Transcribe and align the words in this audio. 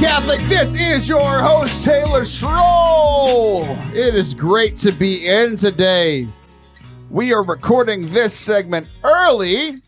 Catholic. 0.00 0.42
This 0.42 0.74
is 0.74 1.08
your 1.08 1.40
host, 1.40 1.82
Taylor 1.82 2.22
Schroll. 2.26 3.64
It 3.94 4.14
is 4.14 4.34
great 4.34 4.76
to 4.78 4.92
be 4.92 5.26
in 5.26 5.56
today. 5.56 6.28
We 7.08 7.32
are 7.32 7.42
recording 7.42 8.04
this 8.12 8.34
segment 8.34 8.90
early 9.04 9.80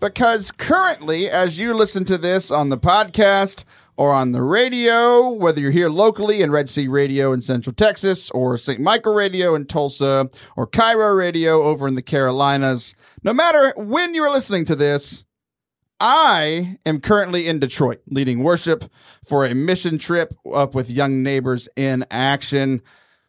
because 0.00 0.52
currently, 0.52 1.28
as 1.28 1.58
you 1.58 1.74
listen 1.74 2.04
to 2.04 2.16
this 2.16 2.52
on 2.52 2.68
the 2.68 2.78
podcast 2.78 3.64
or 3.96 4.12
on 4.12 4.30
the 4.30 4.42
radio, 4.42 5.30
whether 5.30 5.60
you're 5.60 5.72
here 5.72 5.90
locally 5.90 6.42
in 6.42 6.52
Red 6.52 6.68
Sea 6.68 6.86
Radio 6.86 7.32
in 7.32 7.40
Central 7.40 7.74
Texas, 7.74 8.30
or 8.30 8.56
St. 8.56 8.80
Michael 8.80 9.14
Radio 9.14 9.56
in 9.56 9.66
Tulsa, 9.66 10.30
or 10.56 10.66
Cairo 10.66 11.12
Radio 11.12 11.64
over 11.64 11.88
in 11.88 11.96
the 11.96 12.02
Carolinas, 12.02 12.94
no 13.24 13.32
matter 13.32 13.74
when 13.76 14.14
you 14.14 14.22
are 14.22 14.30
listening 14.30 14.64
to 14.66 14.76
this, 14.76 15.24
I 16.00 16.78
am 16.86 17.00
currently 17.00 17.46
in 17.46 17.58
Detroit 17.58 18.00
leading 18.08 18.42
worship 18.42 18.90
for 19.24 19.44
a 19.44 19.54
mission 19.54 19.98
trip 19.98 20.34
up 20.52 20.74
with 20.74 20.88
Young 20.88 21.22
Neighbors 21.22 21.68
in 21.76 22.06
Action. 22.10 22.80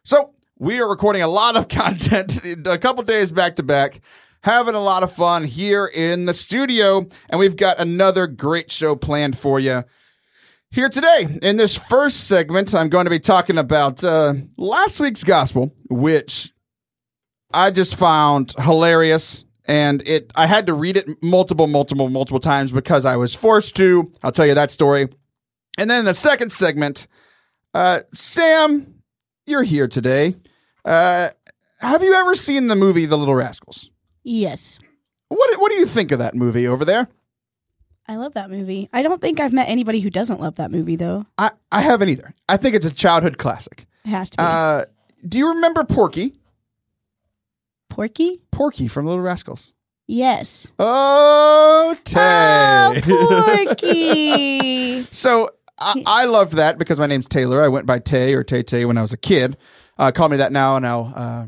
So 0.04 0.32
we 0.58 0.80
are 0.80 0.88
recording 0.88 1.20
a 1.22 1.28
lot 1.28 1.54
of 1.54 1.68
content 1.68 2.40
a 2.44 2.78
couple 2.78 3.02
days 3.02 3.30
back 3.30 3.56
to 3.56 3.62
back, 3.62 4.00
having 4.42 4.74
a 4.74 4.80
lot 4.80 5.02
of 5.02 5.12
fun 5.12 5.44
here 5.44 5.86
in 5.86 6.24
the 6.24 6.32
studio, 6.32 7.06
and 7.28 7.38
we've 7.38 7.56
got 7.56 7.78
another 7.78 8.26
great 8.26 8.70
show 8.70 8.96
planned 8.96 9.38
for 9.38 9.60
you. 9.60 9.84
Here 10.70 10.88
today, 10.88 11.38
in 11.42 11.58
this 11.58 11.76
first 11.76 12.24
segment, 12.24 12.74
I'm 12.74 12.88
going 12.88 13.04
to 13.04 13.10
be 13.10 13.20
talking 13.20 13.58
about 13.58 14.02
uh, 14.02 14.32
last 14.56 14.98
week's 14.98 15.22
gospel, 15.22 15.74
which 15.90 16.54
I 17.52 17.70
just 17.70 17.96
found 17.96 18.54
hilarious 18.58 19.44
and 19.66 20.02
it 20.06 20.30
I 20.34 20.46
had 20.46 20.66
to 20.66 20.74
read 20.74 20.96
it 20.96 21.22
multiple, 21.22 21.66
multiple, 21.66 22.08
multiple 22.08 22.40
times 22.40 22.72
because 22.72 23.04
I 23.04 23.16
was 23.16 23.34
forced 23.34 23.76
to. 23.76 24.10
I'll 24.22 24.32
tell 24.32 24.46
you 24.46 24.54
that 24.54 24.70
story. 24.70 25.08
And 25.78 25.88
then 25.88 26.04
the 26.04 26.14
second 26.14 26.52
segment, 26.52 27.06
uh, 27.74 28.00
Sam, 28.12 29.02
you're 29.46 29.62
here 29.62 29.88
today. 29.88 30.36
Uh, 30.84 31.30
have 31.80 32.02
you 32.02 32.14
ever 32.14 32.34
seen 32.34 32.66
the 32.68 32.76
movie 32.76 33.06
The 33.06 33.16
Little 33.16 33.34
Rascals? 33.34 33.90
Yes. 34.24 34.78
What 35.28 35.58
What 35.60 35.72
do 35.72 35.78
you 35.78 35.86
think 35.86 36.12
of 36.12 36.18
that 36.18 36.34
movie 36.34 36.66
over 36.66 36.84
there? 36.84 37.08
I 38.08 38.16
love 38.16 38.34
that 38.34 38.50
movie. 38.50 38.88
I 38.92 39.02
don't 39.02 39.20
think 39.20 39.40
I've 39.40 39.52
met 39.52 39.68
anybody 39.68 40.00
who 40.00 40.10
doesn't 40.10 40.40
love 40.40 40.56
that 40.56 40.70
movie, 40.70 40.96
though. 40.96 41.24
I 41.38 41.52
I 41.70 41.80
haven't 41.80 42.08
either. 42.08 42.34
I 42.48 42.56
think 42.56 42.74
it's 42.74 42.86
a 42.86 42.92
childhood 42.92 43.38
classic. 43.38 43.86
It 44.04 44.08
has 44.08 44.30
to 44.30 44.36
be. 44.36 44.42
Uh, 44.42 44.84
do 45.26 45.38
you 45.38 45.48
remember 45.54 45.84
Porky? 45.84 46.34
Porky? 47.96 48.40
Porky 48.50 48.88
from 48.88 49.04
Little 49.04 49.20
Rascals. 49.20 49.74
Yes. 50.06 50.72
Oh, 50.78 51.94
Tay. 52.04 52.20
Oh, 53.06 53.66
Porky. 53.66 55.06
So 55.12 55.50
I, 55.78 56.02
I 56.06 56.24
loved 56.24 56.54
that 56.54 56.78
because 56.78 56.98
my 56.98 57.06
name's 57.06 57.26
Taylor. 57.26 57.62
I 57.62 57.68
went 57.68 57.84
by 57.86 57.98
Tay 57.98 58.32
or 58.34 58.42
Tay 58.44 58.62
Tay 58.62 58.84
when 58.86 58.96
I 58.96 59.02
was 59.02 59.12
a 59.12 59.16
kid. 59.18 59.58
Uh, 59.98 60.10
call 60.10 60.28
me 60.30 60.38
that 60.38 60.52
now. 60.52 60.76
And 60.76 60.84
now 60.84 61.12
uh, 61.14 61.46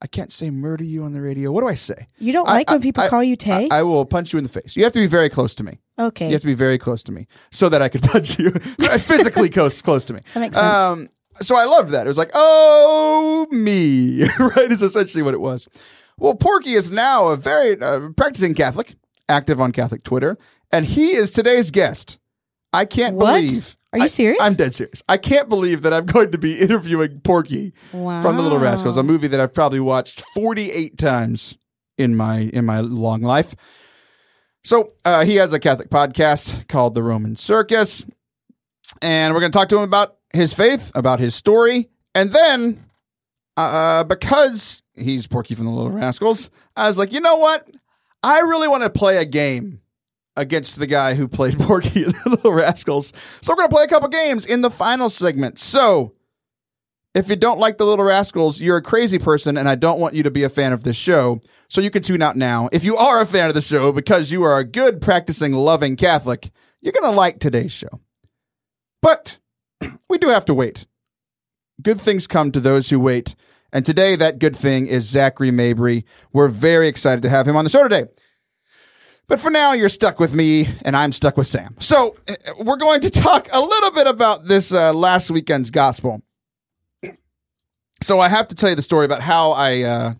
I 0.00 0.06
can't 0.06 0.32
say 0.32 0.48
murder 0.50 0.84
you 0.84 1.04
on 1.04 1.12
the 1.12 1.20
radio. 1.20 1.52
What 1.52 1.60
do 1.60 1.68
I 1.68 1.74
say? 1.74 2.08
You 2.18 2.32
don't 2.32 2.48
I- 2.48 2.54
like 2.54 2.70
when 2.70 2.80
people 2.80 3.02
I- 3.04 3.08
call 3.10 3.22
you 3.22 3.36
Tay? 3.36 3.68
I, 3.70 3.80
I 3.80 3.82
will 3.82 4.06
punch 4.06 4.32
you 4.32 4.38
in 4.38 4.44
the 4.44 4.50
face. 4.50 4.74
You 4.76 4.84
have 4.84 4.92
to 4.94 5.00
be 5.00 5.06
very 5.06 5.28
close 5.28 5.54
to 5.56 5.64
me. 5.64 5.80
okay. 5.98 6.26
You 6.28 6.32
have 6.32 6.40
to 6.40 6.46
be 6.46 6.54
very 6.54 6.78
close 6.78 7.02
to 7.04 7.12
me 7.12 7.26
so 7.52 7.68
that 7.68 7.82
I 7.82 7.90
could 7.90 8.02
punch 8.10 8.38
you 8.38 8.50
physically 8.98 9.50
close 9.50 9.82
close 9.82 10.06
to 10.06 10.14
me. 10.14 10.20
That 10.32 10.40
makes 10.40 10.56
sense. 10.56 10.80
Um, 10.80 11.08
so 11.40 11.56
I 11.56 11.64
loved 11.64 11.90
that. 11.90 12.06
It 12.06 12.08
was 12.08 12.18
like, 12.18 12.30
oh 12.34 13.46
me, 13.50 14.24
right? 14.38 14.70
Is 14.70 14.82
essentially 14.82 15.22
what 15.22 15.34
it 15.34 15.40
was. 15.40 15.68
Well, 16.18 16.34
Porky 16.34 16.74
is 16.74 16.90
now 16.90 17.26
a 17.28 17.36
very 17.36 17.80
uh, 17.80 18.08
practicing 18.16 18.54
Catholic, 18.54 18.94
active 19.28 19.60
on 19.60 19.72
Catholic 19.72 20.04
Twitter, 20.04 20.38
and 20.70 20.86
he 20.86 21.12
is 21.12 21.32
today's 21.32 21.70
guest. 21.70 22.18
I 22.72 22.84
can't 22.84 23.16
What? 23.16 23.40
believe. 23.40 23.76
Are 23.92 23.98
you 23.98 24.04
I- 24.04 24.08
serious? 24.08 24.38
I'm 24.42 24.54
dead 24.54 24.74
serious. 24.74 25.02
I 25.08 25.16
can't 25.16 25.48
believe 25.48 25.82
that 25.82 25.92
I'm 25.92 26.06
going 26.06 26.32
to 26.32 26.38
be 26.38 26.58
interviewing 26.60 27.20
Porky 27.20 27.72
wow. 27.92 28.22
from 28.22 28.36
The 28.36 28.42
Little 28.42 28.58
Rascals, 28.58 28.96
a 28.96 29.02
movie 29.02 29.28
that 29.28 29.38
I've 29.40 29.54
probably 29.54 29.80
watched 29.80 30.22
48 30.34 30.98
times 30.98 31.56
in 31.96 32.16
my 32.16 32.50
in 32.52 32.64
my 32.64 32.80
long 32.80 33.22
life. 33.22 33.54
So 34.64 34.94
uh, 35.04 35.24
he 35.24 35.36
has 35.36 35.52
a 35.52 35.60
Catholic 35.60 35.90
podcast 35.90 36.66
called 36.68 36.94
The 36.94 37.02
Roman 37.02 37.36
Circus, 37.36 38.04
and 39.02 39.34
we're 39.34 39.40
going 39.40 39.52
to 39.52 39.56
talk 39.56 39.68
to 39.68 39.76
him 39.76 39.82
about 39.82 40.16
his 40.34 40.52
faith, 40.52 40.92
about 40.94 41.20
his 41.20 41.34
story, 41.34 41.88
and 42.14 42.32
then 42.32 42.84
uh, 43.56 44.04
because 44.04 44.82
he's 44.94 45.26
Porky 45.26 45.54
from 45.54 45.66
The 45.66 45.72
Little 45.72 45.92
Rascals, 45.92 46.50
I 46.76 46.88
was 46.88 46.98
like, 46.98 47.12
you 47.12 47.20
know 47.20 47.36
what? 47.36 47.68
I 48.22 48.40
really 48.40 48.68
want 48.68 48.82
to 48.82 48.90
play 48.90 49.18
a 49.18 49.24
game 49.24 49.80
against 50.36 50.78
the 50.78 50.86
guy 50.86 51.14
who 51.14 51.28
played 51.28 51.58
Porky 51.58 52.04
The 52.04 52.14
Little 52.26 52.52
Rascals. 52.52 53.12
So 53.40 53.52
we're 53.52 53.58
going 53.58 53.68
to 53.68 53.74
play 53.74 53.84
a 53.84 53.88
couple 53.88 54.08
games 54.08 54.44
in 54.44 54.60
the 54.60 54.70
final 54.70 55.08
segment. 55.08 55.58
So 55.58 56.14
if 57.14 57.28
you 57.28 57.36
don't 57.36 57.60
like 57.60 57.78
the 57.78 57.86
Little 57.86 58.04
Rascals, 58.04 58.60
you're 58.60 58.76
a 58.76 58.82
crazy 58.82 59.18
person, 59.18 59.56
and 59.56 59.68
I 59.68 59.76
don't 59.76 60.00
want 60.00 60.14
you 60.14 60.24
to 60.24 60.30
be 60.30 60.42
a 60.42 60.48
fan 60.48 60.72
of 60.72 60.82
this 60.82 60.96
show. 60.96 61.40
So 61.68 61.80
you 61.80 61.90
can 61.90 62.02
tune 62.02 62.22
out 62.22 62.36
now. 62.36 62.68
If 62.72 62.82
you 62.82 62.96
are 62.96 63.20
a 63.20 63.26
fan 63.26 63.48
of 63.48 63.54
the 63.54 63.62
show 63.62 63.92
because 63.92 64.32
you 64.32 64.42
are 64.42 64.58
a 64.58 64.64
good, 64.64 65.00
practicing, 65.00 65.52
loving 65.52 65.96
Catholic, 65.96 66.50
you're 66.80 66.92
going 66.92 67.10
to 67.10 67.16
like 67.16 67.38
today's 67.38 67.72
show. 67.72 68.00
But 69.00 69.38
we 70.08 70.18
do 70.18 70.28
have 70.28 70.44
to 70.46 70.54
wait. 70.54 70.86
Good 71.82 72.00
things 72.00 72.26
come 72.26 72.52
to 72.52 72.60
those 72.60 72.90
who 72.90 73.00
wait. 73.00 73.34
And 73.72 73.84
today, 73.84 74.14
that 74.16 74.38
good 74.38 74.56
thing 74.56 74.86
is 74.86 75.08
Zachary 75.08 75.50
Mabry. 75.50 76.04
We're 76.32 76.48
very 76.48 76.86
excited 76.88 77.22
to 77.22 77.28
have 77.28 77.48
him 77.48 77.56
on 77.56 77.64
the 77.64 77.70
show 77.70 77.82
today. 77.82 78.04
But 79.26 79.40
for 79.40 79.50
now, 79.50 79.72
you're 79.72 79.88
stuck 79.88 80.20
with 80.20 80.34
me, 80.34 80.68
and 80.82 80.96
I'm 80.96 81.10
stuck 81.10 81.36
with 81.36 81.46
Sam. 81.46 81.74
So 81.80 82.16
uh, 82.28 82.34
we're 82.60 82.76
going 82.76 83.00
to 83.00 83.10
talk 83.10 83.48
a 83.52 83.60
little 83.60 83.90
bit 83.90 84.06
about 84.06 84.44
this 84.44 84.70
uh, 84.70 84.92
last 84.92 85.30
weekend's 85.30 85.70
gospel 85.70 86.22
so 88.02 88.20
I 88.20 88.28
have 88.28 88.48
to 88.48 88.54
tell 88.54 88.70
you 88.70 88.76
the 88.76 88.82
story 88.82 89.04
about 89.04 89.22
how 89.22 89.52
I 89.52 89.82
uh 89.82 90.14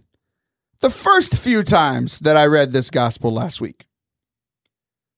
the 0.80 0.90
first 0.90 1.38
few 1.38 1.62
times 1.62 2.20
that 2.20 2.36
I 2.36 2.46
read 2.46 2.72
this 2.72 2.90
gospel 2.90 3.32
last 3.32 3.60
week. 3.60 3.86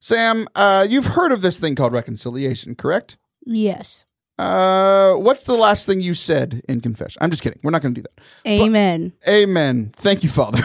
Sam, 0.01 0.47
uh 0.55 0.87
you've 0.89 1.07
heard 1.07 1.33
of 1.33 1.43
this 1.43 1.59
thing 1.59 1.75
called 1.75 1.93
reconciliation, 1.93 2.75
correct? 2.75 3.17
Yes. 3.45 4.05
Uh 4.39 5.15
what's 5.15 5.45
the 5.45 5.55
last 5.55 5.87
thing 5.87 6.01
you 6.01 6.15
said 6.15 6.63
in 6.69 6.81
confession? 6.81 7.19
I'm 7.23 7.31
just 7.31 7.43
kidding. 7.43 7.59
We're 7.63 7.71
not 7.71 7.83
going 7.83 7.95
to 7.95 8.01
do 8.03 8.07
that. 8.07 8.51
Amen. 8.51 9.13
Amen. 9.27 9.95
Thank 9.97 10.23
you, 10.23 10.29
Father. 10.29 10.63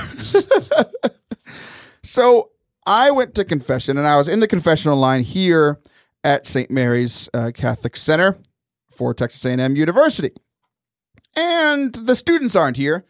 so 2.04 2.50
I 2.86 3.12
went 3.12 3.36
to 3.36 3.46
confession 3.46 3.98
and 3.98 4.08
I 4.08 4.18
was 4.18 4.28
in 4.28 4.40
the 4.40 4.48
confessional 4.48 4.98
line 4.98 5.22
here 5.22 5.80
at 6.24 6.46
St. 6.46 6.70
Mary's 6.70 7.30
uh, 7.34 7.52
Catholic 7.54 7.96
Center 7.96 8.38
for 8.90 9.14
Texas 9.14 9.44
A&M 9.46 9.76
University. 9.76 10.32
And 11.36 11.94
the 11.94 12.16
students 12.16 12.56
aren't 12.56 12.78
here, 12.78 13.06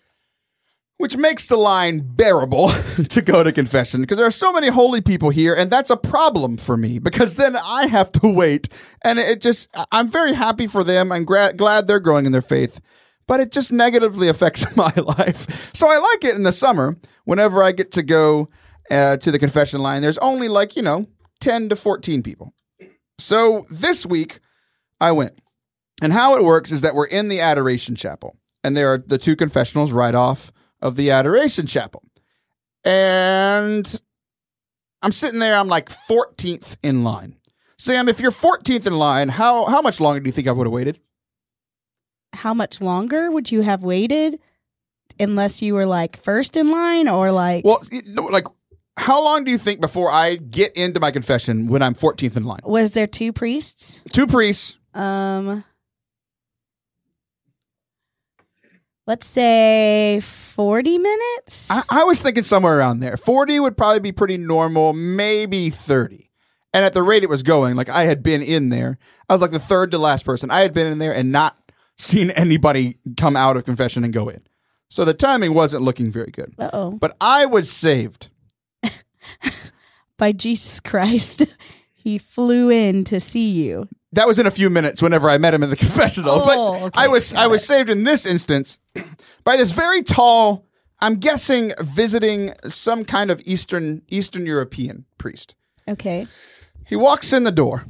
which 1.01 1.17
makes 1.17 1.47
the 1.47 1.57
line 1.57 1.99
bearable 1.99 2.71
to 3.09 3.21
go 3.21 3.43
to 3.43 3.51
confession 3.51 4.01
because 4.01 4.19
there 4.19 4.27
are 4.27 4.31
so 4.31 4.53
many 4.53 4.67
holy 4.67 5.01
people 5.01 5.31
here 5.31 5.55
and 5.55 5.71
that's 5.71 5.89
a 5.89 5.97
problem 5.97 6.57
for 6.57 6.77
me 6.77 6.99
because 6.99 7.35
then 7.35 7.55
I 7.55 7.87
have 7.87 8.11
to 8.13 8.27
wait 8.27 8.69
and 9.03 9.17
it 9.17 9.41
just 9.41 9.67
I'm 9.91 10.07
very 10.07 10.33
happy 10.33 10.67
for 10.67 10.83
them. 10.83 11.11
I'm 11.11 11.25
gra- 11.25 11.53
glad 11.53 11.87
they're 11.87 11.99
growing 11.99 12.27
in 12.27 12.31
their 12.31 12.43
faith 12.43 12.79
but 13.25 13.39
it 13.39 13.51
just 13.51 13.71
negatively 13.71 14.27
affects 14.29 14.63
my 14.75 14.93
life. 15.17 15.71
So 15.73 15.87
I 15.87 15.97
like 15.97 16.23
it 16.23 16.35
in 16.35 16.43
the 16.43 16.53
summer 16.53 16.97
whenever 17.25 17.63
I 17.63 17.71
get 17.71 17.91
to 17.93 18.03
go 18.03 18.49
uh, 18.91 19.17
to 19.17 19.31
the 19.31 19.39
confession 19.39 19.81
line. 19.81 20.03
There's 20.03 20.17
only 20.19 20.49
like, 20.49 20.75
you 20.75 20.83
know, 20.83 21.07
10 21.39 21.69
to 21.69 21.75
14 21.75 22.21
people. 22.21 22.53
So 23.17 23.65
this 23.71 24.05
week 24.05 24.39
I 24.99 25.13
went. 25.13 25.39
And 26.01 26.13
how 26.13 26.35
it 26.35 26.43
works 26.43 26.71
is 26.71 26.81
that 26.81 26.93
we're 26.93 27.05
in 27.05 27.27
the 27.27 27.39
Adoration 27.39 27.95
Chapel, 27.95 28.35
and 28.63 28.75
there 28.75 28.91
are 28.91 28.97
the 28.97 29.19
two 29.19 29.35
confessionals 29.35 29.91
right 29.91 30.15
off 30.15 30.51
of 30.81 30.95
the 30.95 31.11
Adoration 31.11 31.67
Chapel. 31.67 32.03
And 32.83 34.01
I'm 35.01 35.11
sitting 35.11 35.39
there, 35.39 35.55
I'm 35.55 35.67
like 35.67 35.89
14th 35.89 36.77
in 36.83 37.03
line. 37.03 37.35
Sam, 37.77 38.07
if 38.09 38.19
you're 38.19 38.31
14th 38.31 38.85
in 38.85 38.97
line, 38.97 39.29
how, 39.29 39.65
how 39.65 39.81
much 39.81 39.99
longer 39.99 40.19
do 40.19 40.27
you 40.27 40.31
think 40.31 40.47
I 40.47 40.51
would 40.51 40.67
have 40.67 40.73
waited? 40.73 40.99
How 42.33 42.53
much 42.53 42.79
longer 42.81 43.29
would 43.31 43.51
you 43.51 43.61
have 43.61 43.83
waited 43.83 44.39
unless 45.19 45.61
you 45.61 45.73
were 45.73 45.85
like 45.85 46.17
first 46.17 46.55
in 46.57 46.71
line 46.71 47.07
or 47.07 47.31
like 47.31 47.65
Well, 47.65 47.83
like, 48.15 48.45
how 48.97 49.23
long 49.23 49.43
do 49.43 49.51
you 49.51 49.57
think 49.57 49.81
before 49.81 50.11
I 50.11 50.35
get 50.35 50.75
into 50.75 50.99
my 50.99 51.11
confession 51.11 51.67
when 51.67 51.81
I'm 51.81 51.93
14th 51.95 52.37
in 52.37 52.43
line? 52.45 52.61
was 52.63 52.93
there 52.93 53.07
two 53.07 53.33
priests? 53.33 54.01
Two 54.13 54.27
priests. 54.27 54.77
Um 54.93 55.63
let's 59.07 59.25
say 59.25 60.21
40 60.21 60.97
minutes. 60.97 61.69
I, 61.69 61.83
I 61.89 62.03
was 62.03 62.21
thinking 62.21 62.43
somewhere 62.43 62.77
around 62.77 62.99
there. 62.99 63.17
40 63.17 63.59
would 63.59 63.77
probably 63.77 63.99
be 63.99 64.11
pretty 64.11 64.37
normal, 64.37 64.93
maybe 64.93 65.69
30. 65.69 66.29
And 66.73 66.85
at 66.85 66.93
the 66.93 67.03
rate 67.03 67.23
it 67.23 67.29
was 67.29 67.43
going, 67.43 67.75
like 67.75 67.89
I 67.89 68.03
had 68.03 68.23
been 68.23 68.41
in 68.41 68.69
there, 68.69 68.97
I 69.27 69.33
was 69.33 69.41
like 69.41 69.51
the 69.51 69.59
third 69.59 69.91
to 69.91 69.97
last 69.97 70.25
person. 70.25 70.51
I 70.51 70.61
had 70.61 70.73
been 70.73 70.87
in 70.87 70.99
there 70.99 71.13
and 71.13 71.31
not 71.31 71.57
seen 71.97 72.31
anybody 72.31 72.97
come 73.17 73.35
out 73.35 73.57
of 73.57 73.65
confession 73.65 74.03
and 74.03 74.13
go 74.13 74.29
in. 74.29 74.41
So 74.89 75.05
the 75.05 75.13
timing 75.13 75.53
wasn't 75.53 75.83
looking 75.83 76.11
very 76.11 76.31
good. 76.31 76.53
Uh-oh. 76.57 76.91
But 76.91 77.15
I 77.21 77.45
was 77.45 77.71
saved. 77.71 78.27
By 80.17 80.33
Jesus 80.33 80.79
Christ. 80.81 81.45
he 81.93 82.17
flew 82.17 82.69
in 82.69 83.05
to 83.05 83.19
see 83.19 83.51
you. 83.51 83.87
That 84.13 84.27
was 84.27 84.39
in 84.39 84.45
a 84.45 84.51
few 84.51 84.69
minutes 84.69 85.01
whenever 85.01 85.29
I 85.29 85.37
met 85.37 85.53
him 85.53 85.63
in 85.63 85.69
the 85.69 85.75
confessional. 85.85 86.31
Oh, 86.31 86.45
but 86.45 86.85
okay. 86.87 87.01
I 87.01 87.07
was 87.07 87.33
I 87.33 87.47
was 87.47 87.63
it. 87.63 87.65
saved 87.67 87.89
in 87.89 88.03
this 88.03 88.25
instance 88.25 88.79
by 89.43 89.57
this 89.57 89.71
very 89.71 90.03
tall, 90.03 90.65
I'm 90.99 91.15
guessing 91.15 91.71
visiting 91.79 92.53
some 92.67 93.05
kind 93.05 93.31
of 93.31 93.41
Eastern 93.45 94.03
Eastern 94.09 94.45
European 94.45 95.05
priest. 95.17 95.55
Okay. 95.87 96.27
He 96.85 96.95
walks 96.95 97.31
in 97.33 97.43
the 97.43 97.51
door, 97.51 97.85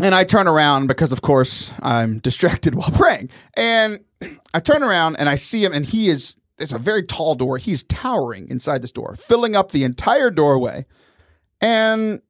and 0.00 0.14
I 0.14 0.24
turn 0.24 0.48
around 0.48 0.86
because, 0.88 1.12
of 1.12 1.22
course, 1.22 1.72
I'm 1.80 2.18
distracted 2.18 2.74
while 2.76 2.90
praying. 2.90 3.30
And 3.54 4.00
I 4.54 4.60
turn 4.60 4.82
around 4.82 5.16
and 5.16 5.28
I 5.28 5.36
see 5.36 5.64
him, 5.64 5.72
and 5.72 5.86
he 5.86 6.08
is. 6.08 6.36
It's 6.58 6.72
a 6.72 6.78
very 6.78 7.02
tall 7.02 7.36
door. 7.36 7.56
He's 7.56 7.84
towering 7.84 8.46
inside 8.50 8.82
this 8.82 8.92
door, 8.92 9.16
filling 9.16 9.56
up 9.56 9.72
the 9.72 9.82
entire 9.82 10.30
doorway. 10.30 10.84
And 11.62 12.20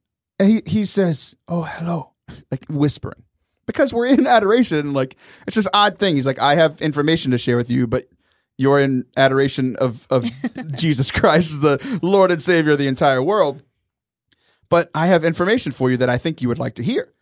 he 0.41 0.61
he 0.65 0.85
says, 0.85 1.35
"Oh, 1.49 1.63
hello," 1.63 2.10
like 2.49 2.65
whispering, 2.69 3.23
because 3.65 3.93
we're 3.93 4.07
in 4.07 4.27
adoration. 4.37 4.93
Like 4.93 5.15
it's 5.47 5.55
this 5.55 5.67
odd 5.73 5.97
thing. 5.97 6.15
He's 6.15 6.25
like, 6.25 6.39
"I 6.39 6.55
have 6.55 6.81
information 6.81 7.31
to 7.31 7.37
share 7.37 7.57
with 7.57 7.69
you, 7.69 7.87
but." 7.87 8.05
You're 8.57 8.79
in 8.79 9.05
adoration 9.17 9.75
of, 9.77 10.05
of 10.11 10.29
Jesus 10.73 11.09
Christ, 11.09 11.63
the 11.63 11.99
Lord 12.03 12.29
and 12.29 12.39
Savior 12.39 12.73
of 12.73 12.77
the 12.77 12.85
entire 12.85 13.23
world 13.23 13.63
but 14.71 14.89
I 14.95 15.07
have 15.07 15.25
information 15.25 15.73
for 15.73 15.91
you 15.91 15.97
that 15.97 16.09
I 16.09 16.17
think 16.17 16.41
you 16.41 16.47
would 16.47 16.57
like 16.57 16.75
to 16.75 16.83
hear. 16.83 17.13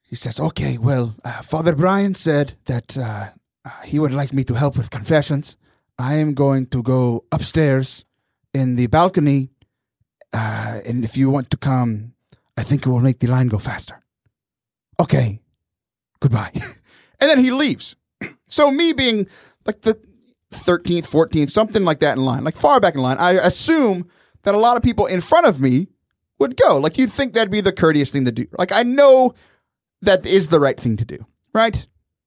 He 0.00 0.14
says, 0.14 0.38
Okay, 0.38 0.78
well, 0.78 1.16
uh, 1.24 1.42
Father 1.42 1.74
Brian 1.74 2.14
said 2.14 2.54
that 2.66 2.96
uh, 2.96 3.30
uh, 3.64 3.70
he 3.84 3.98
would 3.98 4.12
like 4.12 4.32
me 4.32 4.44
to 4.44 4.54
help 4.54 4.76
with 4.76 4.88
confessions. 4.88 5.56
I 5.98 6.14
am 6.14 6.34
going 6.34 6.66
to 6.66 6.80
go 6.80 7.24
upstairs 7.32 8.04
in 8.54 8.76
the 8.76 8.86
balcony, 8.86 9.50
uh, 10.32 10.80
and 10.86 11.04
if 11.04 11.16
you 11.16 11.28
want 11.30 11.50
to 11.50 11.56
come, 11.56 12.14
I 12.56 12.62
think 12.62 12.86
it 12.86 12.88
will 12.88 13.00
make 13.00 13.18
the 13.18 13.26
line 13.26 13.48
go 13.48 13.58
faster. 13.58 14.00
Okay, 15.00 15.40
goodbye. 16.20 16.52
and 17.20 17.30
then 17.30 17.42
he 17.42 17.50
leaves. 17.50 17.96
So, 18.50 18.70
me 18.70 18.94
being 18.94 19.26
like 19.66 19.82
the 19.82 19.92
13th, 20.54 21.06
14th, 21.06 21.50
something 21.52 21.84
like 21.84 22.00
that 22.00 22.16
in 22.16 22.24
line, 22.24 22.44
like 22.44 22.56
far 22.56 22.80
back 22.80 22.94
in 22.94 23.02
line, 23.02 23.18
I 23.18 23.32
assume 23.32 24.08
that 24.44 24.54
a 24.54 24.58
lot 24.58 24.78
of 24.78 24.82
people 24.82 25.04
in 25.04 25.20
front 25.20 25.46
of 25.46 25.60
me 25.60 25.88
would 26.38 26.56
go. 26.56 26.78
Like 26.78 26.96
you'd 26.96 27.12
think 27.12 27.34
that'd 27.34 27.50
be 27.50 27.60
the 27.60 27.72
courteous 27.72 28.10
thing 28.10 28.24
to 28.24 28.32
do. 28.32 28.46
Like 28.56 28.72
I 28.72 28.82
know 28.82 29.34
that 30.02 30.24
is 30.26 30.48
the 30.48 30.60
right 30.60 30.78
thing 30.78 30.96
to 30.96 31.04
do, 31.04 31.18
right? 31.52 31.86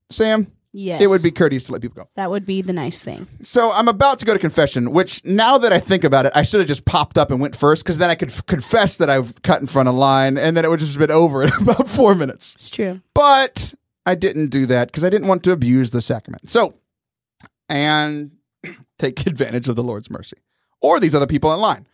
Sam, 0.10 0.52
Yes. 0.74 1.02
it 1.02 1.10
would 1.10 1.22
be 1.22 1.32
courteous 1.32 1.66
to 1.66 1.74
let 1.74 1.82
people 1.82 2.02
go. 2.04 2.10
That 2.16 2.30
would 2.32 2.46
be 2.46 2.62
the 2.62 2.72
nice 2.72 3.02
thing. 3.04 3.28
So 3.44 3.72
I'm 3.72 3.90
about 3.90 4.20
to 4.20 4.26
go 4.26 4.34
to 4.34 4.40
confession, 4.40 4.92
which 4.92 5.24
now 5.26 5.58
that 5.58 5.74
I 5.74 5.80
think 5.82 6.04
about 6.06 6.26
it, 6.26 6.32
I 6.34 6.44
should 6.44 6.62
have 6.62 6.68
just 6.68 6.86
popped 6.86 7.18
up 7.18 7.30
and 7.30 7.42
went 7.42 7.56
first 7.58 7.84
because 7.84 7.98
then 7.98 8.10
I 8.10 8.16
could 8.16 8.30
f- 8.30 8.46
confess 8.46 8.98
that 8.98 9.10
I've 9.10 9.42
cut 9.42 9.60
in 9.60 9.68
front 9.68 9.90
of 9.90 9.96
line 9.96 10.38
and 10.38 10.56
then 10.56 10.64
it 10.64 10.70
would 10.70 10.80
just 10.80 10.94
have 10.94 11.00
been 11.00 11.12
over 11.12 11.44
in 11.44 11.52
about 11.62 11.90
four 11.90 12.16
minutes. 12.16 12.54
It's 12.56 12.70
true. 12.70 13.02
But 13.14 13.74
I 14.06 14.16
didn't 14.16 14.48
do 14.48 14.66
that 14.68 14.88
because 14.88 15.04
I 15.04 15.10
didn't 15.10 15.28
want 15.28 15.44
to 15.44 15.52
abuse 15.52 15.92
the 15.92 16.02
sacrament. 16.02 16.50
So, 16.50 16.76
and 17.68 18.32
take 18.98 19.28
advantage 19.28 19.68
of 19.68 19.76
the 19.76 19.84
Lord's 19.84 20.10
mercy 20.10 20.38
or 20.82 21.00
these 21.00 21.14
other 21.16 21.28
people 21.28 21.54
in 21.54 21.60
line. 21.60 21.86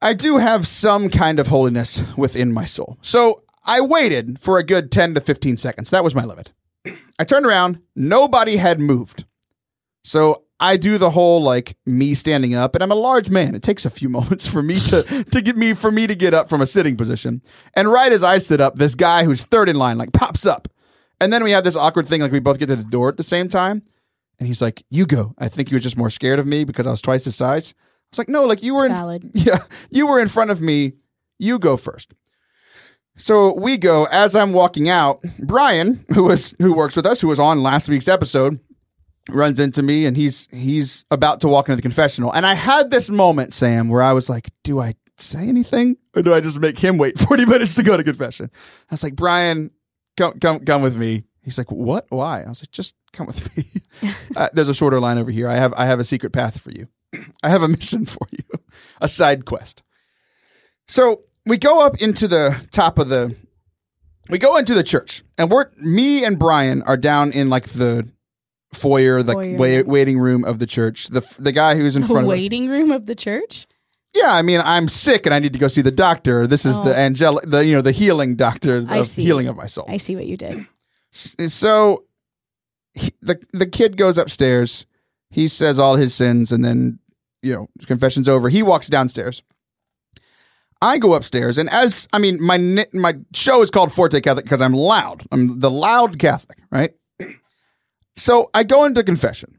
I 0.00 0.14
do 0.14 0.38
have 0.38 0.66
some 0.66 1.10
kind 1.10 1.38
of 1.38 1.46
holiness 1.48 2.02
within 2.16 2.52
my 2.52 2.64
soul. 2.64 2.98
So 3.02 3.42
I 3.64 3.80
waited 3.80 4.40
for 4.40 4.58
a 4.58 4.64
good 4.64 4.90
10 4.90 5.14
to 5.14 5.20
15 5.20 5.56
seconds. 5.58 5.90
That 5.90 6.02
was 6.02 6.14
my 6.14 6.24
limit. 6.24 6.52
I 7.22 7.24
turned 7.24 7.46
around, 7.46 7.78
nobody 7.94 8.56
had 8.56 8.80
moved. 8.80 9.26
So 10.02 10.42
I 10.58 10.76
do 10.76 10.98
the 10.98 11.10
whole 11.10 11.40
like 11.40 11.76
me 11.86 12.14
standing 12.14 12.52
up, 12.52 12.74
and 12.74 12.82
I'm 12.82 12.90
a 12.90 12.96
large 12.96 13.30
man. 13.30 13.54
It 13.54 13.62
takes 13.62 13.84
a 13.84 13.90
few 13.90 14.08
moments 14.18 14.48
for 14.48 14.60
me 14.60 14.80
to 14.86 15.04
to 15.22 15.40
get 15.40 15.56
me 15.56 15.72
for 15.74 15.92
me 15.92 16.08
to 16.08 16.16
get 16.16 16.34
up 16.34 16.48
from 16.48 16.60
a 16.60 16.66
sitting 16.66 16.96
position. 16.96 17.40
And 17.74 17.92
right 17.92 18.10
as 18.10 18.24
I 18.24 18.38
sit 18.38 18.60
up, 18.60 18.74
this 18.74 18.96
guy 18.96 19.22
who's 19.22 19.44
third 19.44 19.68
in 19.68 19.76
line 19.76 19.98
like 19.98 20.12
pops 20.12 20.44
up. 20.44 20.66
And 21.20 21.32
then 21.32 21.44
we 21.44 21.52
have 21.52 21.62
this 21.62 21.76
awkward 21.76 22.08
thing 22.08 22.20
like 22.20 22.32
we 22.32 22.40
both 22.40 22.58
get 22.58 22.66
to 22.66 22.74
the 22.74 22.82
door 22.82 23.08
at 23.08 23.18
the 23.18 23.22
same 23.22 23.48
time. 23.48 23.84
And 24.40 24.48
he's 24.48 24.60
like, 24.60 24.82
"You 24.90 25.06
go." 25.06 25.32
I 25.38 25.46
think 25.46 25.68
he 25.68 25.76
was 25.76 25.84
just 25.84 25.96
more 25.96 26.10
scared 26.10 26.40
of 26.40 26.46
me 26.48 26.64
because 26.64 26.88
I 26.88 26.90
was 26.90 27.00
twice 27.00 27.24
his 27.24 27.36
size. 27.36 27.72
I 27.78 27.82
was 28.10 28.18
like, 28.18 28.28
"No, 28.28 28.46
like 28.46 28.64
you 28.64 28.74
were 28.74 28.86
in 28.86 28.90
yeah, 29.34 29.62
you 29.90 30.08
were 30.08 30.18
in 30.18 30.26
front 30.26 30.50
of 30.50 30.60
me. 30.60 30.94
You 31.38 31.60
go 31.60 31.76
first. 31.76 32.14
So 33.16 33.54
we 33.54 33.76
go 33.76 34.04
as 34.06 34.34
I'm 34.34 34.52
walking 34.52 34.88
out. 34.88 35.22
Brian, 35.38 36.04
who 36.14 36.24
was 36.24 36.54
who 36.58 36.74
works 36.74 36.96
with 36.96 37.06
us, 37.06 37.20
who 37.20 37.28
was 37.28 37.38
on 37.38 37.62
last 37.62 37.88
week's 37.88 38.08
episode, 38.08 38.58
runs 39.28 39.60
into 39.60 39.82
me 39.82 40.06
and 40.06 40.16
he's 40.16 40.48
he's 40.50 41.04
about 41.10 41.40
to 41.40 41.48
walk 41.48 41.68
into 41.68 41.76
the 41.76 41.82
confessional. 41.82 42.32
And 42.32 42.46
I 42.46 42.54
had 42.54 42.90
this 42.90 43.10
moment, 43.10 43.52
Sam, 43.52 43.88
where 43.88 44.02
I 44.02 44.12
was 44.12 44.28
like, 44.28 44.50
"Do 44.64 44.80
I 44.80 44.94
say 45.18 45.46
anything, 45.46 45.96
or 46.16 46.22
do 46.22 46.34
I 46.34 46.40
just 46.40 46.58
make 46.58 46.78
him 46.78 46.98
wait 46.98 47.18
40 47.18 47.44
minutes 47.44 47.74
to 47.76 47.82
go 47.82 47.96
to 47.96 48.04
confession?" 48.04 48.50
I 48.90 48.94
was 48.94 49.02
like, 49.02 49.14
"Brian, 49.14 49.70
come 50.16 50.38
come 50.40 50.64
come 50.64 50.82
with 50.82 50.96
me." 50.96 51.24
He's 51.44 51.58
like, 51.58 51.70
"What? 51.70 52.06
Why?" 52.08 52.42
I 52.42 52.48
was 52.48 52.62
like, 52.62 52.72
"Just 52.72 52.94
come 53.12 53.26
with 53.26 53.56
me." 53.56 53.66
uh, 54.36 54.48
there's 54.54 54.68
a 54.68 54.74
shorter 54.74 55.00
line 55.00 55.18
over 55.18 55.30
here. 55.30 55.48
I 55.48 55.56
have 55.56 55.74
I 55.74 55.86
have 55.86 56.00
a 56.00 56.04
secret 56.04 56.32
path 56.32 56.60
for 56.60 56.70
you. 56.70 56.88
I 57.42 57.50
have 57.50 57.62
a 57.62 57.68
mission 57.68 58.06
for 58.06 58.26
you, 58.30 58.58
a 59.00 59.08
side 59.08 59.44
quest. 59.44 59.82
So 60.88 61.22
we 61.46 61.56
go 61.58 61.84
up 61.84 62.00
into 62.00 62.28
the 62.28 62.66
top 62.70 62.98
of 62.98 63.08
the, 63.08 63.34
we 64.28 64.38
go 64.38 64.56
into 64.56 64.74
the 64.74 64.82
church, 64.84 65.22
and 65.38 65.50
we're 65.50 65.66
me 65.78 66.24
and 66.24 66.38
Brian 66.38 66.82
are 66.82 66.96
down 66.96 67.32
in 67.32 67.50
like 67.50 67.68
the 67.70 68.08
foyer, 68.72 69.22
the 69.22 69.32
Foyer. 69.34 69.56
wai- 69.56 69.82
waiting 69.82 70.18
room 70.18 70.44
of 70.44 70.58
the 70.58 70.66
church. 70.66 71.08
The 71.08 71.22
the 71.38 71.52
guy 71.52 71.76
who's 71.76 71.96
in 71.96 72.02
The 72.02 72.08
front 72.08 72.22
of 72.26 72.28
us. 72.28 72.30
waiting 72.30 72.68
room 72.68 72.90
of 72.90 73.06
the 73.06 73.14
church? 73.14 73.66
Yeah, 74.14 74.32
I 74.32 74.42
mean, 74.42 74.60
I'm 74.62 74.88
sick 74.88 75.24
and 75.26 75.34
I 75.34 75.38
need 75.38 75.54
to 75.54 75.58
go 75.58 75.68
see 75.68 75.80
the 75.82 75.90
doctor. 75.90 76.46
This 76.46 76.66
is 76.66 76.78
Oh. 76.78 76.84
the 76.84 76.94
angelic, 76.96 77.44
the 77.50 77.64
you 77.64 77.74
know, 77.74 77.80
the 77.82 77.92
healing 77.92 78.36
doctor 78.36 78.84
of 78.88 79.06
see. 79.06 79.22
healing 79.22 79.46
of 79.48 79.56
my 79.56 79.66
soul. 79.66 79.86
I 79.88 79.96
see 79.96 80.14
what 80.16 80.26
you 80.26 80.36
did. 80.36 80.66
So 81.10 82.04
he, 82.94 83.12
the 83.20 83.40
the 83.52 83.66
kid 83.66 83.96
goes 83.96 84.18
upstairs. 84.18 84.86
He 85.30 85.48
says 85.48 85.78
all 85.78 85.96
his 85.96 86.14
sins, 86.14 86.52
and 86.52 86.64
then 86.64 86.98
you 87.42 87.54
know 87.54 87.68
confession's 87.86 88.28
over. 88.28 88.48
He 88.48 88.62
walks 88.62 88.88
downstairs. 88.88 89.42
I 90.82 90.98
go 90.98 91.14
upstairs, 91.14 91.58
and 91.58 91.70
as 91.70 92.08
I 92.12 92.18
mean, 92.18 92.42
my 92.42 92.58
my 92.92 93.14
show 93.32 93.62
is 93.62 93.70
called 93.70 93.92
Forte 93.92 94.20
Catholic 94.20 94.44
because 94.44 94.60
I'm 94.60 94.74
loud. 94.74 95.22
I'm 95.30 95.60
the 95.60 95.70
loud 95.70 96.18
Catholic, 96.18 96.58
right? 96.70 96.92
So 98.14 98.50
I 98.52 98.62
go 98.62 98.84
into 98.84 99.02
confession, 99.02 99.58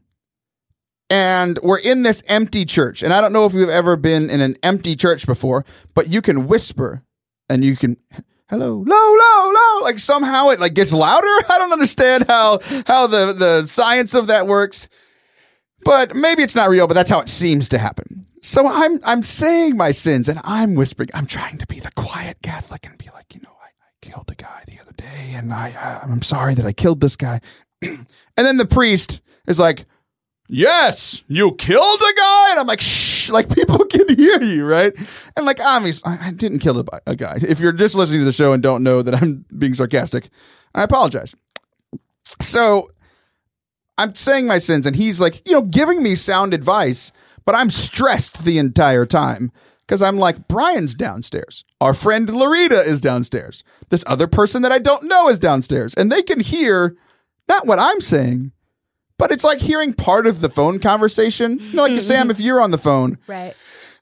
and 1.10 1.58
we're 1.64 1.80
in 1.80 2.04
this 2.04 2.22
empty 2.28 2.64
church. 2.64 3.02
And 3.02 3.12
I 3.12 3.20
don't 3.20 3.32
know 3.32 3.46
if 3.46 3.52
you've 3.52 3.68
ever 3.68 3.96
been 3.96 4.30
in 4.30 4.40
an 4.40 4.56
empty 4.62 4.94
church 4.94 5.26
before, 5.26 5.64
but 5.92 6.06
you 6.06 6.22
can 6.22 6.46
whisper, 6.46 7.02
and 7.48 7.64
you 7.64 7.74
can 7.74 7.96
hello, 8.48 8.84
low, 8.86 9.14
low, 9.16 9.52
low. 9.52 9.80
Like 9.82 9.98
somehow 9.98 10.50
it 10.50 10.60
like 10.60 10.74
gets 10.74 10.92
louder. 10.92 11.26
I 11.48 11.58
don't 11.58 11.72
understand 11.72 12.26
how 12.28 12.60
how 12.86 13.08
the 13.08 13.32
the 13.32 13.66
science 13.66 14.14
of 14.14 14.28
that 14.28 14.46
works. 14.46 14.88
But 15.84 16.14
maybe 16.14 16.44
it's 16.44 16.54
not 16.54 16.70
real, 16.70 16.86
but 16.86 16.94
that's 16.94 17.10
how 17.10 17.20
it 17.20 17.28
seems 17.28 17.68
to 17.70 17.78
happen. 17.78 18.24
So 18.44 18.68
I'm 18.68 19.00
I'm 19.04 19.22
saying 19.22 19.78
my 19.78 19.90
sins 19.90 20.28
and 20.28 20.38
I'm 20.44 20.74
whispering. 20.74 21.08
I'm 21.14 21.26
trying 21.26 21.56
to 21.56 21.66
be 21.66 21.80
the 21.80 21.90
quiet 21.92 22.36
Catholic 22.42 22.84
and 22.84 22.98
be 22.98 23.08
like, 23.14 23.34
you 23.34 23.40
know, 23.40 23.56
I, 23.58 23.68
I 23.68 23.88
killed 24.02 24.30
a 24.30 24.34
guy 24.34 24.64
the 24.66 24.78
other 24.82 24.92
day, 24.92 25.32
and 25.34 25.50
I 25.50 25.72
uh, 25.72 26.00
I'm 26.06 26.20
sorry 26.20 26.54
that 26.56 26.66
I 26.66 26.74
killed 26.74 27.00
this 27.00 27.16
guy. 27.16 27.40
and 27.82 28.06
then 28.36 28.58
the 28.58 28.66
priest 28.66 29.22
is 29.48 29.58
like, 29.58 29.86
yes, 30.46 31.24
you 31.26 31.52
killed 31.52 32.02
a 32.02 32.14
guy. 32.14 32.50
And 32.50 32.60
I'm 32.60 32.66
like, 32.66 32.82
shh, 32.82 33.30
like 33.30 33.48
people 33.48 33.78
can 33.86 34.14
hear 34.14 34.42
you, 34.42 34.66
right? 34.66 34.92
And 35.38 35.46
like, 35.46 35.60
obviously, 35.60 36.12
I, 36.12 36.28
I 36.28 36.30
didn't 36.30 36.58
kill 36.58 36.78
a, 36.78 36.84
a 37.06 37.16
guy. 37.16 37.38
If 37.40 37.60
you're 37.60 37.72
just 37.72 37.94
listening 37.94 38.20
to 38.20 38.26
the 38.26 38.32
show 38.32 38.52
and 38.52 38.62
don't 38.62 38.82
know 38.82 39.00
that 39.00 39.14
I'm 39.14 39.46
being 39.58 39.72
sarcastic, 39.72 40.28
I 40.74 40.82
apologize. 40.82 41.34
So 42.42 42.90
I'm 43.96 44.14
saying 44.14 44.46
my 44.46 44.58
sins, 44.58 44.86
and 44.86 44.94
he's 44.94 45.18
like, 45.18 45.40
you 45.48 45.54
know, 45.54 45.62
giving 45.62 46.02
me 46.02 46.14
sound 46.14 46.52
advice, 46.52 47.10
but 47.44 47.54
I'm 47.54 47.70
stressed 47.70 48.44
the 48.44 48.58
entire 48.58 49.06
time 49.06 49.52
because 49.86 50.02
I'm 50.02 50.18
like, 50.18 50.48
Brian's 50.48 50.94
downstairs. 50.94 51.64
Our 51.80 51.94
friend 51.94 52.28
Larita 52.28 52.84
is 52.84 53.00
downstairs. 53.00 53.62
This 53.90 54.04
other 54.06 54.26
person 54.26 54.62
that 54.62 54.72
I 54.72 54.78
don't 54.78 55.04
know 55.04 55.28
is 55.28 55.38
downstairs, 55.38 55.94
and 55.94 56.10
they 56.10 56.22
can 56.22 56.40
hear 56.40 56.96
not 57.48 57.66
what 57.66 57.78
I'm 57.78 58.00
saying, 58.00 58.52
but 59.18 59.30
it's 59.30 59.44
like 59.44 59.60
hearing 59.60 59.92
part 59.92 60.26
of 60.26 60.40
the 60.40 60.48
phone 60.48 60.78
conversation. 60.78 61.58
You 61.58 61.74
know, 61.74 61.82
like 61.82 62.00
Sam, 62.00 62.22
mm-hmm. 62.22 62.30
if 62.30 62.40
you're 62.40 62.60
on 62.60 62.70
the 62.70 62.78
phone, 62.78 63.18
Right. 63.26 63.54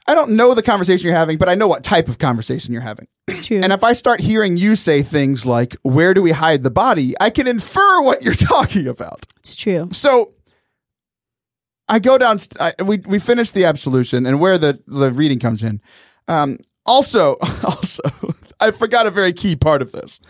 I 0.07 0.15
don't 0.15 0.33
know 0.33 0.53
the 0.55 0.63
conversation 0.65 1.07
you're 1.07 1.17
having, 1.17 1.39
but 1.39 1.49
I 1.49 1.55
know 1.55 1.69
what 1.69 1.85
type 1.85 2.09
of 2.09 2.19
conversation 2.19 2.73
you're 2.73 2.83
having. 2.83 3.07
It's 3.29 3.47
true. 3.47 3.61
And 3.63 3.73
if 3.73 3.85
I 3.85 3.93
start 3.93 4.21
hearing 4.21 4.57
you 4.57 4.75
say 4.75 5.03
things 5.03 5.47
like, 5.47 5.77
Where 5.83 6.13
do 6.15 6.23
we 6.23 6.33
hide 6.33 6.63
the 6.63 6.71
body? 6.71 7.15
I 7.21 7.31
can 7.31 7.47
infer 7.47 8.01
what 8.03 8.23
you're 8.23 8.35
talking 8.53 8.87
about. 8.89 9.27
it's 9.39 9.55
true. 9.55 9.89
So 9.93 10.33
I 11.89 11.99
go 11.99 12.19
down, 12.19 12.39
I, 12.61 12.75
we, 12.83 12.99
we 12.99 13.19
finish 13.19 13.51
the 13.51 13.65
absolution 13.65 14.27
and 14.27 14.41
where 14.41 14.59
the, 14.59 14.81
the 14.87 15.11
reading 15.11 15.39
comes 15.39 15.63
in. 15.63 15.81
Um, 16.29 16.59
also, 16.87 17.37
also, 17.65 18.03
I 18.61 18.71
forgot 18.71 19.07
a 19.07 19.11
very 19.11 19.33
key 19.33 19.57
part 19.57 19.83
of 19.83 19.93
this. 19.93 20.21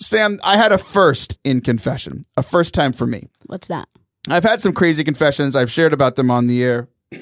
Sam, 0.00 0.38
I 0.44 0.56
had 0.56 0.72
a 0.72 0.78
first 0.78 1.38
in 1.44 1.60
confession, 1.60 2.24
a 2.36 2.42
first 2.42 2.74
time 2.74 2.92
for 2.92 3.06
me. 3.06 3.28
What's 3.46 3.68
that? 3.68 3.88
I've 4.28 4.44
had 4.44 4.60
some 4.60 4.72
crazy 4.72 5.04
confessions. 5.04 5.56
I've 5.56 5.70
shared 5.70 5.92
about 5.92 6.16
them 6.16 6.30
on 6.30 6.46
the 6.46 6.62
air. 6.62 6.88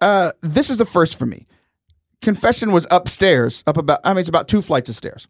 Uh, 0.00 0.30
this 0.42 0.70
is 0.70 0.78
the 0.78 0.86
first 0.86 1.18
for 1.18 1.26
me. 1.26 1.44
Confession 2.22 2.70
was 2.70 2.86
upstairs, 2.88 3.64
up 3.66 3.76
about, 3.76 3.98
I 4.04 4.10
mean, 4.10 4.20
it's 4.20 4.28
about 4.28 4.46
two 4.46 4.62
flights 4.62 4.88
of 4.88 4.94
stairs. 4.94 5.26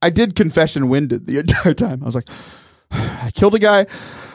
I 0.00 0.08
did 0.08 0.34
confession 0.34 0.88
winded 0.88 1.26
the 1.26 1.38
entire 1.40 1.74
time. 1.74 2.02
I 2.02 2.06
was 2.06 2.14
like, 2.14 2.30
I 2.90 3.30
killed 3.34 3.54
a 3.54 3.58
guy. 3.58 3.86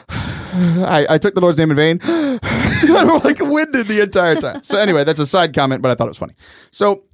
I, 0.54 1.06
I 1.10 1.18
took 1.18 1.34
the 1.34 1.40
Lord's 1.40 1.58
name 1.58 1.70
in 1.70 1.76
vain. 1.76 2.00
I'm 2.88 3.18
like 3.20 3.40
winded 3.40 3.88
the 3.88 4.02
entire 4.02 4.36
time. 4.36 4.62
So 4.62 4.78
anyway, 4.78 5.04
that's 5.04 5.20
a 5.20 5.26
side 5.26 5.54
comment, 5.54 5.82
but 5.82 5.90
I 5.90 5.94
thought 5.94 6.06
it 6.06 6.10
was 6.10 6.18
funny. 6.18 6.34
So 6.70 7.04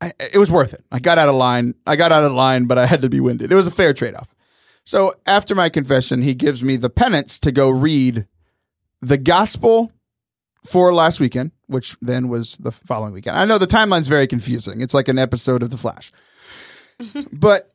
I, 0.00 0.12
it 0.18 0.38
was 0.38 0.50
worth 0.50 0.74
it. 0.74 0.84
I 0.90 0.98
got 0.98 1.18
out 1.18 1.28
of 1.28 1.34
line. 1.34 1.74
I 1.86 1.96
got 1.96 2.12
out 2.12 2.24
of 2.24 2.32
line, 2.32 2.66
but 2.66 2.78
I 2.78 2.86
had 2.86 3.02
to 3.02 3.08
be 3.08 3.20
winded. 3.20 3.52
It 3.52 3.54
was 3.54 3.66
a 3.66 3.72
fair 3.72 3.92
trade 3.92 4.14
off. 4.14 4.34
So 4.84 5.14
after 5.26 5.54
my 5.54 5.68
confession, 5.68 6.22
he 6.22 6.34
gives 6.34 6.64
me 6.64 6.76
the 6.76 6.90
penance 6.90 7.38
to 7.40 7.52
go 7.52 7.68
read 7.68 8.26
the 9.00 9.18
gospel 9.18 9.92
for 10.64 10.92
last 10.94 11.20
weekend, 11.20 11.52
which 11.66 11.96
then 12.00 12.28
was 12.28 12.56
the 12.56 12.72
following 12.72 13.12
weekend. 13.12 13.36
I 13.36 13.44
know 13.44 13.58
the 13.58 13.66
timeline's 13.66 14.06
very 14.06 14.26
confusing. 14.26 14.80
It's 14.80 14.94
like 14.94 15.08
an 15.08 15.18
episode 15.18 15.62
of 15.62 15.70
The 15.70 15.76
Flash. 15.76 16.10
but 17.32 17.74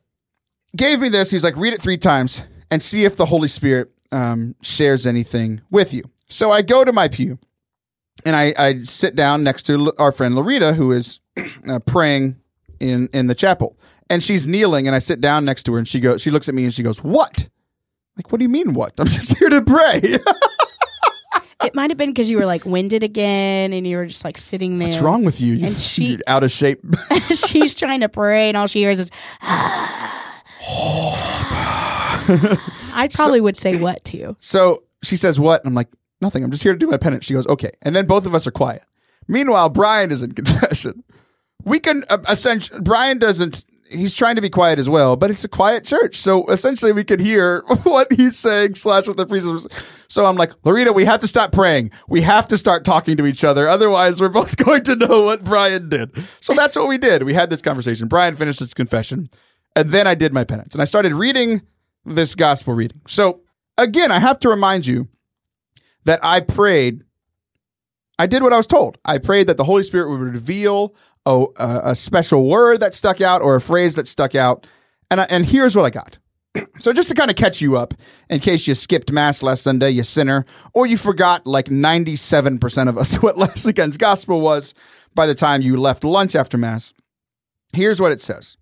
gave 0.76 1.00
me 1.00 1.08
this. 1.08 1.30
He's 1.30 1.44
like, 1.44 1.56
read 1.56 1.72
it 1.72 1.80
three 1.80 1.98
times 1.98 2.42
and 2.70 2.82
see 2.82 3.04
if 3.04 3.16
the 3.16 3.26
Holy 3.26 3.48
Spirit 3.48 3.93
um, 4.14 4.54
shares 4.62 5.06
anything 5.06 5.60
with 5.70 5.92
you. 5.92 6.04
So 6.28 6.52
I 6.52 6.62
go 6.62 6.84
to 6.84 6.92
my 6.92 7.08
pew 7.08 7.38
and 8.24 8.36
I, 8.36 8.54
I 8.56 8.78
sit 8.80 9.16
down 9.16 9.42
next 9.42 9.64
to 9.64 9.92
our 9.98 10.12
friend 10.12 10.34
Larita, 10.34 10.74
who 10.74 10.92
is 10.92 11.20
uh, 11.68 11.80
praying 11.80 12.36
in 12.80 13.08
in 13.12 13.26
the 13.26 13.34
chapel, 13.34 13.76
and 14.08 14.22
she's 14.22 14.46
kneeling, 14.46 14.86
and 14.86 14.94
I 14.94 15.00
sit 15.00 15.20
down 15.20 15.44
next 15.44 15.64
to 15.64 15.72
her, 15.72 15.78
and 15.78 15.88
she 15.88 16.00
goes, 16.00 16.22
she 16.22 16.30
looks 16.30 16.48
at 16.48 16.54
me, 16.54 16.64
and 16.64 16.72
she 16.72 16.82
goes, 16.82 17.02
"What? 17.02 17.48
Like, 18.16 18.30
what 18.30 18.38
do 18.38 18.44
you 18.44 18.48
mean, 18.48 18.74
what? 18.74 18.94
I'm 18.98 19.06
just 19.08 19.36
here 19.36 19.48
to 19.48 19.62
pray." 19.62 20.18
It 21.62 21.74
might 21.74 21.90
have 21.90 21.96
been 21.96 22.10
because 22.10 22.30
you 22.30 22.36
were 22.36 22.46
like 22.46 22.66
winded 22.66 23.02
again 23.02 23.72
and 23.72 23.86
you 23.86 23.96
were 23.96 24.06
just 24.06 24.22
like 24.22 24.36
sitting 24.36 24.78
there. 24.78 24.88
What's 24.88 25.00
wrong 25.00 25.24
with 25.24 25.40
you? 25.40 25.54
You 25.54 25.68
And 25.68 25.76
she- 25.78 26.04
you're 26.04 26.18
out 26.26 26.44
of 26.44 26.52
shape. 26.52 26.80
She's 27.34 27.74
trying 27.74 28.00
to 28.00 28.08
pray 28.08 28.48
and 28.48 28.56
all 28.56 28.66
she 28.66 28.80
hears 28.80 28.98
is. 28.98 29.10
I 32.94 33.08
probably 33.08 33.40
would 33.40 33.56
say 33.56 33.76
what 33.76 34.04
to. 34.06 34.16
You. 34.16 34.36
So 34.40 34.84
she 35.02 35.16
says, 35.16 35.38
What? 35.38 35.62
And 35.62 35.68
I'm 35.68 35.74
like, 35.74 35.88
Nothing. 36.20 36.44
I'm 36.44 36.50
just 36.50 36.62
here 36.62 36.72
to 36.72 36.78
do 36.78 36.86
my 36.86 36.96
penance. 36.96 37.24
She 37.24 37.34
goes, 37.34 37.46
Okay. 37.46 37.72
And 37.82 37.94
then 37.94 38.06
both 38.06 38.26
of 38.26 38.34
us 38.34 38.46
are 38.46 38.52
quiet. 38.52 38.82
Meanwhile, 39.28 39.70
Brian 39.70 40.10
is 40.10 40.22
in 40.22 40.32
confession. 40.34 41.04
We 41.64 41.80
can 41.80 42.04
uh, 42.10 42.18
essentially, 42.28 42.80
Brian 42.80 43.18
doesn't, 43.18 43.64
he's 43.88 44.14
trying 44.14 44.36
to 44.36 44.42
be 44.42 44.50
quiet 44.50 44.78
as 44.78 44.88
well, 44.88 45.16
but 45.16 45.30
it's 45.30 45.44
a 45.44 45.48
quiet 45.48 45.84
church. 45.84 46.16
So 46.16 46.46
essentially, 46.46 46.92
we 46.92 47.04
could 47.04 47.20
hear 47.20 47.62
what 47.84 48.12
he's 48.12 48.38
saying, 48.38 48.74
slash 48.74 49.06
what 49.06 49.16
the 49.16 49.26
priest 49.26 49.46
is. 49.46 49.66
So 50.08 50.26
I'm 50.26 50.36
like, 50.36 50.52
Lorita, 50.64 50.92
we 50.92 51.04
have 51.04 51.20
to 51.20 51.26
stop 51.26 51.52
praying. 51.52 51.90
We 52.08 52.22
have 52.22 52.48
to 52.48 52.58
start 52.58 52.84
talking 52.84 53.16
to 53.16 53.26
each 53.26 53.44
other. 53.44 53.68
Otherwise, 53.68 54.20
we're 54.20 54.28
both 54.28 54.56
going 54.64 54.84
to 54.84 54.96
know 54.96 55.22
what 55.22 55.44
Brian 55.44 55.88
did. 55.88 56.10
So 56.40 56.54
that's 56.54 56.76
what 56.76 56.88
we 56.88 56.98
did. 56.98 57.22
We 57.22 57.34
had 57.34 57.50
this 57.50 57.62
conversation. 57.62 58.08
Brian 58.08 58.36
finished 58.36 58.60
his 58.60 58.74
confession, 58.74 59.30
and 59.74 59.90
then 59.90 60.06
I 60.06 60.14
did 60.14 60.32
my 60.32 60.44
penance. 60.44 60.74
And 60.74 60.82
I 60.82 60.86
started 60.86 61.14
reading 61.14 61.62
this 62.04 62.34
gospel 62.34 62.74
reading. 62.74 63.00
So 63.06 63.40
again, 63.78 64.10
I 64.10 64.18
have 64.18 64.38
to 64.40 64.48
remind 64.48 64.86
you 64.86 65.08
that 66.04 66.20
I 66.22 66.40
prayed. 66.40 67.02
I 68.18 68.26
did 68.26 68.42
what 68.42 68.52
I 68.52 68.56
was 68.56 68.66
told. 68.66 68.98
I 69.04 69.18
prayed 69.18 69.48
that 69.48 69.56
the 69.56 69.64
Holy 69.64 69.82
Spirit 69.82 70.10
would 70.10 70.20
reveal 70.20 70.94
a, 71.26 71.46
a, 71.56 71.94
special 71.94 72.46
word 72.46 72.80
that 72.80 72.94
stuck 72.94 73.20
out 73.20 73.42
or 73.42 73.56
a 73.56 73.60
phrase 73.60 73.94
that 73.96 74.06
stuck 74.06 74.34
out. 74.34 74.66
And, 75.10 75.20
I, 75.20 75.24
and 75.24 75.46
here's 75.46 75.74
what 75.74 75.84
I 75.84 75.90
got. 75.90 76.18
So 76.78 76.92
just 76.92 77.08
to 77.08 77.14
kind 77.14 77.30
of 77.30 77.36
catch 77.36 77.60
you 77.60 77.76
up, 77.76 77.94
in 78.28 78.38
case 78.40 78.66
you 78.66 78.74
skipped 78.74 79.10
mass 79.10 79.42
last 79.42 79.62
Sunday, 79.62 79.90
you 79.90 80.04
sinner, 80.04 80.44
or 80.72 80.86
you 80.86 80.96
forgot 80.96 81.46
like 81.46 81.66
97% 81.66 82.88
of 82.88 82.96
us 82.96 83.16
what 83.22 83.38
last 83.38 83.64
weekend's 83.64 83.96
gospel 83.96 84.40
was 84.40 84.74
by 85.14 85.26
the 85.26 85.34
time 85.34 85.62
you 85.62 85.76
left 85.76 86.04
lunch 86.04 86.36
after 86.36 86.56
mass. 86.56 86.92
Here's 87.72 88.00
what 88.00 88.12
it 88.12 88.20
says. 88.20 88.56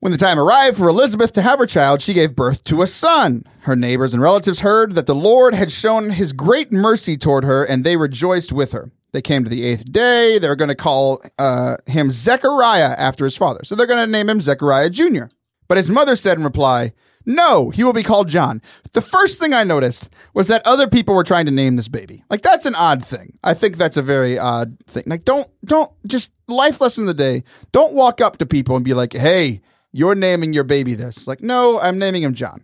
When 0.00 0.12
the 0.12 0.18
time 0.18 0.38
arrived 0.38 0.78
for 0.78 0.88
Elizabeth 0.88 1.32
to 1.32 1.42
have 1.42 1.58
her 1.58 1.66
child, 1.66 2.00
she 2.00 2.14
gave 2.14 2.36
birth 2.36 2.62
to 2.64 2.82
a 2.82 2.86
son. 2.86 3.42
Her 3.62 3.74
neighbors 3.74 4.14
and 4.14 4.22
relatives 4.22 4.60
heard 4.60 4.92
that 4.92 5.06
the 5.06 5.14
Lord 5.14 5.56
had 5.56 5.72
shown 5.72 6.10
his 6.10 6.32
great 6.32 6.70
mercy 6.70 7.16
toward 7.16 7.42
her, 7.42 7.64
and 7.64 7.82
they 7.82 7.96
rejoiced 7.96 8.52
with 8.52 8.70
her. 8.70 8.92
They 9.10 9.22
came 9.22 9.42
to 9.42 9.50
the 9.50 9.64
eighth 9.64 9.90
day. 9.90 10.38
They're 10.38 10.54
going 10.54 10.68
to 10.68 10.76
call 10.76 11.20
uh, 11.36 11.78
him 11.86 12.12
Zechariah 12.12 12.94
after 12.96 13.24
his 13.24 13.36
father. 13.36 13.64
So 13.64 13.74
they're 13.74 13.88
going 13.88 14.06
to 14.06 14.10
name 14.10 14.28
him 14.28 14.40
Zechariah 14.40 14.90
Jr. 14.90 15.24
But 15.66 15.78
his 15.78 15.90
mother 15.90 16.14
said 16.14 16.38
in 16.38 16.44
reply, 16.44 16.92
No, 17.26 17.70
he 17.70 17.82
will 17.82 17.92
be 17.92 18.04
called 18.04 18.28
John. 18.28 18.62
The 18.92 19.00
first 19.00 19.40
thing 19.40 19.52
I 19.52 19.64
noticed 19.64 20.10
was 20.32 20.46
that 20.46 20.64
other 20.64 20.86
people 20.86 21.16
were 21.16 21.24
trying 21.24 21.46
to 21.46 21.50
name 21.50 21.74
this 21.74 21.88
baby. 21.88 22.22
Like 22.30 22.42
that's 22.42 22.66
an 22.66 22.76
odd 22.76 23.04
thing. 23.04 23.36
I 23.42 23.54
think 23.54 23.76
that's 23.76 23.96
a 23.96 24.02
very 24.02 24.38
odd 24.38 24.76
thing. 24.86 25.04
Like 25.06 25.24
don't 25.24 25.50
don't 25.64 25.90
just 26.06 26.30
life 26.46 26.80
lesson 26.80 27.02
of 27.02 27.08
the 27.08 27.14
day. 27.14 27.42
Don't 27.72 27.94
walk 27.94 28.20
up 28.20 28.38
to 28.38 28.46
people 28.46 28.76
and 28.76 28.84
be 28.84 28.94
like, 28.94 29.12
"Hey, 29.12 29.60
you're 29.98 30.14
naming 30.14 30.52
your 30.52 30.64
baby 30.64 30.94
this." 30.94 31.26
Like, 31.26 31.42
"No, 31.42 31.78
I'm 31.80 31.98
naming 31.98 32.22
him 32.22 32.34
John." 32.34 32.62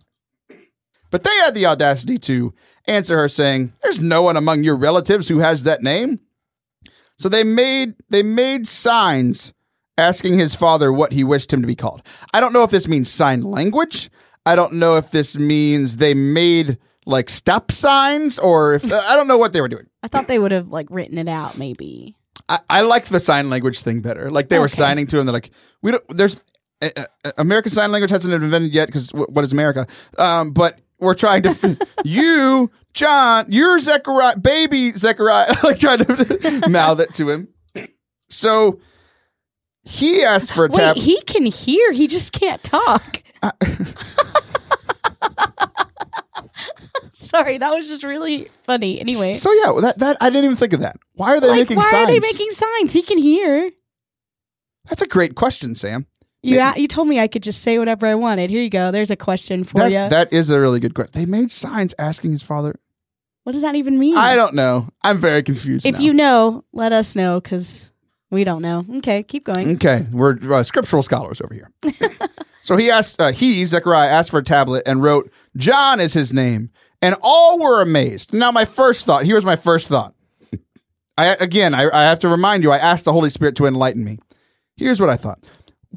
But 1.11 1.23
they 1.23 1.35
had 1.37 1.55
the 1.55 1.65
audacity 1.65 2.17
to 2.19 2.53
answer 2.87 3.17
her 3.17 3.29
saying, 3.29 3.73
"There's 3.83 4.01
no 4.01 4.21
one 4.21 4.37
among 4.37 4.63
your 4.63 4.75
relatives 4.75 5.27
who 5.27 5.39
has 5.39 5.63
that 5.63 5.81
name." 5.81 6.19
So 7.17 7.29
they 7.29 7.43
made 7.43 7.95
they 8.09 8.23
made 8.23 8.67
signs 8.67 9.53
asking 9.97 10.39
his 10.39 10.55
father 10.55 10.91
what 10.91 11.13
he 11.13 11.23
wished 11.23 11.53
him 11.53 11.61
to 11.61 11.67
be 11.67 11.75
called. 11.75 12.01
I 12.33 12.39
don't 12.39 12.53
know 12.53 12.63
if 12.63 12.71
this 12.71 12.87
means 12.87 13.09
sign 13.09 13.41
language. 13.41 14.09
I 14.45 14.55
don't 14.55 14.73
know 14.73 14.97
if 14.97 15.11
this 15.11 15.37
means 15.37 15.97
they 15.97 16.13
made 16.13 16.77
like 17.05 17.29
stop 17.29 17.71
signs 17.71 18.37
or 18.37 18.73
if 18.73 18.83
I 18.91 19.15
don't 19.15 19.27
know 19.27 19.37
what 19.37 19.53
they 19.53 19.61
were 19.61 19.69
doing. 19.69 19.87
I 20.03 20.07
thought 20.07 20.27
they 20.27 20.39
would 20.39 20.51
have 20.51 20.67
like 20.67 20.87
written 20.89 21.17
it 21.17 21.27
out 21.27 21.57
maybe. 21.57 22.15
I, 22.47 22.59
I 22.69 22.81
like 22.81 23.07
the 23.07 23.19
sign 23.19 23.49
language 23.49 23.81
thing 23.81 24.01
better. 24.01 24.29
Like 24.29 24.49
they 24.49 24.59
were 24.59 24.67
signing 24.67 25.07
to 25.07 25.19
him. 25.19 25.25
They're 25.25 25.33
like, 25.33 25.51
we 25.81 25.91
don't. 25.91 26.03
There's 26.09 26.37
American 27.37 27.71
Sign 27.71 27.91
Language 27.91 28.11
hasn't 28.11 28.31
been 28.31 28.43
invented 28.43 28.73
yet 28.73 28.87
because 28.87 29.09
what 29.11 29.43
is 29.43 29.51
America? 29.51 29.87
Um, 30.17 30.51
but 30.51 30.79
we're 30.99 31.13
trying 31.15 31.43
to 31.43 31.77
you, 32.05 32.71
John, 32.93 33.45
you're 33.49 33.79
Zechariah, 33.79 34.37
baby 34.37 34.93
Zechariah, 34.93 35.55
like 35.63 35.79
trying 35.79 36.05
to 36.05 36.63
mouth 36.69 36.99
it 36.99 37.13
to 37.15 37.29
him. 37.29 37.47
So 38.29 38.79
he 39.83 40.23
asked 40.23 40.51
for 40.51 40.65
a 40.65 40.69
Wait, 40.69 40.77
tab. 40.77 40.95
he 40.97 41.21
can 41.21 41.45
hear, 41.45 41.91
he 41.91 42.07
just 42.07 42.31
can't 42.31 42.63
talk. 42.63 43.21
Sorry, 47.11 47.57
that 47.57 47.73
was 47.73 47.87
just 47.87 48.03
really 48.03 48.49
funny. 48.65 48.99
Anyway, 48.99 49.33
So 49.35 49.51
yeah, 49.51 49.79
that 49.81 49.99
that 49.99 50.17
I 50.21 50.29
didn't 50.29 50.45
even 50.45 50.57
think 50.57 50.73
of 50.73 50.81
that. 50.81 50.97
Why 51.13 51.31
are 51.33 51.39
they 51.39 51.47
like, 51.47 51.59
making 51.59 51.77
why 51.77 51.89
signs? 51.91 52.09
are 52.09 52.11
they 52.11 52.19
making 52.19 52.51
signs? 52.51 52.93
He 52.93 53.01
can 53.01 53.17
hear. 53.17 53.71
That's 54.89 55.01
a 55.01 55.07
great 55.07 55.35
question, 55.35 55.75
Sam. 55.75 56.07
You 56.45 56.59
a- 56.59 56.73
you 56.77 56.87
told 56.87 57.07
me 57.07 57.19
I 57.19 57.27
could 57.27 57.43
just 57.43 57.61
say 57.61 57.77
whatever 57.79 58.05
I 58.07 58.15
wanted. 58.15 58.49
Here 58.49 58.61
you 58.61 58.69
go. 58.69 58.91
There's 58.91 59.11
a 59.11 59.15
question 59.15 59.63
for 59.63 59.79
That, 59.79 59.91
you. 59.91 60.09
that 60.09 60.31
is 60.33 60.49
a 60.49 60.59
really 60.59 60.79
good 60.79 60.93
question. 60.93 61.11
They 61.13 61.25
made 61.25 61.51
signs 61.51 61.93
asking 61.99 62.31
his 62.31 62.43
father. 62.43 62.75
what 63.43 63.53
does 63.53 63.61
that 63.61 63.75
even 63.75 63.97
mean? 63.99 64.17
I 64.17 64.35
don't 64.35 64.53
know. 64.55 64.89
I'm 65.03 65.19
very 65.19 65.43
confused. 65.43 65.85
if 65.85 65.95
now. 65.95 66.01
you 66.01 66.13
know, 66.13 66.63
let 66.73 66.91
us 66.93 67.15
know 67.15 67.39
because 67.39 67.89
we 68.31 68.43
don't 68.43 68.61
know. 68.61 68.85
Okay, 68.97 69.23
keep 69.23 69.43
going. 69.45 69.75
Okay, 69.75 70.05
we're 70.11 70.37
uh, 70.53 70.63
scriptural 70.63 71.03
scholars 71.03 71.41
over 71.41 71.53
here. 71.53 71.71
so 72.61 72.75
he 72.75 72.89
asked, 72.89 73.19
uh, 73.21 73.31
he, 73.31 73.63
Zechariah, 73.65 74.09
asked 74.09 74.31
for 74.31 74.39
a 74.39 74.43
tablet 74.43 74.83
and 74.87 75.01
wrote, 75.03 75.31
John 75.57 75.99
is 75.99 76.13
his 76.13 76.33
name. 76.33 76.69
And 77.01 77.15
all 77.21 77.59
were 77.59 77.81
amazed. 77.81 78.33
Now, 78.33 78.51
my 78.51 78.65
first 78.65 79.05
thought, 79.05 79.25
here's 79.25 79.45
my 79.45 79.55
first 79.55 79.87
thought. 79.87 80.15
I 81.17 81.35
Again, 81.35 81.73
I, 81.75 81.89
I 81.93 82.03
have 82.09 82.19
to 82.21 82.27
remind 82.27 82.63
you, 82.63 82.71
I 82.71 82.77
asked 82.77 83.05
the 83.05 83.13
Holy 83.13 83.29
Spirit 83.29 83.55
to 83.57 83.65
enlighten 83.67 84.03
me. 84.03 84.17
Here's 84.75 84.99
what 84.99 85.09
I 85.09 85.15
thought. 85.17 85.39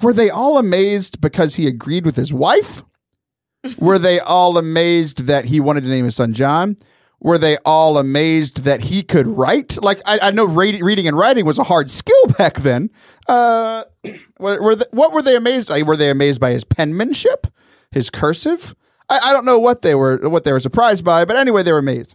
Were 0.02 0.12
they 0.12 0.31
all 0.31 0.59
amazed 0.59 1.21
because 1.21 1.55
he 1.55 1.67
agreed 1.67 2.05
with 2.05 2.17
his 2.17 2.33
wife? 2.33 2.83
Were 3.78 3.99
they 3.99 4.21
all 4.21 4.59
amazed 4.59 5.26
that 5.26 5.47
he 5.47 5.61
wanted 5.61 5.83
to 5.83 5.88
name 5.88 6.05
his 6.05 6.17
son 6.17 6.33
John? 6.33 6.76
Were 7.21 7.38
they 7.38 7.57
all 7.59 7.99
amazed 7.99 8.62
that 8.62 8.83
he 8.83 9.02
could 9.02 9.26
write? 9.26 9.83
Like 9.83 10.00
I, 10.07 10.19
I 10.21 10.31
know 10.31 10.45
read, 10.45 10.81
reading 10.81 11.09
and 11.09 11.19
writing 11.19 11.45
was 11.45 11.59
a 11.59 11.64
hard 11.64 11.90
skill 11.90 12.26
back 12.38 12.59
then. 12.59 12.90
Uh, 13.26 13.85
were, 14.38 14.62
were 14.62 14.76
the, 14.76 14.88
what 14.93 15.12
were 15.12 15.23
they 15.23 15.37
amazed? 15.37 15.69
Like, 15.69 15.85
were 15.85 15.97
they 15.97 16.11
amazed 16.11 16.40
by 16.40 16.52
his 16.52 16.64
penmanship, 16.64 17.49
his 17.90 18.09
cursive? 18.09 18.75
I, 19.09 19.19
I 19.19 19.33
don't 19.33 19.45
know 19.45 19.59
what 19.59 19.83
they 19.83 19.95
were 19.95 20.28
what 20.28 20.45
they 20.45 20.52
were 20.52 20.61
surprised 20.61 21.05
by, 21.05 21.25
but 21.25 21.37
anyway, 21.37 21.62
they 21.62 21.73
were 21.73 21.78
amazed. 21.78 22.14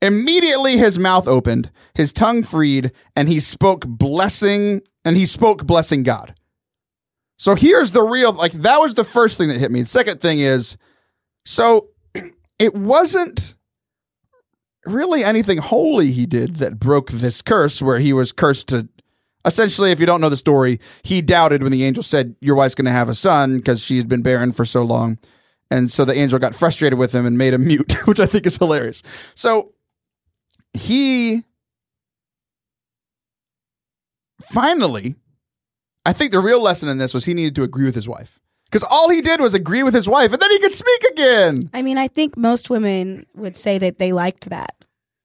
Immediately, 0.00 0.78
his 0.78 0.98
mouth 0.98 1.26
opened, 1.26 1.70
his 1.94 2.12
tongue 2.12 2.42
freed, 2.42 2.92
and 3.16 3.28
he 3.28 3.40
spoke 3.40 3.84
blessing, 3.86 4.80
and 5.04 5.16
he 5.16 5.26
spoke 5.26 5.66
blessing 5.66 6.04
God. 6.04 6.34
So 7.38 7.54
here's 7.54 7.92
the 7.92 8.02
real 8.02 8.32
like 8.32 8.52
that 8.52 8.80
was 8.80 8.94
the 8.94 9.04
first 9.04 9.38
thing 9.38 9.48
that 9.48 9.58
hit 9.58 9.70
me. 9.70 9.80
The 9.82 9.86
second 9.86 10.20
thing 10.20 10.40
is 10.40 10.76
so 11.44 11.88
it 12.58 12.74
wasn't 12.74 13.54
really 14.84 15.22
anything 15.22 15.58
holy 15.58 16.12
he 16.12 16.26
did 16.26 16.56
that 16.56 16.78
broke 16.78 17.10
this 17.10 17.42
curse 17.42 17.80
where 17.80 17.98
he 17.98 18.12
was 18.12 18.32
cursed 18.32 18.68
to 18.68 18.88
essentially 19.44 19.92
if 19.92 20.00
you 20.00 20.06
don't 20.06 20.20
know 20.20 20.28
the 20.28 20.36
story, 20.36 20.80
he 21.02 21.22
doubted 21.22 21.62
when 21.62 21.72
the 21.72 21.84
angel 21.84 22.02
said 22.02 22.34
your 22.40 22.56
wife's 22.56 22.74
going 22.74 22.86
to 22.86 22.90
have 22.90 23.08
a 23.08 23.14
son 23.14 23.58
because 23.58 23.80
she 23.80 23.96
had 23.98 24.08
been 24.08 24.22
barren 24.22 24.52
for 24.52 24.64
so 24.64 24.82
long. 24.82 25.18
And 25.70 25.90
so 25.90 26.04
the 26.04 26.14
angel 26.14 26.38
got 26.38 26.54
frustrated 26.54 26.98
with 26.98 27.14
him 27.14 27.26
and 27.26 27.38
made 27.38 27.54
him 27.54 27.66
mute, 27.66 28.06
which 28.06 28.20
I 28.20 28.26
think 28.26 28.46
is 28.46 28.56
hilarious. 28.56 29.02
So 29.34 29.72
he 30.72 31.44
finally 34.42 35.16
I 36.08 36.12
think 36.14 36.32
the 36.32 36.40
real 36.40 36.62
lesson 36.62 36.88
in 36.88 36.96
this 36.98 37.12
was 37.12 37.24
he 37.26 37.34
needed 37.34 37.54
to 37.56 37.62
agree 37.62 37.84
with 37.84 37.94
his 37.94 38.08
wife. 38.08 38.40
Because 38.64 38.82
all 38.82 39.08
he 39.10 39.20
did 39.22 39.40
was 39.40 39.54
agree 39.54 39.82
with 39.82 39.94
his 39.94 40.08
wife, 40.08 40.32
and 40.32 40.40
then 40.42 40.50
he 40.50 40.58
could 40.58 40.74
speak 40.74 41.02
again. 41.12 41.70
I 41.72 41.82
mean, 41.82 41.96
I 41.98 42.08
think 42.08 42.36
most 42.36 42.68
women 42.70 43.24
would 43.34 43.56
say 43.56 43.78
that 43.78 43.98
they 43.98 44.12
liked 44.12 44.50
that. 44.50 44.74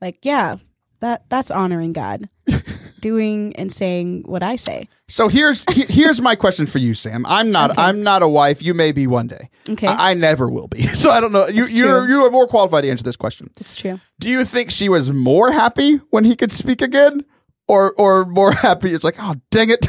Like, 0.01 0.19
yeah, 0.23 0.57
that 0.99 1.23
that's 1.29 1.51
honoring 1.51 1.91
God, 1.93 2.29
doing 3.01 3.53
and 3.57 3.71
saying 3.71 4.23
what 4.25 4.43
I 4.43 4.55
say. 4.55 4.87
So 5.09 5.27
here's 5.27 5.65
he- 5.73 5.85
here's 5.89 6.21
my 6.21 6.35
question 6.35 6.65
for 6.65 6.79
you, 6.79 6.93
Sam. 6.93 7.25
I'm 7.25 7.51
not 7.51 7.71
Okay. 7.71 7.81
I'm 7.81 8.01
not 8.03 8.23
a 8.23 8.27
wife. 8.29 8.61
You 8.61 8.73
may 8.73 8.91
be 8.93 9.07
one 9.07 9.27
day. 9.27 9.49
Okay, 9.69 9.87
I, 9.87 10.11
I 10.11 10.13
never 10.13 10.49
will 10.49 10.67
be. 10.67 10.87
So 11.03 11.11
I 11.11 11.19
don't 11.19 11.31
know. 11.33 11.47
You 11.47 11.65
you're 11.65 12.07
you 12.09 12.25
are 12.25 12.31
more 12.31 12.47
qualified 12.47 12.83
to 12.83 12.89
answer 12.89 13.03
this 13.03 13.17
question. 13.17 13.49
it's 13.59 13.75
true. 13.75 13.99
Do 14.19 14.29
you 14.29 14.45
think 14.45 14.71
she 14.71 14.87
was 14.89 15.11
more 15.11 15.51
happy 15.51 15.97
when 16.11 16.23
he 16.23 16.35
could 16.37 16.51
speak 16.51 16.81
again, 16.81 17.25
or 17.67 17.91
or 17.97 18.25
more 18.25 18.51
happy? 18.67 18.93
It's 18.93 19.03
like, 19.03 19.15
oh 19.19 19.35
dang 19.51 19.69
it, 19.69 19.85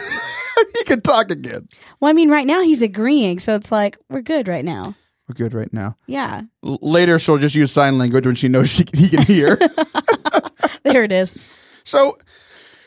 he 0.78 0.84
can 0.84 1.00
talk 1.00 1.30
again. 1.30 1.68
Well, 2.00 2.10
I 2.10 2.12
mean, 2.12 2.30
right 2.30 2.46
now 2.46 2.62
he's 2.62 2.82
agreeing, 2.82 3.38
so 3.38 3.54
it's 3.54 3.70
like 3.72 3.98
we're 4.08 4.22
good 4.22 4.48
right 4.48 4.64
now. 4.64 4.94
We're 5.28 5.34
good 5.34 5.54
right 5.54 5.72
now. 5.72 5.96
Yeah, 6.06 6.42
L- 6.64 6.78
later, 6.82 7.18
she'll 7.18 7.38
just 7.38 7.54
use 7.54 7.72
sign 7.72 7.98
language 7.98 8.26
when 8.26 8.34
she 8.34 8.48
knows 8.48 8.68
she 8.70 8.84
he 8.92 9.08
can 9.08 9.22
hear. 9.22 9.56
there 10.82 11.04
it 11.04 11.12
is. 11.12 11.44
so 11.84 12.18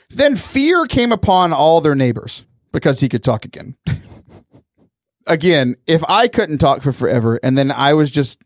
then 0.10 0.36
fear 0.36 0.86
came 0.86 1.12
upon 1.12 1.52
all 1.52 1.82
their 1.82 1.96
neighbors 1.96 2.46
because 2.72 3.00
he 3.00 3.10
could 3.10 3.24
talk 3.24 3.44
again. 3.44 3.76
again, 5.28 5.76
if 5.88 6.04
I 6.08 6.28
couldn't 6.28 6.60
talk 6.60 6.82
for 6.82 6.92
forever, 6.92 7.40
and 7.44 7.58
then 7.58 7.72
I 7.72 7.94
was 7.94 8.12
just 8.12 8.40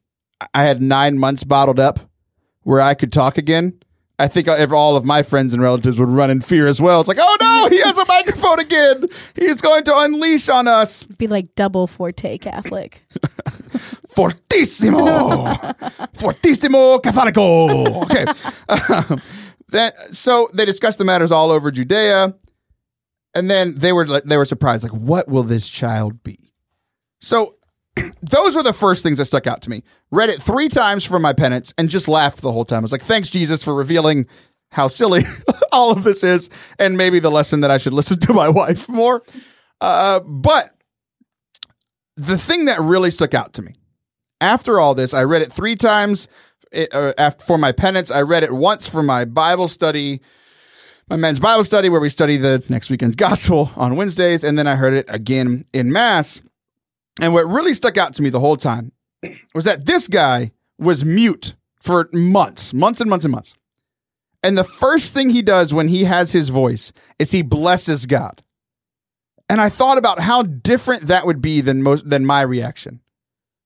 I 0.53 0.63
had 0.63 0.81
nine 0.81 1.17
months 1.17 1.43
bottled 1.43 1.79
up 1.79 1.99
where 2.63 2.81
I 2.81 2.93
could 2.93 3.11
talk 3.11 3.37
again. 3.37 3.79
I 4.21 4.27
think 4.27 4.47
all 4.47 4.95
of 4.95 5.03
my 5.03 5.23
friends 5.23 5.51
and 5.53 5.63
relatives 5.63 5.99
would 5.99 6.09
run 6.09 6.29
in 6.29 6.41
fear 6.41 6.67
as 6.67 6.79
well. 6.79 6.99
It's 7.01 7.07
like, 7.07 7.17
oh 7.19 7.37
no, 7.41 7.67
he 7.69 7.81
has 7.81 7.97
a 7.97 8.05
microphone 8.05 8.59
again. 8.59 9.05
He's 9.35 9.61
going 9.61 9.83
to 9.85 9.97
unleash 9.97 10.47
on 10.47 10.67
us. 10.67 11.03
Be 11.03 11.25
like 11.27 11.55
double 11.55 11.87
forte 11.87 12.37
Catholic. 12.37 13.03
Fortissimo, 14.15 15.45
fortissimo 16.15 16.99
catholico. 17.01 18.03
Okay, 18.03 18.25
Um, 18.69 19.21
that 19.69 19.95
so 20.15 20.49
they 20.53 20.65
discussed 20.65 20.97
the 20.97 21.05
matters 21.05 21.31
all 21.31 21.49
over 21.49 21.71
Judea, 21.71 22.33
and 23.33 23.49
then 23.49 23.75
they 23.77 23.93
were 23.93 24.05
like- 24.05 24.25
they 24.25 24.35
were 24.37 24.45
surprised, 24.45 24.83
like, 24.83 24.91
what 24.91 25.29
will 25.29 25.43
this 25.43 25.67
child 25.69 26.23
be? 26.23 26.53
So 27.21 27.55
those 28.21 28.55
were 28.55 28.63
the 28.63 28.73
first 28.73 29.03
things 29.03 29.17
that 29.17 29.25
stuck 29.25 29.47
out 29.47 29.61
to 29.63 29.69
me. 29.69 29.83
Read 30.11 30.29
it 30.29 30.41
three 30.41 30.69
times 30.69 31.03
for 31.03 31.19
my 31.19 31.33
penance 31.33 31.73
and 31.77 31.89
just 31.89 32.07
laughed 32.07 32.41
the 32.41 32.51
whole 32.51 32.65
time. 32.65 32.79
I 32.79 32.81
was 32.81 32.91
like, 32.91 33.03
thanks 33.03 33.29
Jesus 33.29 33.63
for 33.63 33.73
revealing 33.73 34.25
how 34.71 34.87
silly 34.87 35.25
all 35.71 35.91
of 35.91 36.03
this 36.03 36.23
is, 36.23 36.49
and 36.79 36.97
maybe 36.97 37.19
the 37.19 37.31
lesson 37.31 37.59
that 37.61 37.71
I 37.71 37.77
should 37.77 37.93
listen 37.93 38.19
to 38.21 38.33
my 38.33 38.49
wife 38.49 38.87
more. 38.87 39.21
Uh, 39.81 40.19
but 40.21 40.75
the 42.15 42.37
thing 42.37 42.65
that 42.65 42.79
really 42.81 43.11
stuck 43.11 43.33
out 43.33 43.53
to 43.53 43.61
me 43.61 43.75
after 44.39 44.79
all 44.79 44.95
this, 44.95 45.13
I 45.13 45.23
read 45.23 45.41
it 45.41 45.51
three 45.51 45.75
times 45.75 46.27
it, 46.71 46.93
uh, 46.93 47.13
after, 47.17 47.45
for 47.45 47.57
my 47.57 47.71
penance. 47.71 48.11
I 48.11 48.21
read 48.21 48.43
it 48.43 48.51
once 48.51 48.87
for 48.87 49.03
my 49.03 49.25
Bible 49.25 49.67
study, 49.67 50.21
my 51.09 51.15
men's 51.15 51.39
Bible 51.39 51.63
study, 51.63 51.89
where 51.89 52.01
we 52.01 52.09
study 52.09 52.37
the 52.37 52.63
next 52.69 52.89
weekend's 52.89 53.15
gospel 53.17 53.71
on 53.75 53.95
Wednesdays. 53.95 54.43
And 54.43 54.57
then 54.57 54.67
I 54.67 54.75
heard 54.75 54.93
it 54.93 55.05
again 55.09 55.65
in 55.73 55.91
Mass. 55.91 56.41
And 57.19 57.33
what 57.33 57.47
really 57.47 57.73
stuck 57.73 57.97
out 57.97 58.13
to 58.15 58.21
me 58.21 58.29
the 58.29 58.39
whole 58.39 58.57
time 58.57 58.91
was 59.53 59.65
that 59.65 59.85
this 59.85 60.07
guy 60.07 60.51
was 60.77 61.03
mute 61.03 61.55
for 61.81 62.09
months, 62.13 62.73
months 62.73 63.01
and 63.01 63.09
months 63.09 63.25
and 63.25 63.31
months. 63.31 63.55
And 64.43 64.57
the 64.57 64.63
first 64.63 65.13
thing 65.13 65.29
he 65.29 65.41
does 65.41 65.73
when 65.73 65.87
he 65.87 66.05
has 66.05 66.31
his 66.31 66.49
voice 66.49 66.91
is 67.19 67.31
he 67.31 67.41
blesses 67.41 68.05
God. 68.05 68.41
And 69.49 69.59
I 69.61 69.69
thought 69.69 69.97
about 69.97 70.19
how 70.19 70.43
different 70.43 71.03
that 71.07 71.25
would 71.25 71.41
be 71.41 71.61
than 71.61 71.83
most 71.83 72.09
than 72.09 72.25
my 72.25 72.41
reaction 72.41 73.01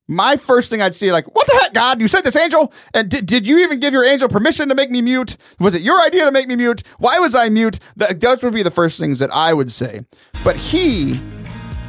my 0.08 0.38
first 0.38 0.70
thing 0.70 0.82
I'd 0.82 0.94
see, 0.94 1.12
like, 1.12 1.34
what 1.36 1.48
the 1.48 1.58
heck, 1.62 1.74
God? 1.74 2.00
You 2.00 2.08
sent 2.08 2.26
this 2.26 2.36
angel? 2.36 2.72
And 2.94 3.10
did, 3.10 3.26
did 3.26 3.48
you 3.48 3.60
even 3.60 3.80
give 3.80 3.94
your 3.94 4.06
angel 4.06 4.30
permission 4.30 4.70
to 4.70 4.76
make 4.76 4.92
me 4.92 5.02
mute? 5.02 5.38
Was 5.60 5.74
it 5.74 5.82
your 5.82 6.00
idea 6.02 6.26
to 6.26 6.32
make 6.32 6.48
me 6.48 6.56
mute? 6.56 6.84
Why 7.00 7.20
was 7.20 7.34
I 7.34 7.50
mute? 7.50 7.80
That, 7.96 8.22
those 8.22 8.44
would 8.44 8.54
be 8.54 8.64
the 8.64 8.72
first 8.72 9.00
things 9.00 9.20
that 9.20 9.34
I 9.34 9.54
would 9.54 9.72
say. 9.72 10.02
But 10.44 10.56
he, 10.56 11.20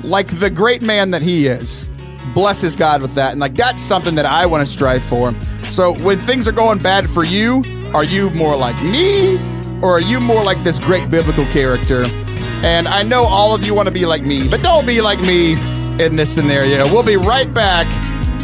like 0.07 0.39
the 0.39 0.51
great 0.51 0.83
man 0.83 1.11
that 1.11 1.23
he 1.23 1.47
is, 1.47 1.87
blesses 2.35 2.77
God 2.77 3.03
with 3.03 3.15
that. 3.15 3.33
And 3.33 3.41
like, 3.41 3.57
that's 3.57 3.83
something 3.83 4.15
that 4.15 4.27
I 4.27 4.47
want 4.47 4.67
to 4.67 4.73
strive 4.73 5.05
for. 5.05 5.35
So 5.71 5.93
when 5.99 6.19
things 6.21 6.47
are 6.47 6.53
going 6.53 6.79
bad 6.79 7.11
for 7.11 7.25
you, 7.25 7.63
are 7.93 8.05
you 8.05 8.31
more 8.31 8.57
like 8.57 8.81
me? 8.85 9.39
Or 9.83 9.97
are 9.97 10.01
you 10.01 10.21
more 10.21 10.43
like 10.43 10.63
this 10.63 10.79
great 10.79 11.11
biblical 11.11 11.45
character? 11.47 12.05
And 12.65 12.87
I 12.87 13.03
know 13.03 13.25
all 13.25 13.55
of 13.55 13.65
you 13.65 13.75
want 13.75 13.87
to 13.87 13.93
be 13.93 14.07
like 14.07 14.23
me, 14.23 14.49
but 14.49 14.63
don't 14.63 14.87
be 14.87 15.01
like 15.01 15.21
me 15.21 15.53
in 16.03 16.17
this 16.17 16.35
scenario. 16.35 16.91
We'll 16.93 17.03
be 17.03 17.17
right 17.17 17.53
back 17.53 17.87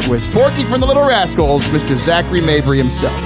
with 0.07 0.23
Porky 0.31 0.63
from 0.65 0.79
the 0.79 0.85
Little 0.85 1.05
Rascals, 1.05 1.63
Mr. 1.65 1.97
Zachary 1.97 2.41
Mabry 2.41 2.77
himself. 2.77 3.19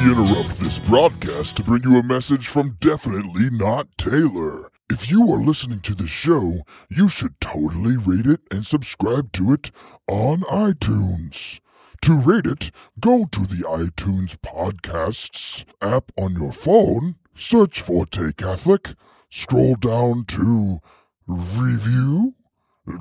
We 0.00 0.06
interrupt 0.06 0.58
this 0.58 0.78
broadcast 0.78 1.56
to 1.56 1.62
bring 1.62 1.82
you 1.82 1.98
a 1.98 2.02
message 2.02 2.48
from 2.48 2.78
Definitely 2.80 3.50
Not 3.50 3.86
Taylor. 3.98 4.70
If 4.88 5.10
you 5.10 5.30
are 5.30 5.38
listening 5.38 5.80
to 5.80 5.94
the 5.94 6.06
show, 6.06 6.62
you 6.88 7.10
should 7.10 7.38
totally 7.38 7.98
rate 7.98 8.26
it 8.26 8.40
and 8.50 8.64
subscribe 8.64 9.30
to 9.32 9.52
it 9.52 9.70
on 10.08 10.40
iTunes. 10.42 11.60
To 12.02 12.14
rate 12.14 12.46
it, 12.46 12.70
go 12.98 13.26
to 13.26 13.40
the 13.40 13.62
iTunes 13.64 14.36
Podcasts 14.38 15.66
app 15.82 16.12
on 16.18 16.32
your 16.32 16.52
phone, 16.52 17.16
search 17.36 17.82
for 17.82 18.06
Tay 18.06 18.32
Catholic, 18.32 18.94
scroll 19.28 19.74
down 19.74 20.24
to 20.28 20.78
Review, 21.26 22.36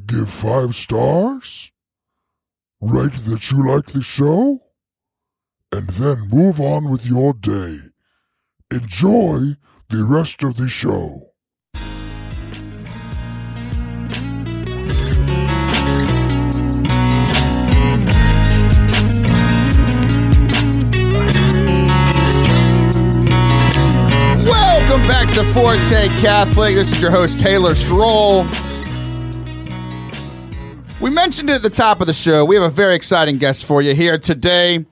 give 0.06 0.30
five 0.30 0.76
stars, 0.76 1.72
write 2.82 3.14
that 3.14 3.52
you 3.52 3.66
like 3.66 3.86
the 3.86 4.02
show, 4.02 4.64
and 5.72 5.90
then 5.92 6.28
move 6.30 6.60
on 6.60 6.90
with 6.90 7.06
your 7.06 7.34
day. 7.34 7.80
Enjoy 8.72 9.56
the 9.90 10.04
rest 10.04 10.44
of 10.44 10.58
the 10.58 10.68
show. 10.68 11.26
Welcome 24.44 25.08
back 25.08 25.32
to 25.36 25.44
Forte 25.54 26.10
Catholic. 26.22 26.76
This 26.76 26.94
is 26.94 27.02
your 27.02 27.12
host, 27.12 27.40
Taylor 27.40 27.74
Stroll. 27.74 28.46
We 31.00 31.12
mentioned 31.12 31.50
it 31.50 31.54
at 31.54 31.62
the 31.62 31.70
top 31.70 32.02
of 32.02 32.08
the 32.08 32.14
show. 32.14 32.44
We 32.44 32.56
have 32.56 32.64
a 32.64 32.70
very 32.70 32.96
exciting 32.96 33.38
guest 33.38 33.66
for 33.66 33.82
you 33.82 33.94
here 33.94 34.18
today. 34.18 34.86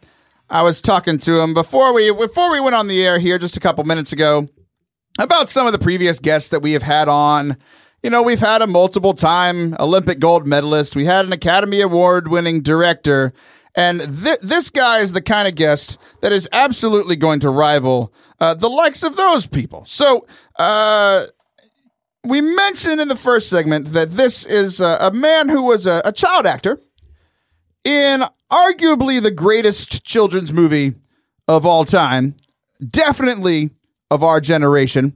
I 0.49 0.61
was 0.61 0.81
talking 0.81 1.17
to 1.19 1.39
him 1.39 1.53
before 1.53 1.93
we 1.93 2.11
before 2.11 2.51
we 2.51 2.59
went 2.59 2.75
on 2.75 2.87
the 2.87 3.05
air 3.05 3.19
here 3.19 3.37
just 3.37 3.57
a 3.57 3.59
couple 3.59 3.83
minutes 3.83 4.13
ago 4.13 4.47
about 5.19 5.49
some 5.49 5.65
of 5.65 5.73
the 5.73 5.79
previous 5.79 6.19
guests 6.19 6.49
that 6.49 6.61
we 6.61 6.73
have 6.73 6.83
had 6.83 7.09
on. 7.09 7.57
You 8.03 8.09
know, 8.09 8.21
we've 8.21 8.39
had 8.39 8.61
a 8.61 8.67
multiple 8.67 9.13
time 9.13 9.75
Olympic 9.79 10.19
gold 10.19 10.47
medalist. 10.47 10.95
We 10.95 11.05
had 11.05 11.25
an 11.25 11.33
Academy 11.33 11.81
Award 11.81 12.27
winning 12.27 12.61
director. 12.61 13.33
And 13.75 14.01
th- 14.23 14.39
this 14.41 14.69
guy 14.69 14.99
is 14.99 15.13
the 15.13 15.21
kind 15.21 15.47
of 15.47 15.55
guest 15.55 15.97
that 16.21 16.31
is 16.31 16.47
absolutely 16.51 17.15
going 17.15 17.39
to 17.41 17.49
rival 17.49 18.13
uh, 18.39 18.53
the 18.53 18.69
likes 18.69 19.03
of 19.03 19.15
those 19.15 19.45
people. 19.45 19.83
So, 19.85 20.25
uh, 20.57 21.25
we 22.23 22.41
mentioned 22.41 22.99
in 22.99 23.07
the 23.07 23.15
first 23.15 23.49
segment 23.49 23.93
that 23.93 24.15
this 24.15 24.45
is 24.45 24.81
uh, 24.81 24.97
a 24.99 25.11
man 25.11 25.49
who 25.49 25.61
was 25.63 25.85
a, 25.85 26.01
a 26.03 26.11
child 26.11 26.45
actor 26.45 26.79
in 27.87 28.21
arguably 28.51 29.21
the 29.21 29.31
greatest 29.31 30.03
children's 30.03 30.51
movie 30.51 30.93
of 31.47 31.65
all 31.65 31.85
time, 31.85 32.35
definitely 32.89 33.69
of 34.11 34.23
our 34.23 34.41
generation. 34.41 35.13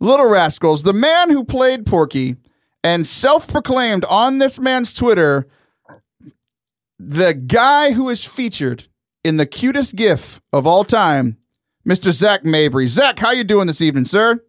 Little 0.00 0.26
Rascals, 0.26 0.82
the 0.82 0.94
man 0.94 1.28
who 1.28 1.44
played 1.44 1.84
Porky 1.84 2.36
and 2.82 3.06
self 3.06 3.46
proclaimed 3.46 4.06
on 4.06 4.38
this 4.38 4.58
man's 4.58 4.94
Twitter 4.94 5.46
the 6.98 7.34
guy 7.34 7.92
who 7.92 8.08
is 8.08 8.24
featured 8.24 8.86
in 9.22 9.36
the 9.36 9.46
cutest 9.46 9.94
gif 9.94 10.40
of 10.52 10.66
all 10.66 10.84
time, 10.84 11.36
Mr. 11.86 12.12
Zach 12.12 12.44
Mabry. 12.44 12.88
Zach, 12.88 13.18
how 13.18 13.30
you 13.30 13.44
doing 13.44 13.66
this 13.66 13.80
evening, 13.82 14.04
sir? 14.06 14.42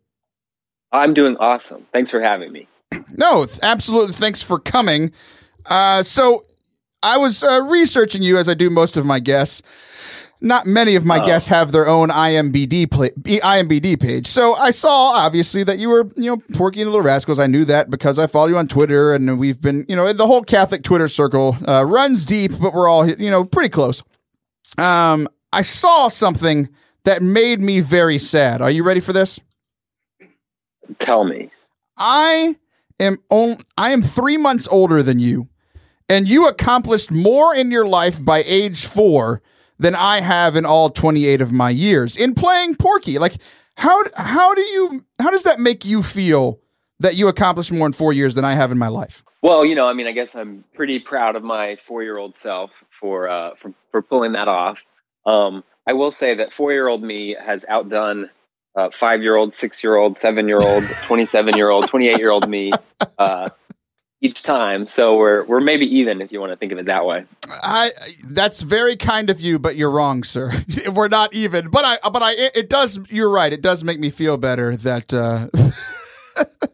I'm 0.91 1.13
doing 1.13 1.35
awesome. 1.37 1.85
Thanks 1.91 2.09
for 2.11 2.21
having 2.21 2.51
me. 2.51 2.67
No, 3.15 3.45
th- 3.45 3.59
absolutely. 3.61 4.13
Thanks 4.13 4.41
for 4.41 4.57
coming. 4.57 5.11
Uh, 5.65 6.01
so 6.01 6.45
I 7.01 7.17
was 7.17 7.43
uh, 7.43 7.61
researching 7.63 8.21
you 8.21 8.37
as 8.37 8.49
I 8.49 8.53
do 8.53 8.69
most 8.69 8.97
of 8.97 9.05
my 9.05 9.19
guests. 9.19 9.61
Not 10.41 10.65
many 10.65 10.95
of 10.95 11.03
my 11.05 11.19
Oh. 11.21 11.25
guests 11.25 11.49
have 11.49 11.73
their 11.73 11.85
own 11.87 12.09
IMBD 12.09 12.87
IMBD 12.87 13.99
page. 13.99 14.25
So 14.27 14.53
I 14.55 14.71
saw 14.71 15.07
obviously 15.11 15.63
that 15.65 15.79
you 15.79 15.89
were, 15.89 16.09
you 16.15 16.25
know, 16.29 16.37
Porky 16.53 16.79
and 16.81 16.87
the 16.87 16.91
Little 16.91 17.05
Rascals. 17.05 17.39
I 17.39 17.47
knew 17.47 17.65
that 17.65 17.89
because 17.89 18.17
I 18.17 18.25
follow 18.27 18.47
you 18.47 18.57
on 18.57 18.67
Twitter, 18.69 19.13
and 19.13 19.37
we've 19.37 19.59
been, 19.59 19.85
you 19.89 19.97
know, 19.97 20.11
the 20.13 20.27
whole 20.27 20.41
Catholic 20.43 20.83
Twitter 20.83 21.09
circle 21.09 21.57
uh, 21.67 21.85
runs 21.85 22.25
deep, 22.25 22.53
but 22.59 22.73
we're 22.73 22.87
all, 22.87 23.05
you 23.09 23.29
know, 23.29 23.43
pretty 23.43 23.67
close. 23.69 24.01
Um, 24.77 25.27
I 25.51 25.61
saw 25.61 26.07
something 26.07 26.69
that 27.03 27.21
made 27.21 27.59
me 27.59 27.81
very 27.81 28.17
sad. 28.17 28.61
Are 28.61 28.71
you 28.71 28.83
ready 28.83 29.01
for 29.01 29.11
this? 29.11 29.41
Tell 30.99 31.25
me. 31.25 31.51
I 31.97 32.55
am 32.99 33.17
on, 33.29 33.57
I 33.77 33.91
am 33.91 34.01
3 34.01 34.37
months 34.37 34.67
older 34.71 35.03
than 35.03 35.19
you 35.19 35.49
and 36.09 36.27
you 36.27 36.47
accomplished 36.47 37.11
more 37.11 37.55
in 37.55 37.71
your 37.71 37.87
life 37.87 38.23
by 38.23 38.43
age 38.45 38.85
4 38.85 39.41
than 39.77 39.95
I 39.95 40.21
have 40.21 40.55
in 40.55 40.65
all 40.65 40.89
28 40.89 41.41
of 41.41 41.51
my 41.51 41.69
years 41.69 42.17
in 42.17 42.33
playing 42.33 42.75
Porky. 42.75 43.19
Like 43.19 43.35
how 43.75 44.03
how 44.15 44.53
do 44.53 44.61
you 44.61 45.05
how 45.19 45.29
does 45.29 45.43
that 45.43 45.59
make 45.59 45.85
you 45.85 46.03
feel 46.03 46.59
that 46.99 47.15
you 47.15 47.29
accomplished 47.29 47.71
more 47.71 47.87
in 47.87 47.93
4 47.93 48.11
years 48.11 48.35
than 48.35 48.43
I 48.43 48.55
have 48.55 48.71
in 48.71 48.77
my 48.77 48.89
life? 48.89 49.23
Well, 49.41 49.65
you 49.65 49.75
know, 49.75 49.87
I 49.87 49.93
mean, 49.93 50.07
I 50.07 50.11
guess 50.11 50.35
I'm 50.35 50.65
pretty 50.73 50.99
proud 50.99 51.35
of 51.35 51.43
my 51.43 51.77
four-year-old 51.87 52.37
self 52.41 52.71
for 52.99 53.29
uh, 53.29 53.51
for 53.55 53.73
for 53.91 54.01
pulling 54.01 54.33
that 54.33 54.47
off. 54.47 54.79
Um, 55.25 55.63
I 55.87 55.93
will 55.93 56.11
say 56.11 56.35
that 56.35 56.53
four-year-old 56.53 57.01
me 57.01 57.35
has 57.39 57.65
outdone 57.69 58.29
uh, 58.75 58.89
five-year-old, 58.91 59.55
six-year-old, 59.55 60.19
seven-year-old, 60.19 60.83
twenty-seven-year-old, 61.03 61.87
twenty-eight-year-old 61.87 62.49
me 62.49 62.71
uh, 63.17 63.49
each 64.21 64.43
time. 64.43 64.87
So 64.87 65.17
we're 65.17 65.45
we're 65.45 65.61
maybe 65.61 65.85
even 65.97 66.21
if 66.21 66.31
you 66.31 66.39
want 66.39 66.51
to 66.51 66.57
think 66.57 66.71
of 66.71 66.77
it 66.77 66.85
that 66.85 67.05
way. 67.05 67.25
I 67.49 67.91
that's 68.25 68.61
very 68.61 68.95
kind 68.95 69.29
of 69.29 69.39
you, 69.39 69.59
but 69.59 69.75
you're 69.75 69.91
wrong, 69.91 70.23
sir. 70.23 70.63
we're 70.93 71.07
not 71.07 71.33
even. 71.33 71.69
But 71.69 71.85
I 71.85 72.09
but 72.09 72.21
I 72.21 72.33
it, 72.33 72.69
does. 72.69 72.99
You're 73.09 73.29
right. 73.29 73.51
It 73.51 73.61
does 73.61 73.83
make 73.83 73.99
me 73.99 74.09
feel 74.09 74.37
better 74.37 74.75
that. 74.75 75.13
Uh, 75.13 75.47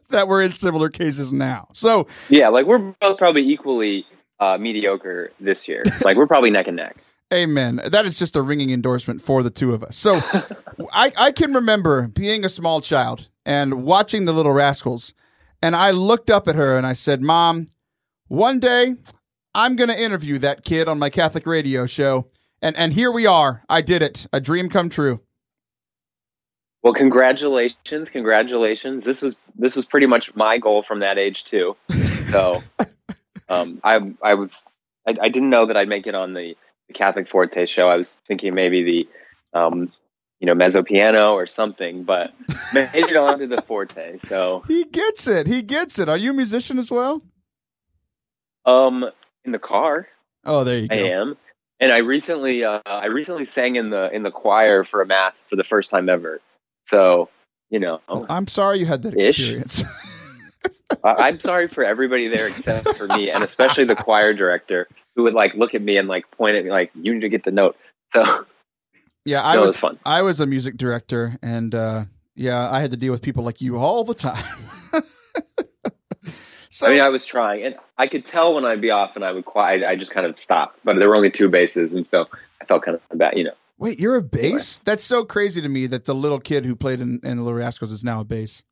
that 0.09 0.27
we're 0.27 0.43
in 0.43 0.51
similar 0.51 0.89
cases 0.89 1.33
now. 1.33 1.67
So 1.73 2.07
yeah, 2.29 2.47
like 2.49 2.65
we're 2.65 2.93
both 3.01 3.17
probably 3.17 3.41
equally 3.41 4.05
uh, 4.39 4.57
mediocre 4.57 5.31
this 5.39 5.67
year. 5.67 5.83
Like 6.03 6.17
we're 6.17 6.27
probably 6.27 6.51
neck 6.51 6.67
and 6.67 6.77
neck. 6.77 6.97
Amen. 7.33 7.81
That 7.83 8.05
is 8.05 8.17
just 8.17 8.35
a 8.35 8.41
ringing 8.41 8.69
endorsement 8.69 9.21
for 9.21 9.41
the 9.41 9.49
two 9.49 9.73
of 9.73 9.83
us. 9.83 9.97
So 9.97 10.21
I, 10.93 11.11
I 11.17 11.31
can 11.31 11.53
remember 11.53 12.07
being 12.07 12.45
a 12.45 12.49
small 12.49 12.79
child 12.79 13.27
and 13.45 13.83
watching 13.83 14.25
the 14.25 14.33
Little 14.33 14.51
Rascals, 14.51 15.13
and 15.65 15.75
I 15.75 15.89
looked 15.89 16.29
up 16.29 16.47
at 16.47 16.55
her 16.55 16.77
and 16.77 16.85
I 16.85 16.93
said, 16.93 17.23
Mom, 17.23 17.65
one 18.27 18.59
day 18.59 18.93
I'm 19.55 19.75
going 19.75 19.87
to 19.89 19.99
interview 19.99 20.37
that 20.37 20.63
kid 20.63 20.87
on 20.87 20.99
my 20.99 21.09
Catholic 21.09 21.47
radio 21.47 21.87
show. 21.87 22.27
And, 22.61 22.77
and 22.77 22.93
here 22.93 23.11
we 23.11 23.25
are. 23.25 23.63
I 23.67 23.81
did 23.81 24.03
it. 24.03 24.27
A 24.31 24.39
dream 24.39 24.69
come 24.69 24.89
true. 24.89 25.21
Well, 26.83 26.93
congratulations, 26.93 28.09
congratulations. 28.11 29.03
This 29.05 29.23
is 29.23 29.35
this 29.55 29.75
was 29.75 29.87
pretty 29.87 30.05
much 30.05 30.35
my 30.35 30.59
goal 30.59 30.83
from 30.83 30.99
that 30.99 31.17
age 31.17 31.45
too. 31.45 31.75
So, 32.29 32.61
um, 33.49 33.81
I 33.83 34.13
I 34.21 34.35
was 34.35 34.63
I, 35.07 35.15
I, 35.19 35.29
didn't 35.29 35.49
know 35.49 35.65
that 35.65 35.77
I'd 35.77 35.87
make 35.87 36.05
it 36.05 36.13
on 36.13 36.33
the, 36.35 36.55
the 36.87 36.93
Catholic 36.93 37.27
Forte 37.27 37.65
show. 37.65 37.89
I 37.89 37.95
was 37.95 38.19
thinking 38.27 38.53
maybe 38.53 38.83
the 38.83 39.59
um, 39.59 39.91
you 40.39 40.47
know 40.47 40.55
mezzo 40.55 40.83
piano 40.83 41.33
or 41.33 41.47
something, 41.47 42.03
but 42.03 42.33
made 42.73 42.89
it 42.93 43.15
onto 43.15 43.47
the 43.47 43.61
Forte. 43.61 44.19
So 44.27 44.63
he 44.67 44.83
gets 44.85 45.27
it. 45.27 45.47
He 45.47 45.61
gets 45.61 45.99
it. 45.99 46.09
Are 46.09 46.17
you 46.17 46.31
a 46.31 46.33
musician 46.33 46.77
as 46.79 46.91
well? 46.91 47.21
Um, 48.65 49.05
in 49.43 49.51
the 49.51 49.59
car. 49.59 50.07
Oh, 50.43 50.63
there 50.63 50.79
you 50.79 50.87
go. 50.87 50.95
I 50.95 50.99
am. 51.09 51.37
And 51.79 51.91
I 51.91 51.97
recently, 51.97 52.63
uh, 52.63 52.79
I 52.85 53.07
recently 53.07 53.45
sang 53.47 53.75
in 53.75 53.89
the 53.89 54.09
in 54.13 54.23
the 54.23 54.31
choir 54.31 54.83
for 54.83 55.01
a 55.01 55.05
mass 55.05 55.43
for 55.49 55.55
the 55.55 55.63
first 55.63 55.89
time 55.89 56.09
ever. 56.09 56.39
So, 56.85 57.29
you 57.69 57.79
know, 57.79 58.01
I'm 58.07 58.47
sorry 58.47 58.79
you 58.79 58.85
had 58.85 59.03
that 59.03 59.17
experience. 59.17 59.83
I'm 61.03 61.39
sorry 61.39 61.67
for 61.67 61.83
everybody 61.83 62.27
there 62.27 62.47
except 62.47 62.95
for 62.95 63.07
me, 63.07 63.29
and 63.29 63.43
especially 63.43 63.85
the 63.85 63.95
choir 63.95 64.33
director 64.33 64.87
who 65.15 65.23
would 65.23 65.33
like 65.33 65.53
look 65.55 65.73
at 65.73 65.81
me 65.81 65.97
and 65.97 66.07
like 66.07 66.29
point 66.31 66.55
at 66.55 66.63
me 66.63 66.71
like, 66.71 66.91
"You 66.93 67.13
need 67.13 67.21
to 67.21 67.29
get 67.29 67.43
the 67.43 67.51
note." 67.51 67.75
So, 68.13 68.45
yeah, 69.25 69.45
I 69.45 69.55
no, 69.55 69.61
was, 69.61 69.69
was 69.69 69.77
fun. 69.79 69.99
I 70.05 70.21
was 70.21 70.39
a 70.39 70.45
music 70.45 70.77
director, 70.77 71.37
and 71.41 71.73
uh, 71.75 72.05
yeah, 72.35 72.69
I 72.69 72.79
had 72.79 72.91
to 72.91 72.97
deal 72.97 73.11
with 73.11 73.21
people 73.21 73.43
like 73.43 73.59
you 73.61 73.77
all 73.77 74.03
the 74.03 74.13
time. 74.13 74.45
so, 76.69 76.87
I 76.87 76.89
mean, 76.91 77.01
I 77.01 77.09
was 77.09 77.25
trying, 77.25 77.65
and 77.65 77.75
I 77.97 78.07
could 78.07 78.27
tell 78.27 78.53
when 78.53 78.65
I'd 78.65 78.81
be 78.81 78.91
off, 78.91 79.15
and 79.15 79.25
I 79.25 79.31
would 79.31 79.45
quiet. 79.45 79.83
I 79.83 79.95
just 79.95 80.11
kind 80.11 80.25
of 80.25 80.39
stop, 80.39 80.75
but 80.83 80.97
there 80.97 81.09
were 81.09 81.15
only 81.15 81.31
two 81.31 81.49
basses, 81.49 81.93
and 81.93 82.05
so 82.05 82.27
I 82.61 82.65
felt 82.65 82.83
kind 82.83 82.99
of 83.11 83.17
bad, 83.17 83.37
you 83.37 83.43
know. 83.43 83.53
Wait, 83.77 83.99
you're 83.99 84.15
a 84.15 84.21
bass? 84.21 84.79
That's 84.85 85.03
so 85.03 85.25
crazy 85.25 85.61
to 85.61 85.67
me 85.67 85.87
that 85.87 86.05
the 86.05 86.15
little 86.15 86.39
kid 86.39 86.65
who 86.65 86.75
played 86.75 87.01
in, 87.01 87.19
in 87.23 87.37
the 87.37 87.43
Little 87.43 87.59
Rascals 87.59 87.91
is 87.91 88.05
now 88.05 88.21
a 88.21 88.23
bass. 88.23 88.63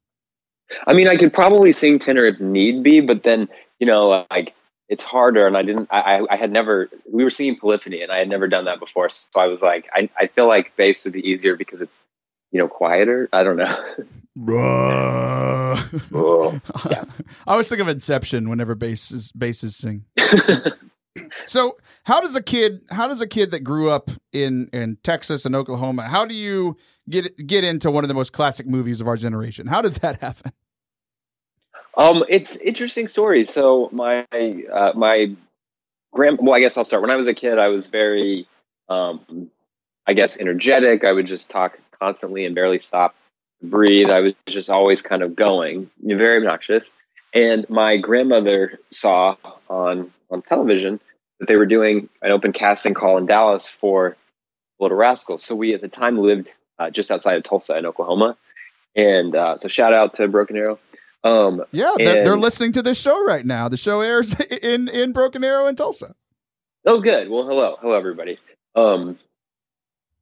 I 0.87 0.93
mean, 0.93 1.09
I 1.09 1.17
could 1.17 1.33
probably 1.33 1.73
sing 1.73 1.99
tenor 1.99 2.25
if 2.25 2.39
need 2.39 2.83
be, 2.83 3.01
but 3.01 3.23
then 3.23 3.49
you 3.79 3.87
know, 3.87 4.25
like 4.29 4.53
it's 4.93 5.03
harder, 5.03 5.47
and 5.47 5.57
I 5.57 5.63
didn't. 5.63 5.87
I 5.91 6.21
I 6.29 6.35
had 6.35 6.51
never. 6.51 6.87
We 7.11 7.23
were 7.23 7.31
singing 7.31 7.57
Polyphony, 7.57 8.03
and 8.03 8.11
I 8.11 8.19
had 8.19 8.29
never 8.29 8.47
done 8.47 8.65
that 8.65 8.79
before, 8.79 9.09
so 9.09 9.27
I 9.35 9.47
was 9.47 9.63
like, 9.63 9.89
I 9.91 10.07
I 10.19 10.27
feel 10.27 10.47
like 10.47 10.75
bass 10.77 11.03
would 11.03 11.13
be 11.13 11.27
easier 11.27 11.55
because 11.55 11.81
it's 11.81 11.99
you 12.51 12.59
know 12.59 12.67
quieter. 12.67 13.27
I 13.33 13.41
don't 13.41 13.57
know. 13.57 13.75
oh, 16.13 16.61
yeah. 16.91 17.05
I 17.47 17.51
always 17.51 17.67
think 17.67 17.81
of 17.81 17.87
Inception 17.87 18.49
whenever 18.49 18.75
basses 18.75 19.31
basses 19.31 19.75
sing. 19.75 20.05
so 21.45 21.75
how 22.03 22.21
does 22.21 22.35
a 22.35 22.43
kid 22.43 22.81
how 22.91 23.07
does 23.07 23.19
a 23.19 23.27
kid 23.27 23.49
that 23.49 23.61
grew 23.61 23.89
up 23.89 24.11
in 24.31 24.69
in 24.73 24.99
Texas 25.03 25.43
and 25.43 25.55
Oklahoma 25.55 26.03
how 26.03 26.25
do 26.25 26.35
you 26.35 26.77
get 27.09 27.35
get 27.47 27.63
into 27.63 27.89
one 27.89 28.03
of 28.03 28.07
the 28.09 28.13
most 28.13 28.31
classic 28.31 28.67
movies 28.67 29.01
of 29.01 29.07
our 29.07 29.17
generation 29.17 29.67
how 29.67 29.81
did 29.81 29.95
that 29.95 30.21
happen 30.21 30.51
um 31.95 32.23
it's 32.29 32.55
interesting 32.57 33.07
story. 33.07 33.45
So 33.45 33.89
my 33.91 34.25
uh, 34.31 34.93
my 34.95 35.35
grand 36.11 36.39
well 36.41 36.55
I 36.55 36.59
guess 36.59 36.77
I'll 36.77 36.85
start. 36.85 37.01
When 37.01 37.11
I 37.11 37.15
was 37.15 37.27
a 37.27 37.33
kid 37.33 37.59
I 37.59 37.67
was 37.67 37.87
very 37.87 38.47
um 38.89 39.49
I 40.05 40.13
guess 40.13 40.37
energetic. 40.37 41.03
I 41.03 41.11
would 41.11 41.27
just 41.27 41.49
talk 41.49 41.77
constantly 41.99 42.45
and 42.45 42.55
barely 42.55 42.79
stop 42.79 43.15
to 43.61 43.67
breathe. 43.67 44.09
I 44.09 44.19
was 44.19 44.33
just 44.47 44.69
always 44.69 45.01
kind 45.01 45.23
of 45.23 45.35
going 45.35 45.89
very 46.01 46.37
obnoxious. 46.37 46.93
And 47.33 47.67
my 47.69 47.97
grandmother 47.97 48.79
saw 48.89 49.37
on 49.69 50.11
on 50.29 50.41
television 50.41 50.99
that 51.39 51.47
they 51.47 51.55
were 51.55 51.65
doing 51.65 52.09
an 52.21 52.31
open 52.31 52.53
casting 52.53 52.93
call 52.93 53.17
in 53.17 53.25
Dallas 53.25 53.67
for 53.67 54.15
Little 54.79 54.97
Rascals. 54.97 55.43
So 55.43 55.55
we 55.55 55.73
at 55.73 55.81
the 55.81 55.87
time 55.87 56.17
lived 56.17 56.49
uh, 56.79 56.89
just 56.89 57.11
outside 57.11 57.37
of 57.37 57.43
Tulsa 57.43 57.77
in 57.77 57.85
Oklahoma, 57.85 58.37
and 58.95 59.35
uh, 59.35 59.57
so 59.57 59.67
shout 59.67 59.93
out 59.93 60.15
to 60.15 60.27
Broken 60.27 60.57
Arrow. 60.57 60.79
Um, 61.23 61.63
yeah, 61.71 61.93
they're, 61.97 62.17
and, 62.17 62.25
they're, 62.25 62.37
listening 62.37 62.73
to 62.73 62.81
this 62.81 62.97
show 62.97 63.23
right 63.25 63.45
now. 63.45 63.69
The 63.69 63.77
show 63.77 64.01
airs 64.01 64.33
in 64.61 64.87
in 64.89 65.13
Broken 65.13 65.43
Arrow 65.43 65.67
in 65.67 65.75
Tulsa. 65.75 66.15
Oh, 66.85 66.99
good. 66.99 67.29
Well, 67.29 67.47
hello, 67.47 67.77
hello, 67.81 67.93
everybody. 67.93 68.39
Um, 68.75 69.17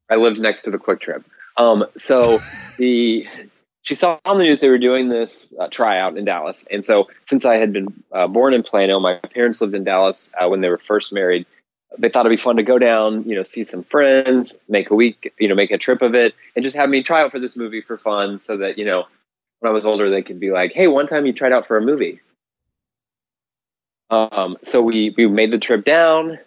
I 0.09 0.15
lived 0.15 0.39
next 0.39 0.63
to 0.63 0.71
the 0.71 0.77
QuikTrip. 0.77 1.23
Um, 1.57 1.85
so 1.97 2.39
the 2.77 3.27
she 3.83 3.95
saw 3.95 4.19
on 4.25 4.37
the 4.37 4.43
news 4.43 4.59
they 4.59 4.69
were 4.69 4.77
doing 4.77 5.09
this 5.09 5.53
uh, 5.59 5.67
tryout 5.67 6.17
in 6.17 6.25
Dallas. 6.25 6.65
And 6.69 6.85
so, 6.85 7.07
since 7.27 7.45
I 7.45 7.55
had 7.55 7.73
been 7.73 7.87
uh, 8.11 8.27
born 8.27 8.53
in 8.53 8.61
Plano, 8.61 8.99
my 8.99 9.17
parents 9.33 9.59
lived 9.61 9.73
in 9.73 9.83
Dallas 9.83 10.29
uh, 10.39 10.47
when 10.49 10.61
they 10.61 10.69
were 10.69 10.77
first 10.77 11.11
married. 11.11 11.47
They 11.97 12.09
thought 12.09 12.25
it'd 12.25 12.37
be 12.37 12.41
fun 12.41 12.55
to 12.55 12.63
go 12.63 12.77
down, 12.79 13.23
you 13.23 13.35
know, 13.35 13.43
see 13.43 13.65
some 13.65 13.83
friends, 13.83 14.59
make 14.69 14.91
a 14.91 14.95
week, 14.95 15.33
you 15.39 15.49
know, 15.49 15.55
make 15.55 15.71
a 15.71 15.77
trip 15.77 16.01
of 16.01 16.15
it, 16.15 16.33
and 16.55 16.63
just 16.63 16.75
have 16.77 16.89
me 16.89 17.03
try 17.03 17.21
out 17.21 17.31
for 17.31 17.39
this 17.39 17.57
movie 17.57 17.81
for 17.81 17.97
fun, 17.97 18.39
so 18.39 18.57
that 18.57 18.77
you 18.77 18.85
know, 18.85 19.07
when 19.61 19.71
I 19.71 19.73
was 19.73 19.85
older, 19.85 20.09
they 20.09 20.21
could 20.21 20.39
be 20.39 20.51
like, 20.51 20.73
"Hey, 20.73 20.87
one 20.87 21.07
time 21.07 21.25
you 21.25 21.33
tried 21.33 21.53
out 21.53 21.67
for 21.67 21.77
a 21.77 21.81
movie." 21.81 22.19
Um, 24.09 24.57
so 24.63 24.81
we 24.81 25.13
we 25.15 25.27
made 25.27 25.51
the 25.51 25.59
trip 25.59 25.85
down. 25.85 26.37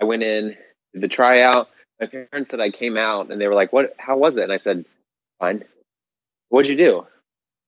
I 0.00 0.04
went 0.04 0.22
in, 0.22 0.56
did 0.92 1.02
the 1.02 1.08
tryout. 1.08 1.70
My 2.00 2.06
parents 2.06 2.50
said 2.50 2.60
I 2.60 2.70
came 2.70 2.96
out, 2.96 3.30
and 3.30 3.40
they 3.40 3.48
were 3.48 3.54
like, 3.54 3.72
"What? 3.72 3.94
How 3.98 4.18
was 4.18 4.36
it?" 4.36 4.44
And 4.44 4.52
I 4.52 4.58
said, 4.58 4.84
"Fine." 5.38 5.64
what'd 6.48 6.70
you 6.70 6.76
do? 6.76 7.06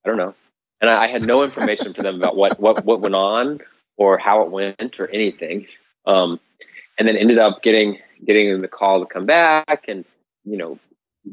I 0.05 0.09
don't 0.09 0.19
know. 0.19 0.35
And 0.81 0.91
I, 0.91 1.05
I 1.05 1.09
had 1.09 1.23
no 1.23 1.43
information 1.43 1.93
for 1.95 2.03
them 2.03 2.17
about 2.17 2.37
what, 2.37 2.59
what, 2.59 2.85
what 2.85 3.01
went 3.01 3.15
on 3.15 3.61
or 3.97 4.19
how 4.19 4.43
it 4.43 4.51
went 4.51 4.99
or 4.99 5.09
anything. 5.09 5.67
Um, 6.07 6.41
and 6.99 7.07
then 7.07 7.17
ended 7.17 7.39
up 7.39 7.63
getting, 7.63 7.99
getting 8.25 8.61
the 8.61 8.69
call 8.69 9.01
to 9.01 9.07
come 9.07 9.27
back 9.27 9.85
and, 9.89 10.05
you 10.45 10.57
know, 10.57 10.79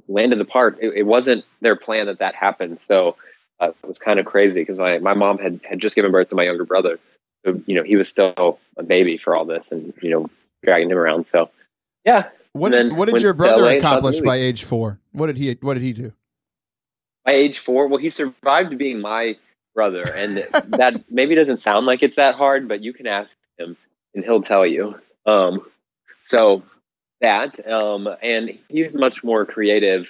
landed 0.07 0.39
the 0.39 0.45
part. 0.45 0.77
It, 0.81 0.93
it 0.97 1.03
wasn't 1.03 1.45
their 1.61 1.75
plan 1.75 2.07
that 2.07 2.19
that 2.19 2.35
happened. 2.35 2.79
So 2.81 3.15
uh, 3.59 3.71
it 3.83 3.87
was 3.87 3.97
kind 3.97 4.19
of 4.19 4.25
crazy 4.25 4.61
because 4.61 4.77
my, 4.77 4.99
my 4.99 5.13
mom 5.13 5.37
had, 5.37 5.59
had 5.67 5.79
just 5.79 5.95
given 5.95 6.11
birth 6.11 6.29
to 6.29 6.35
my 6.35 6.43
younger 6.43 6.65
brother. 6.65 6.99
So, 7.45 7.61
you 7.65 7.75
know, 7.75 7.83
he 7.83 7.95
was 7.95 8.09
still 8.09 8.59
a 8.77 8.83
baby 8.83 9.17
for 9.17 9.37
all 9.37 9.45
this 9.45 9.67
and, 9.71 9.93
you 10.01 10.09
know, 10.09 10.29
dragging 10.63 10.89
him 10.89 10.97
around. 10.97 11.27
So, 11.31 11.49
yeah. 12.05 12.29
What, 12.53 12.71
what 12.93 13.09
did 13.09 13.21
your 13.21 13.33
brother 13.33 13.69
accomplish 13.69 14.21
by 14.21 14.37
age 14.37 14.63
four? 14.63 14.99
What 15.11 15.27
did 15.27 15.37
he, 15.37 15.57
what 15.61 15.75
did 15.75 15.83
he 15.83 15.93
do? 15.93 16.13
by 17.27 17.33
age 17.33 17.59
four, 17.59 17.87
well, 17.87 17.99
he 17.99 18.09
survived 18.09 18.77
being 18.77 19.01
my 19.01 19.35
brother, 19.75 20.01
and 20.01 20.37
that 20.37 21.03
maybe 21.09 21.35
doesn't 21.35 21.61
sound 21.61 21.85
like 21.85 22.01
it's 22.01 22.15
that 22.15 22.35
hard, 22.35 22.69
but 22.69 22.81
you 22.81 22.93
can 22.93 23.05
ask 23.05 23.29
him, 23.59 23.75
and 24.15 24.23
he'll 24.23 24.41
tell 24.41 24.65
you. 24.65 24.95
Um, 25.25 25.69
so 26.23 26.63
that, 27.19 27.69
um, 27.69 28.07
and 28.23 28.57
he's 28.69 28.93
much 28.93 29.25
more 29.25 29.45
creative 29.45 30.07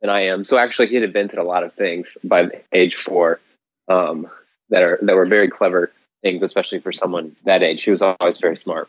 than 0.00 0.10
I 0.10 0.26
am. 0.26 0.44
So 0.44 0.58
actually, 0.58 0.88
he 0.88 0.94
had 0.94 1.04
invented 1.04 1.38
a 1.38 1.44
lot 1.44 1.64
of 1.64 1.74
things 1.74 2.10
by 2.24 2.48
age 2.72 2.96
four 2.96 3.40
um, 3.88 4.28
that 4.70 4.82
are 4.82 4.98
that 5.02 5.16
were 5.16 5.26
very 5.26 5.48
clever 5.48 5.92
things, 6.22 6.42
especially 6.42 6.80
for 6.80 6.92
someone 6.92 7.36
that 7.44 7.62
age. 7.62 7.82
He 7.82 7.90
was 7.90 8.02
always 8.02 8.38
very 8.38 8.56
smart. 8.56 8.88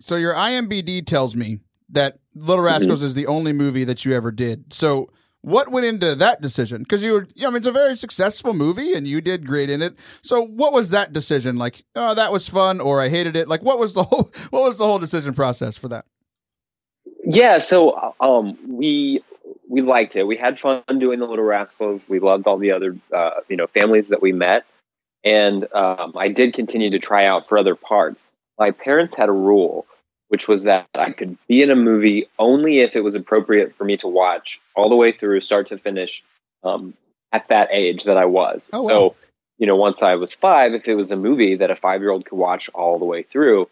So 0.00 0.16
your 0.16 0.34
IMBD 0.34 1.06
tells 1.06 1.36
me 1.36 1.60
that 1.90 2.18
Little 2.34 2.64
Rascals 2.64 3.02
is 3.02 3.14
the 3.14 3.26
only 3.26 3.52
movie 3.52 3.84
that 3.84 4.04
you 4.04 4.14
ever 4.14 4.30
did. 4.30 4.72
So 4.72 5.10
what 5.42 5.70
went 5.70 5.86
into 5.86 6.14
that 6.14 6.40
decision? 6.40 6.82
Because 6.82 7.02
you 7.02 7.12
were, 7.12 7.28
I 7.40 7.46
mean, 7.46 7.56
it's 7.56 7.66
a 7.66 7.72
very 7.72 7.96
successful 7.96 8.52
movie, 8.52 8.92
and 8.92 9.08
you 9.08 9.20
did 9.20 9.46
great 9.46 9.70
in 9.70 9.80
it. 9.80 9.94
So, 10.22 10.42
what 10.42 10.72
was 10.72 10.90
that 10.90 11.12
decision 11.12 11.56
like? 11.56 11.82
Oh, 11.94 12.14
that 12.14 12.32
was 12.32 12.48
fun, 12.48 12.80
or 12.80 13.00
I 13.00 13.08
hated 13.08 13.36
it. 13.36 13.48
Like, 13.48 13.62
what 13.62 13.78
was 13.78 13.94
the 13.94 14.04
whole, 14.04 14.30
what 14.50 14.62
was 14.62 14.78
the 14.78 14.84
whole 14.84 14.98
decision 14.98 15.32
process 15.32 15.76
for 15.76 15.88
that? 15.88 16.04
Yeah, 17.32 17.58
so 17.58 18.14
um, 18.20 18.58
we 18.68 19.22
we 19.68 19.82
liked 19.82 20.16
it. 20.16 20.24
We 20.24 20.36
had 20.36 20.58
fun 20.58 20.82
doing 20.98 21.20
the 21.20 21.26
Little 21.26 21.44
Rascals. 21.44 22.04
We 22.08 22.18
loved 22.18 22.46
all 22.46 22.58
the 22.58 22.72
other, 22.72 22.96
uh, 23.14 23.40
you 23.48 23.56
know, 23.56 23.66
families 23.68 24.08
that 24.08 24.20
we 24.20 24.32
met, 24.32 24.64
and 25.24 25.72
um, 25.72 26.14
I 26.16 26.28
did 26.28 26.54
continue 26.54 26.90
to 26.90 26.98
try 26.98 27.26
out 27.26 27.46
for 27.46 27.58
other 27.58 27.74
parts. 27.74 28.24
My 28.58 28.72
parents 28.72 29.14
had 29.14 29.28
a 29.28 29.32
rule 29.32 29.86
which 30.30 30.46
was 30.46 30.62
that 30.62 30.86
I 30.94 31.10
could 31.10 31.36
be 31.48 31.60
in 31.60 31.70
a 31.70 31.76
movie 31.76 32.28
only 32.38 32.78
if 32.78 32.94
it 32.94 33.02
was 33.02 33.16
appropriate 33.16 33.74
for 33.74 33.82
me 33.82 33.96
to 33.96 34.06
watch 34.06 34.60
all 34.76 34.88
the 34.88 34.94
way 34.94 35.10
through, 35.10 35.40
start 35.40 35.68
to 35.68 35.78
finish, 35.78 36.22
um, 36.62 36.94
at 37.32 37.48
that 37.48 37.68
age 37.72 38.04
that 38.04 38.16
I 38.16 38.26
was. 38.26 38.70
Oh, 38.72 38.86
so, 38.86 39.02
wow. 39.02 39.14
you 39.58 39.66
know, 39.66 39.74
once 39.74 40.02
I 40.02 40.14
was 40.14 40.32
five, 40.32 40.72
if 40.72 40.86
it 40.86 40.94
was 40.94 41.10
a 41.10 41.16
movie 41.16 41.56
that 41.56 41.72
a 41.72 41.76
five 41.76 42.00
year 42.00 42.10
old 42.10 42.26
could 42.26 42.38
watch 42.38 42.70
all 42.74 43.00
the 43.00 43.04
way 43.04 43.24
through, 43.24 43.68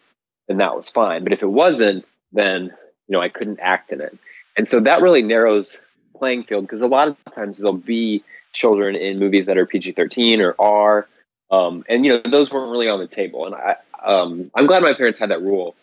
then 0.49 0.57
that 0.57 0.75
was 0.75 0.89
fine. 0.89 1.23
But 1.23 1.33
if 1.33 1.43
it 1.43 1.51
wasn't, 1.51 2.05
then, 2.33 2.75
you 3.09 3.13
know, 3.15 3.21
I 3.21 3.29
couldn't 3.29 3.61
act 3.61 3.93
in 3.93 4.01
it. 4.01 4.17
And 4.57 4.69
so 4.69 4.81
that 4.81 5.03
really 5.03 5.23
narrows 5.23 5.77
playing 6.17 6.45
field 6.45 6.65
because 6.65 6.81
a 6.81 6.87
lot 6.87 7.09
of 7.09 7.17
times 7.35 7.59
there'll 7.59 7.73
be 7.75 8.25
children 8.53 8.97
in 8.97 9.19
movies 9.19 9.47
that 9.47 9.57
are 9.57 9.67
PG 9.67 9.93
13 9.93 10.41
or 10.41 10.55
R. 10.59 11.09
Um, 11.51 11.85
and, 11.89 12.05
you 12.05 12.13
know, 12.13 12.31
those 12.31 12.53
weren't 12.53 12.71
really 12.71 12.89
on 12.89 12.99
the 12.99 13.07
table. 13.07 13.47
And 13.47 13.55
I, 13.55 13.77
um, 14.05 14.51
I'm 14.55 14.67
glad 14.67 14.83
my 14.83 14.95
parents 14.95 15.19
had 15.19 15.31
that 15.31 15.43
rule 15.43 15.75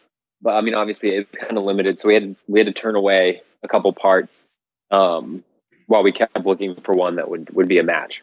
but 0.46 0.56
I 0.56 0.62
mean, 0.62 0.76
obviously, 0.76 1.10
it's 1.10 1.32
kind 1.32 1.58
of 1.58 1.64
limited, 1.64 2.00
so 2.00 2.08
we 2.08 2.14
had 2.14 2.36
we 2.48 2.60
had 2.60 2.68
to 2.68 2.74
turn 2.74 2.96
away 2.96 3.42
a 3.64 3.68
couple 3.68 3.92
parts 3.94 4.44
um, 4.92 5.44
while 5.88 6.04
we 6.04 6.12
kept 6.12 6.38
looking 6.46 6.76
for 6.84 6.94
one 6.94 7.16
that 7.16 7.30
would 7.30 7.50
would 7.56 7.68
be 7.68 7.80
a 7.80 7.84
match. 7.84 8.22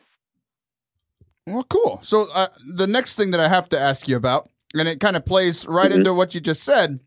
Well, 1.46 1.64
cool. 1.64 1.98
So 2.02 2.30
uh, 2.32 2.48
the 2.64 2.86
next 2.86 3.16
thing 3.16 3.32
that 3.32 3.40
I 3.40 3.48
have 3.48 3.68
to 3.70 3.80
ask 3.80 4.06
you 4.06 4.16
about, 4.16 4.48
and 4.74 4.86
it 4.86 5.00
kind 5.00 5.16
of 5.16 5.24
plays 5.24 5.66
right 5.66 5.90
mm-hmm. 5.90 5.98
into 5.98 6.14
what 6.14 6.34
you 6.34 6.40
just 6.40 6.62
said, 6.62 7.00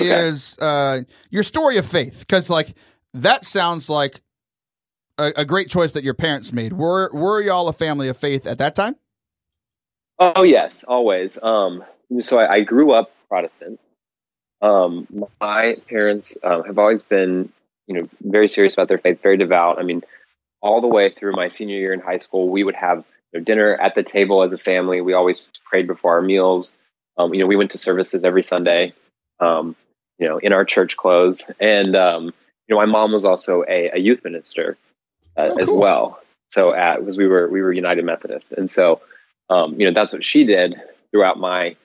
okay. 0.00 0.28
is 0.28 0.58
uh, 0.58 1.02
your 1.30 1.42
story 1.42 1.76
of 1.76 1.86
faith. 1.86 2.20
Because 2.20 2.50
like 2.50 2.74
that 3.14 3.44
sounds 3.44 3.88
like 3.88 4.20
a, 5.18 5.32
a, 5.36 5.44
great 5.44 5.70
choice 5.70 5.92
that 5.94 6.04
your 6.04 6.14
parents 6.14 6.52
made. 6.52 6.72
Were 6.72 7.10
were 7.12 7.40
y'all 7.40 7.68
a 7.68 7.72
family 7.72 8.08
of 8.08 8.16
faith 8.16 8.46
at 8.46 8.58
that 8.58 8.74
time? 8.74 8.96
Oh 10.18 10.42
yes, 10.42 10.72
always. 10.86 11.38
Um, 11.42 11.84
so 12.20 12.38
I, 12.38 12.54
I 12.54 12.60
grew 12.62 12.92
up 12.92 13.10
Protestant. 13.28 13.80
Um, 14.62 15.06
my 15.40 15.76
parents 15.88 16.36
um, 16.42 16.64
have 16.64 16.78
always 16.78 17.02
been, 17.02 17.52
you 17.86 17.98
know, 17.98 18.08
very 18.22 18.48
serious 18.48 18.72
about 18.72 18.88
their 18.88 18.98
faith, 18.98 19.20
very 19.22 19.36
devout. 19.36 19.78
I 19.78 19.82
mean, 19.82 20.02
all 20.62 20.80
the 20.80 20.88
way 20.88 21.10
through 21.10 21.32
my 21.32 21.48
senior 21.48 21.76
year 21.76 21.92
in 21.92 22.00
high 22.00 22.18
school, 22.18 22.48
we 22.48 22.64
would 22.64 22.74
have 22.74 23.04
you 23.32 23.40
know, 23.40 23.44
dinner 23.44 23.76
at 23.76 23.94
the 23.94 24.02
table 24.02 24.42
as 24.42 24.52
a 24.52 24.58
family. 24.58 25.00
We 25.00 25.12
always 25.12 25.48
prayed 25.64 25.86
before 25.86 26.14
our 26.14 26.22
meals. 26.22 26.76
Um, 27.18 27.34
you 27.34 27.40
know, 27.40 27.46
we 27.46 27.56
went 27.56 27.72
to 27.72 27.78
services 27.78 28.24
every 28.24 28.42
Sunday, 28.42 28.94
um, 29.40 29.76
you 30.18 30.26
know, 30.26 30.38
in 30.38 30.52
our 30.52 30.64
church 30.64 30.96
clothes. 30.96 31.44
And, 31.60 31.94
um, 31.96 32.24
you 32.24 32.74
know, 32.74 32.76
my 32.76 32.86
mom 32.86 33.12
was 33.12 33.24
also 33.24 33.62
a, 33.68 33.90
a 33.94 33.98
youth 33.98 34.24
minister 34.24 34.76
uh, 35.36 35.42
oh, 35.42 35.48
cool. 35.50 35.60
as 35.60 35.70
well. 35.70 36.20
So 36.48 36.74
at, 36.74 37.00
because 37.00 37.16
we 37.16 37.26
were, 37.26 37.48
we 37.48 37.62
were 37.62 37.72
United 37.72 38.04
Methodist. 38.04 38.52
And 38.52 38.70
so, 38.70 39.00
um, 39.50 39.78
you 39.80 39.86
know, 39.86 39.92
that's 39.92 40.12
what 40.12 40.24
she 40.24 40.44
did 40.44 40.76
throughout 41.10 41.38
my 41.38 41.76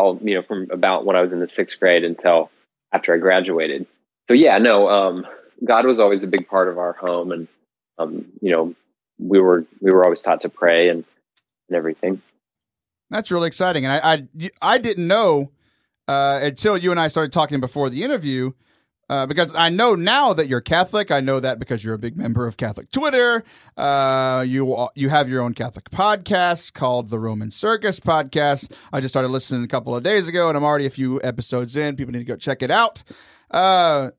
all 0.00 0.18
you 0.22 0.34
know 0.34 0.42
from 0.42 0.68
about 0.70 1.04
when 1.04 1.14
I 1.14 1.20
was 1.20 1.32
in 1.32 1.40
the 1.40 1.46
sixth 1.46 1.78
grade 1.78 2.04
until 2.04 2.50
after 2.92 3.14
I 3.14 3.18
graduated. 3.18 3.86
So 4.26 4.34
yeah, 4.34 4.58
no, 4.58 4.88
um, 4.88 5.26
God 5.64 5.84
was 5.84 6.00
always 6.00 6.22
a 6.22 6.28
big 6.28 6.48
part 6.48 6.68
of 6.68 6.78
our 6.78 6.94
home, 6.94 7.32
and 7.32 7.48
um, 7.98 8.24
you 8.40 8.50
know 8.50 8.74
we 9.18 9.40
were 9.40 9.66
we 9.80 9.92
were 9.92 10.02
always 10.04 10.20
taught 10.20 10.40
to 10.42 10.48
pray 10.48 10.88
and 10.88 11.04
and 11.68 11.76
everything. 11.76 12.22
That's 13.10 13.30
really 13.30 13.48
exciting, 13.48 13.84
and 13.84 13.92
I 13.92 14.12
I, 14.12 14.50
I 14.74 14.78
didn't 14.78 15.06
know 15.06 15.50
uh, 16.10 16.40
until 16.42 16.76
you 16.76 16.90
and 16.90 16.98
I 16.98 17.06
started 17.06 17.30
talking 17.30 17.60
before 17.60 17.88
the 17.88 18.02
interview 18.02 18.50
uh, 19.08 19.26
because 19.26 19.54
I 19.54 19.68
know 19.68 19.94
now 19.94 20.32
that 20.32 20.48
you're 20.48 20.60
Catholic. 20.60 21.12
I 21.12 21.20
know 21.20 21.38
that 21.38 21.60
because 21.60 21.84
you're 21.84 21.94
a 21.94 21.98
big 21.98 22.16
member 22.16 22.48
of 22.48 22.56
Catholic 22.56 22.90
Twitter. 22.90 23.44
Uh, 23.76 24.44
you 24.44 24.88
you 24.96 25.08
have 25.08 25.28
your 25.28 25.40
own 25.40 25.54
Catholic 25.54 25.88
podcast 25.90 26.72
called 26.72 27.10
the 27.10 27.18
Roman 27.20 27.52
Circus 27.52 28.00
Podcast. 28.00 28.72
I 28.92 29.00
just 29.00 29.12
started 29.12 29.28
listening 29.28 29.62
a 29.62 29.68
couple 29.68 29.94
of 29.94 30.02
days 30.02 30.26
ago, 30.26 30.48
and 30.48 30.56
I'm 30.56 30.64
already 30.64 30.86
a 30.86 30.90
few 30.90 31.22
episodes 31.22 31.76
in. 31.76 31.94
People 31.94 32.10
need 32.10 32.18
to 32.18 32.24
go 32.24 32.34
check 32.34 32.60
it 32.60 32.72
out. 32.72 33.04
Uh, 33.52 34.10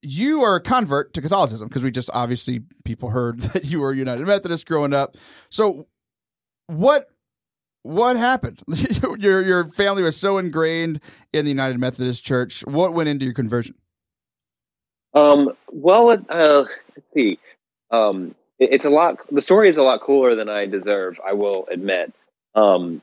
you 0.00 0.42
are 0.44 0.54
a 0.54 0.60
convert 0.60 1.12
to 1.14 1.22
Catholicism 1.22 1.66
because 1.66 1.82
we 1.82 1.90
just 1.90 2.08
obviously 2.12 2.62
people 2.84 3.10
heard 3.10 3.40
that 3.52 3.64
you 3.64 3.80
were 3.80 3.92
United 3.92 4.28
Methodist 4.28 4.64
growing 4.64 4.92
up. 4.92 5.16
So, 5.50 5.88
what 6.68 7.08
what 7.82 8.16
happened? 8.16 8.60
your 9.18 9.42
your 9.42 9.68
family 9.68 10.02
was 10.02 10.16
so 10.16 10.38
ingrained 10.38 11.00
in 11.32 11.44
the 11.44 11.50
United 11.50 11.78
Methodist 11.78 12.24
Church. 12.24 12.64
What 12.66 12.92
went 12.92 13.08
into 13.08 13.24
your 13.24 13.34
conversion? 13.34 13.74
Um, 15.14 15.50
well, 15.72 16.10
uh, 16.10 16.64
let's 16.94 17.14
see. 17.14 17.38
Um, 17.90 18.34
it, 18.58 18.72
it's 18.72 18.84
a 18.84 18.90
lot. 18.90 19.18
The 19.30 19.42
story 19.42 19.68
is 19.68 19.76
a 19.76 19.82
lot 19.82 20.00
cooler 20.00 20.34
than 20.34 20.48
I 20.48 20.66
deserve. 20.66 21.18
I 21.26 21.32
will 21.32 21.66
admit. 21.70 22.12
Um, 22.54 23.02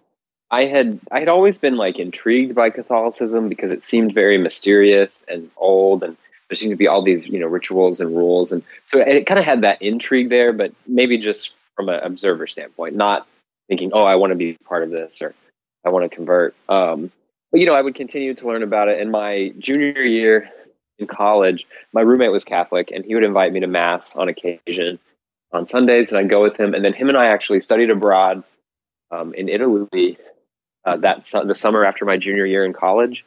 I 0.49 0.65
had 0.65 0.99
I 1.11 1.19
had 1.19 1.29
always 1.29 1.57
been 1.57 1.75
like 1.75 1.99
intrigued 1.99 2.55
by 2.55 2.69
Catholicism 2.69 3.49
because 3.49 3.71
it 3.71 3.83
seemed 3.83 4.13
very 4.13 4.37
mysterious 4.37 5.25
and 5.27 5.49
old, 5.57 6.03
and 6.03 6.15
there 6.49 6.55
seemed 6.55 6.71
to 6.71 6.77
be 6.77 6.87
all 6.87 7.01
these 7.01 7.27
you 7.27 7.39
know 7.39 7.47
rituals 7.47 7.99
and 7.99 8.15
rules, 8.15 8.51
and 8.51 8.63
so 8.85 8.99
it, 8.99 9.07
it 9.07 9.25
kind 9.25 9.39
of 9.39 9.45
had 9.45 9.61
that 9.61 9.81
intrigue 9.81 10.29
there, 10.29 10.53
but 10.53 10.71
maybe 10.85 11.17
just 11.17 11.53
from 11.75 11.89
an 11.89 11.99
observer 12.01 12.47
standpoint, 12.47 12.95
not 12.95 13.27
thinking, 13.67 13.91
oh, 13.93 14.03
I 14.03 14.15
want 14.15 14.31
to 14.31 14.35
be 14.35 14.53
part 14.65 14.83
of 14.83 14.91
this 14.91 15.15
or 15.21 15.33
I 15.85 15.89
want 15.89 16.09
to 16.09 16.15
convert. 16.15 16.55
Um, 16.69 17.11
but, 17.51 17.61
you 17.61 17.65
know, 17.65 17.75
I 17.75 17.81
would 17.81 17.95
continue 17.95 18.33
to 18.33 18.47
learn 18.47 18.63
about 18.63 18.89
it. 18.89 18.99
In 18.99 19.11
my 19.11 19.53
junior 19.57 20.01
year 20.01 20.49
in 20.99 21.07
college, 21.07 21.65
my 21.93 22.01
roommate 22.01 22.31
was 22.31 22.43
Catholic 22.43 22.91
and 22.91 23.05
he 23.05 23.13
would 23.13 23.23
invite 23.23 23.53
me 23.53 23.59
to 23.61 23.67
Mass 23.67 24.15
on 24.15 24.29
occasion 24.29 24.99
on 25.53 25.65
Sundays 25.65 26.11
and 26.11 26.19
I'd 26.19 26.29
go 26.29 26.41
with 26.41 26.57
him. 26.57 26.73
And 26.73 26.83
then 26.83 26.93
him 26.93 27.09
and 27.09 27.17
I 27.17 27.27
actually 27.27 27.61
studied 27.61 27.89
abroad 27.89 28.43
um, 29.11 29.33
in 29.33 29.47
Italy 29.49 30.17
uh, 30.85 30.97
that 30.97 31.27
su- 31.27 31.45
the 31.45 31.55
summer 31.55 31.85
after 31.85 32.05
my 32.05 32.17
junior 32.17 32.45
year 32.45 32.65
in 32.65 32.73
college. 32.73 33.23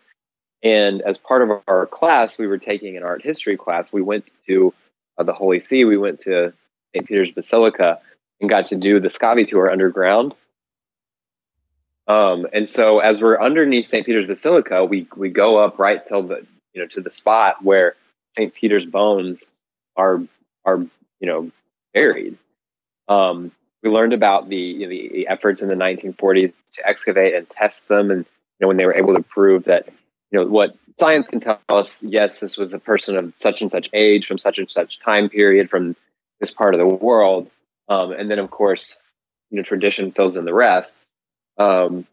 And 0.62 1.00
as 1.02 1.16
part 1.16 1.42
of 1.42 1.62
our 1.68 1.86
class, 1.86 2.36
we 2.36 2.46
were 2.46 2.58
taking 2.58 2.96
an 2.96 3.02
art 3.02 3.22
history 3.22 3.56
class. 3.56 3.92
We 3.92 4.02
went 4.02 4.30
to 4.46 4.74
uh, 5.16 5.22
the 5.22 5.32
Holy 5.32 5.60
See. 5.60 5.84
We 5.84 5.96
went 5.96 6.20
to 6.22 6.52
St. 6.94 7.06
Peter's 7.06 7.30
Basilica 7.30 8.00
and 8.40 8.48
got 8.48 8.68
to 8.68 8.76
do 8.76 9.00
the 9.00 9.08
Scavi 9.08 9.46
tour 9.46 9.70
underground. 9.70 10.34
Um, 12.08 12.46
and 12.52 12.68
so 12.68 12.98
as 12.98 13.22
we're 13.22 13.40
underneath 13.40 13.86
St. 13.86 14.04
Peter's 14.04 14.26
Basilica, 14.26 14.84
we 14.84 15.06
we 15.16 15.28
go 15.28 15.58
up 15.58 15.78
right 15.78 16.06
till 16.06 16.24
the 16.24 16.46
you 16.72 16.80
know 16.80 16.88
to 16.88 17.00
the 17.00 17.10
spot 17.10 17.62
where 17.62 17.94
St. 18.32 18.52
Peter's 18.52 18.84
bones 18.84 19.44
are 19.96 20.22
are 20.64 20.78
you 20.78 21.26
know 21.26 21.50
buried. 21.94 22.36
Um, 23.08 23.52
we 23.82 23.90
learned 23.90 24.12
about 24.12 24.48
the 24.48 24.56
you 24.56 24.80
know, 24.80 24.88
the 24.88 25.28
efforts 25.28 25.62
in 25.62 25.68
the 25.68 25.74
1940s 25.74 26.52
to 26.72 26.88
excavate 26.88 27.34
and 27.34 27.48
test 27.48 27.88
them, 27.88 28.10
and 28.10 28.20
you 28.20 28.60
know 28.60 28.68
when 28.68 28.76
they 28.76 28.86
were 28.86 28.96
able 28.96 29.14
to 29.14 29.22
prove 29.22 29.64
that 29.64 29.88
you 30.30 30.38
know 30.38 30.46
what 30.46 30.74
science 30.98 31.28
can 31.28 31.40
tell 31.40 31.60
us. 31.68 32.02
Yes, 32.02 32.40
this 32.40 32.56
was 32.56 32.74
a 32.74 32.78
person 32.78 33.16
of 33.16 33.32
such 33.36 33.62
and 33.62 33.70
such 33.70 33.88
age 33.92 34.26
from 34.26 34.38
such 34.38 34.58
and 34.58 34.70
such 34.70 35.00
time 35.00 35.28
period 35.28 35.70
from 35.70 35.94
this 36.40 36.52
part 36.52 36.74
of 36.74 36.80
the 36.80 36.86
world. 36.86 37.50
Um, 37.90 38.12
and 38.12 38.30
then, 38.30 38.38
of 38.38 38.50
course, 38.50 38.96
you 39.50 39.56
know, 39.56 39.62
tradition 39.62 40.12
fills 40.12 40.36
in 40.36 40.44
the 40.46 40.54
rest. 40.54 40.96
Um, 41.58 42.06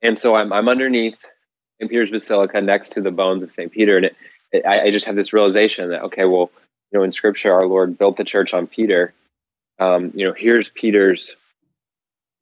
and 0.00 0.18
so 0.18 0.34
I'm, 0.34 0.52
I'm 0.52 0.68
underneath 0.68 1.18
St. 1.78 1.90
Peter's 1.90 2.10
Basilica 2.10 2.60
next 2.60 2.90
to 2.90 3.02
the 3.02 3.10
bones 3.10 3.42
of 3.42 3.52
St. 3.52 3.70
Peter. 3.70 3.96
And 3.96 4.06
it, 4.06 4.16
it, 4.52 4.64
I, 4.64 4.84
I, 4.84 4.90
just 4.90 5.06
have 5.06 5.16
this 5.16 5.32
realization 5.32 5.90
that, 5.90 6.04
okay, 6.04 6.24
well, 6.24 6.50
you 6.90 6.98
know, 6.98 7.04
in 7.04 7.12
scripture, 7.12 7.52
our 7.52 7.66
Lord 7.66 7.98
built 7.98 8.16
the 8.16 8.24
church 8.24 8.54
on 8.54 8.66
Peter. 8.66 9.12
Um, 9.78 10.12
you 10.14 10.26
know, 10.26 10.32
here's 10.32 10.70
Peter's 10.70 11.32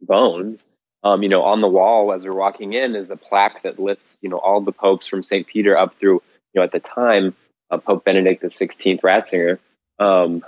bones. 0.01 0.67
Um, 1.03 1.23
you 1.23 1.29
know, 1.29 1.43
on 1.43 1.61
the 1.61 1.69
wall 1.69 2.13
as 2.13 2.25
we're 2.25 2.35
walking 2.35 2.75
in 2.75 2.95
is 2.95 3.11
a 3.11 3.17
plaque 3.17 3.63
that 3.63 3.79
lists, 3.79 4.19
you 4.21 4.29
know, 4.29 4.39
all 4.39 4.61
the 4.61 4.73
popes 4.73 5.09
from 5.09 5.23
St. 5.23 5.47
Peter 5.47 5.77
up 5.77 5.95
through, 5.99 6.23
you 6.53 6.61
know, 6.61 6.63
at 6.63 6.73
the 6.73 6.81
time, 6.81 7.35
uh, 7.71 7.79
Pope 7.79 8.05
Benedict 8.05 8.43
the 8.43 8.49
16th 8.49 9.01
Ratzinger. 9.01 9.59
Um, 9.99 10.45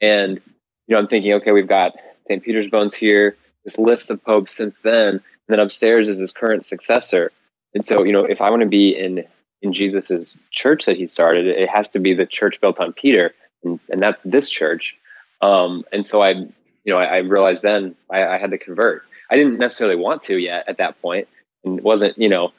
and 0.00 0.40
you 0.86 0.94
know, 0.94 0.98
I'm 1.00 1.08
thinking, 1.08 1.32
okay, 1.34 1.52
we've 1.52 1.68
got 1.68 1.92
St. 2.28 2.42
Peter's 2.42 2.70
bones 2.70 2.94
here, 2.94 3.36
this 3.64 3.78
list 3.78 4.10
of 4.10 4.22
popes 4.24 4.54
since 4.54 4.78
then, 4.78 5.08
and 5.08 5.22
then 5.48 5.60
upstairs 5.60 6.08
is 6.08 6.18
his 6.18 6.32
current 6.32 6.66
successor. 6.66 7.30
And 7.74 7.84
so, 7.84 8.02
you 8.02 8.12
know, 8.12 8.24
if 8.24 8.40
I 8.40 8.50
want 8.50 8.62
to 8.62 8.68
be 8.68 8.90
in 8.90 9.24
in 9.62 9.72
Jesus's 9.72 10.36
church 10.50 10.86
that 10.86 10.96
he 10.96 11.06
started, 11.06 11.46
it 11.46 11.68
has 11.68 11.88
to 11.90 12.00
be 12.00 12.14
the 12.14 12.26
church 12.26 12.60
built 12.60 12.80
on 12.80 12.92
Peter, 12.92 13.32
and, 13.62 13.78
and 13.88 14.00
that's 14.00 14.20
this 14.24 14.50
church. 14.50 14.96
Um, 15.40 15.84
and 15.92 16.04
so 16.04 16.20
I, 16.20 16.30
you 16.30 16.50
know, 16.86 16.98
I, 16.98 17.04
I 17.04 17.18
realized 17.18 17.62
then 17.62 17.94
I, 18.10 18.24
I, 18.24 18.38
had 18.38 18.50
to 18.50 18.58
convert. 18.58 19.04
I 19.30 19.36
didn't 19.36 19.58
necessarily 19.58 19.96
want 19.96 20.24
to 20.24 20.36
yet 20.36 20.68
at 20.68 20.78
that 20.78 21.00
point, 21.00 21.28
and 21.64 21.80
wasn't, 21.80 22.18
you 22.18 22.28
know, 22.28 22.52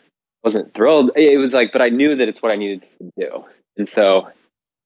wasn't 0.44 0.74
thrilled. 0.74 1.12
It 1.16 1.40
was 1.40 1.54
like, 1.54 1.74
but 1.74 1.82
I 1.82 1.90
knew 1.90 2.16
that 2.16 2.28
it's 2.28 2.42
what 2.42 2.54
I 2.54 2.56
needed 2.56 2.84
to 3.00 3.12
do. 3.18 3.46
And 3.78 3.90
so 3.90 4.30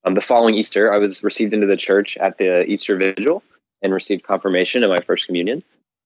um, 0.07 0.13
the 0.13 0.21
following 0.21 0.55
Easter, 0.55 0.93
I 0.93 0.97
was 0.97 1.21
received 1.21 1.53
into 1.53 1.67
the 1.67 1.75
church 1.75 2.15
at 2.17 2.37
the 2.37 2.63
Easter 2.63 2.95
Vigil 2.95 3.43
and 3.81 3.93
received 3.93 4.23
confirmation 4.23 4.83
in 4.83 4.89
my 4.89 5.01
first 5.01 5.25
communion. 5.25 5.63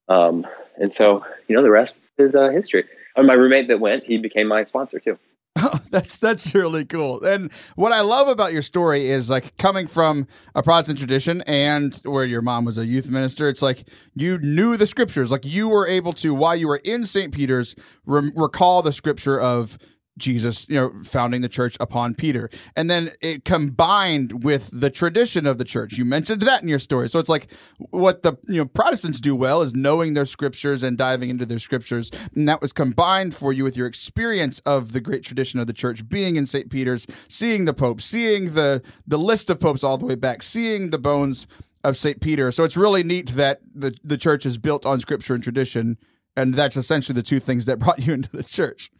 Um, 0.09 0.47
and 0.77 0.93
so, 0.93 1.23
you 1.47 1.55
know, 1.55 1.61
the 1.61 1.69
rest 1.69 1.99
is 2.17 2.33
uh, 2.33 2.49
history. 2.49 2.85
And 3.15 3.27
my 3.27 3.35
roommate 3.35 3.67
that 3.67 3.79
went, 3.79 4.03
he 4.03 4.17
became 4.17 4.47
my 4.47 4.63
sponsor 4.63 4.99
too. 4.99 5.17
Oh, 5.63 5.79
that's 5.91 6.17
that's 6.17 6.55
really 6.55 6.85
cool. 6.85 7.23
And 7.23 7.51
what 7.75 7.91
I 7.91 8.01
love 8.01 8.29
about 8.29 8.51
your 8.51 8.63
story 8.63 9.09
is 9.09 9.29
like 9.29 9.57
coming 9.57 9.85
from 9.85 10.27
a 10.55 10.63
Protestant 10.63 10.97
tradition 10.97 11.41
and 11.41 11.95
where 12.03 12.23
your 12.25 12.41
mom 12.41 12.65
was 12.65 12.79
a 12.79 12.85
youth 12.85 13.09
minister. 13.09 13.47
It's 13.47 13.61
like 13.61 13.87
you 14.15 14.39
knew 14.39 14.75
the 14.75 14.87
scriptures. 14.87 15.29
Like 15.29 15.45
you 15.45 15.67
were 15.67 15.85
able 15.85 16.13
to, 16.13 16.33
while 16.33 16.55
you 16.55 16.67
were 16.67 16.77
in 16.77 17.05
St. 17.05 17.31
Peter's, 17.31 17.75
re- 18.05 18.31
recall 18.33 18.81
the 18.81 18.93
scripture 18.93 19.39
of 19.39 19.77
Jesus, 20.17 20.65
you 20.67 20.75
know, 20.75 20.91
founding 21.03 21.41
the 21.41 21.49
church 21.49 21.77
upon 21.79 22.15
Peter. 22.15 22.49
And 22.75 22.89
then 22.89 23.11
it 23.21 23.45
combined 23.45 24.43
with 24.43 24.69
the 24.73 24.89
tradition 24.89 25.45
of 25.45 25.57
the 25.57 25.63
church. 25.63 25.97
You 25.97 26.05
mentioned 26.05 26.41
that 26.43 26.61
in 26.61 26.67
your 26.67 26.79
story. 26.79 27.09
So 27.09 27.19
it's 27.19 27.29
like 27.29 27.51
what 27.89 28.23
the, 28.23 28.33
you 28.47 28.57
know, 28.57 28.65
Protestants 28.65 29.19
do 29.19 29.35
well 29.35 29.61
is 29.61 29.73
knowing 29.73 30.13
their 30.13 30.25
scriptures 30.25 30.83
and 30.83 30.97
diving 30.97 31.29
into 31.29 31.45
their 31.45 31.59
scriptures. 31.59 32.11
And 32.35 32.47
that 32.47 32.61
was 32.61 32.73
combined 32.73 33.35
for 33.35 33.53
you 33.53 33.63
with 33.63 33.77
your 33.77 33.87
experience 33.87 34.59
of 34.65 34.93
the 34.93 35.01
great 35.01 35.23
tradition 35.23 35.59
of 35.59 35.67
the 35.67 35.73
church, 35.73 36.07
being 36.07 36.35
in 36.35 36.45
St. 36.45 36.69
Peter's, 36.69 37.07
seeing 37.27 37.65
the 37.65 37.73
Pope, 37.73 38.01
seeing 38.01 38.53
the 38.53 38.81
the 39.07 39.17
list 39.17 39.49
of 39.49 39.59
popes 39.59 39.83
all 39.83 39.97
the 39.97 40.05
way 40.05 40.15
back, 40.15 40.43
seeing 40.43 40.89
the 40.89 40.99
bones 40.99 41.47
of 41.83 41.97
St. 41.97 42.21
Peter. 42.21 42.51
So 42.51 42.63
it's 42.63 42.77
really 42.77 43.03
neat 43.03 43.31
that 43.31 43.61
the 43.73 43.95
the 44.03 44.17
church 44.17 44.45
is 44.45 44.57
built 44.57 44.85
on 44.85 44.99
scripture 44.99 45.33
and 45.33 45.43
tradition. 45.43 45.97
And 46.35 46.53
that's 46.53 46.77
essentially 46.77 47.15
the 47.15 47.23
two 47.23 47.39
things 47.39 47.65
that 47.65 47.79
brought 47.79 48.05
you 48.05 48.13
into 48.13 48.29
the 48.31 48.43
church. 48.43 48.91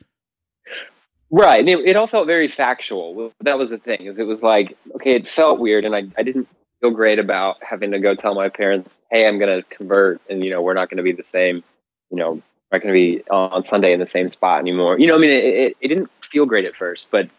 Right. 1.31 1.61
And 1.61 1.69
it, 1.69 1.79
it 1.79 1.95
all 1.95 2.07
felt 2.07 2.27
very 2.27 2.49
factual. 2.49 3.31
That 3.41 3.57
was 3.57 3.69
the 3.69 3.77
thing, 3.77 4.05
is 4.05 4.19
it 4.19 4.23
was 4.23 4.41
like, 4.41 4.77
okay, 4.95 5.15
it 5.15 5.29
felt 5.29 5.59
weird 5.59 5.85
and 5.85 5.95
I, 5.95 6.03
I 6.17 6.23
didn't 6.23 6.47
feel 6.81 6.91
great 6.91 7.19
about 7.19 7.57
having 7.61 7.91
to 7.91 7.99
go 7.99 8.15
tell 8.15 8.35
my 8.35 8.49
parents, 8.49 9.01
hey, 9.09 9.25
I'm 9.25 9.39
going 9.39 9.61
to 9.61 9.67
convert 9.69 10.21
and, 10.29 10.43
you 10.43 10.49
know, 10.51 10.61
we're 10.61 10.73
not 10.73 10.89
going 10.89 10.97
to 10.97 11.03
be 11.03 11.13
the 11.13 11.23
same, 11.23 11.63
you 12.09 12.17
know, 12.17 12.31
we're 12.31 12.77
not 12.77 12.81
going 12.83 12.93
to 12.93 12.99
be 12.99 13.23
on 13.29 13.63
Sunday 13.63 13.93
in 13.93 13.99
the 14.01 14.07
same 14.07 14.27
spot 14.27 14.59
anymore. 14.59 14.99
You 14.99 15.07
know, 15.07 15.15
I 15.15 15.19
mean, 15.19 15.31
it, 15.31 15.43
it, 15.43 15.77
it 15.79 15.87
didn't 15.87 16.09
feel 16.31 16.45
great 16.45 16.65
at 16.65 16.75
first, 16.75 17.07
but, 17.11 17.29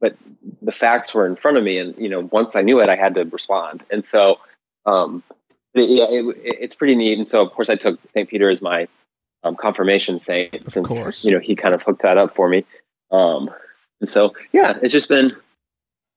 but 0.00 0.16
the 0.60 0.72
facts 0.72 1.12
were 1.12 1.26
in 1.26 1.34
front 1.34 1.56
of 1.56 1.64
me. 1.64 1.78
And, 1.78 1.96
you 1.98 2.08
know, 2.08 2.28
once 2.30 2.54
I 2.54 2.62
knew 2.62 2.80
it, 2.80 2.88
I 2.88 2.96
had 2.96 3.14
to 3.16 3.24
respond. 3.24 3.82
And 3.90 4.06
so, 4.06 4.38
um, 4.86 5.24
but 5.74 5.88
yeah, 5.88 6.06
it, 6.08 6.24
it's 6.44 6.74
pretty 6.76 6.94
neat. 6.94 7.18
And 7.18 7.26
so, 7.26 7.40
of 7.42 7.52
course, 7.52 7.68
I 7.68 7.74
took 7.74 7.98
St. 8.12 8.28
Peter 8.28 8.50
as 8.50 8.62
my 8.62 8.86
um, 9.44 9.56
confirmation 9.56 10.18
saint, 10.18 10.54
Of 10.54 10.72
since 10.72 10.86
course. 10.86 11.24
you 11.24 11.32
know 11.32 11.40
he 11.40 11.56
kind 11.56 11.74
of 11.74 11.82
hooked 11.82 12.02
that 12.02 12.18
up 12.18 12.34
for 12.34 12.48
me. 12.48 12.64
Um, 13.12 13.50
and 14.00 14.10
so, 14.10 14.34
yeah, 14.52 14.78
it's 14.82 14.92
just 14.92 15.08
been 15.08 15.36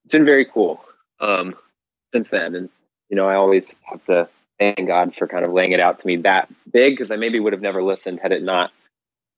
it's 0.05 0.11
been 0.11 0.25
very 0.25 0.45
cool 0.45 0.83
um, 1.19 1.55
since 2.13 2.29
then. 2.29 2.55
And 2.55 2.69
you 3.09 3.15
know, 3.15 3.27
I 3.27 3.35
always 3.35 3.73
have 3.83 4.03
to 4.05 4.27
thank 4.57 4.87
God 4.87 5.13
for 5.15 5.27
kind 5.27 5.45
of 5.45 5.53
laying 5.53 5.73
it 5.73 5.81
out 5.81 5.99
to 5.99 6.07
me 6.07 6.17
that 6.17 6.49
big 6.71 6.93
because 6.93 7.11
I 7.11 7.17
maybe 7.17 7.39
would 7.39 7.53
have 7.53 7.61
never 7.61 7.83
listened 7.83 8.19
had 8.21 8.31
it 8.31 8.43
not, 8.43 8.71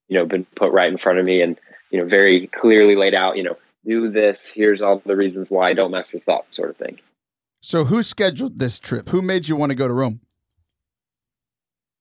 you 0.07 0.17
know, 0.17 0.25
been 0.25 0.45
put 0.55 0.71
right 0.71 0.91
in 0.91 0.97
front 0.97 1.19
of 1.19 1.25
me 1.25 1.41
and 1.41 1.59
you 1.91 1.99
know 1.99 2.05
very 2.05 2.47
clearly 2.47 2.95
laid 2.95 3.15
out. 3.15 3.37
You 3.37 3.43
know, 3.43 3.57
do 3.85 4.11
this. 4.11 4.45
Here's 4.45 4.81
all 4.81 5.01
the 5.05 5.15
reasons 5.15 5.49
why. 5.49 5.73
Don't 5.73 5.91
mess 5.91 6.11
this 6.11 6.27
up, 6.27 6.47
sort 6.51 6.69
of 6.69 6.77
thing. 6.77 6.99
So 7.61 7.85
who 7.85 8.03
scheduled 8.03 8.59
this 8.59 8.79
trip? 8.79 9.09
Who 9.09 9.21
made 9.21 9.47
you 9.47 9.55
want 9.55 9.71
to 9.71 9.75
go 9.75 9.87
to 9.87 9.93
Rome? 9.93 10.21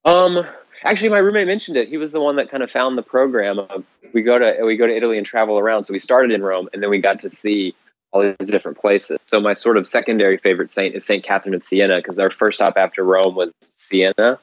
Um, 0.05 0.47
actually, 0.85 1.09
my 1.11 1.19
roommate 1.19 1.47
mentioned 1.47 1.77
it. 1.77 1.89
He 1.89 1.97
was 1.97 2.12
the 2.12 2.21
one 2.21 2.37
that 2.37 2.51
kind 2.51 2.62
of 2.62 2.71
found 2.71 2.97
the 2.97 3.03
program. 3.03 3.59
Of, 3.59 3.85
we 4.12 4.23
go 4.23 4.39
to 4.39 4.65
we 4.65 4.77
go 4.77 4.87
to 4.87 4.97
Italy 4.97 5.19
and 5.19 5.27
travel 5.27 5.59
around. 5.59 5.85
So 5.85 5.93
we 5.93 5.99
started 5.99 6.33
in 6.33 6.43
Rome, 6.43 6.69
and 6.73 6.83
then 6.83 6.91
we 6.91 7.01
got 7.01 7.21
to 7.23 7.31
see 7.31 7.75
all 8.12 8.23
these 8.23 8.51
different 8.51 8.79
places. 8.79 9.19
So 9.27 9.41
my 9.41 9.55
sort 9.55 9.77
of 9.77 9.87
secondary 9.87 10.39
favorite 10.39 10.73
saint 10.73 10.95
is 10.95 11.05
Saint 11.05 11.25
Catherine 11.25 11.55
of 11.55 11.65
Siena 11.65 11.97
because 11.97 12.19
our 12.19 12.31
first 12.31 12.59
stop 12.59 12.77
after 12.77 13.05
Rome 13.05 13.35
was 13.35 13.53
Siena, 13.62 14.39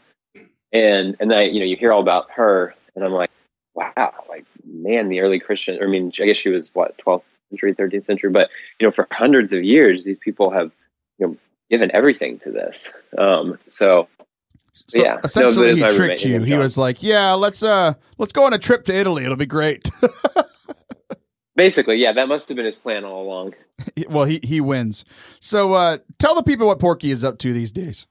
and 0.72 1.16
and 1.20 1.34
I 1.34 1.44
you 1.44 1.60
know 1.60 1.66
you 1.66 1.76
hear 1.76 1.92
all 1.92 2.02
about 2.02 2.32
her, 2.32 2.76
and 2.96 3.04
I'm 3.04 3.14
like, 3.14 3.32
wow, 3.74 4.14
like 4.30 4.46
man, 4.66 5.10
the 5.10 5.22
early 5.22 5.40
Christian. 5.40 5.80
I 5.84 5.88
mean, 5.88 6.12
I 6.20 6.26
guess 6.26 6.38
she 6.38 6.50
was 6.50 6.74
what 6.74 6.98
12th 6.98 7.24
century, 7.50 7.74
13th 7.74 8.06
century, 8.06 8.30
but 8.32 8.50
you 8.80 8.88
know, 8.88 8.92
for 8.92 9.08
hundreds 9.12 9.54
of 9.54 9.64
years, 9.64 10.04
these 10.04 10.18
people 10.18 10.52
have 10.52 10.72
you 11.20 11.28
know 11.28 11.38
given 11.70 11.92
everything 11.94 12.40
to 12.40 12.52
this. 12.52 12.90
Um, 13.18 13.58
so 13.70 14.08
So 14.74 15.04
Yeah. 15.04 15.18
Essentially, 15.24 15.70
it's 15.70 15.80
he 15.80 15.98
tricked 15.98 16.26
you. 16.26 16.42
He 16.42 16.56
was 16.56 16.78
like, 16.78 17.04
"Yeah, 17.04 17.34
let's 17.34 17.62
uh, 17.64 17.94
let's 18.18 18.34
go 18.34 18.46
on 18.46 18.54
a 18.54 18.60
trip 18.60 18.86
to 18.86 18.96
Italy. 18.96 19.24
It'll 19.24 19.38
be 19.38 19.46
great." 19.46 19.90
basically, 21.56 21.98
yeah, 21.98 22.12
that 22.14 22.28
must 22.28 22.50
have 22.50 22.56
been 22.56 22.66
his 22.66 22.76
plan 22.76 23.06
all 23.06 23.24
along. 23.24 23.54
well, 24.10 24.26
he 24.26 24.40
he 24.44 24.62
wins. 24.62 25.06
So 25.40 25.74
uh, 25.74 26.00
tell 26.20 26.36
the 26.36 26.44
people 26.44 26.68
what 26.68 26.80
Porky 26.80 27.12
is 27.12 27.24
up 27.24 27.38
to 27.40 27.54
these 27.54 27.72
days. 27.72 28.08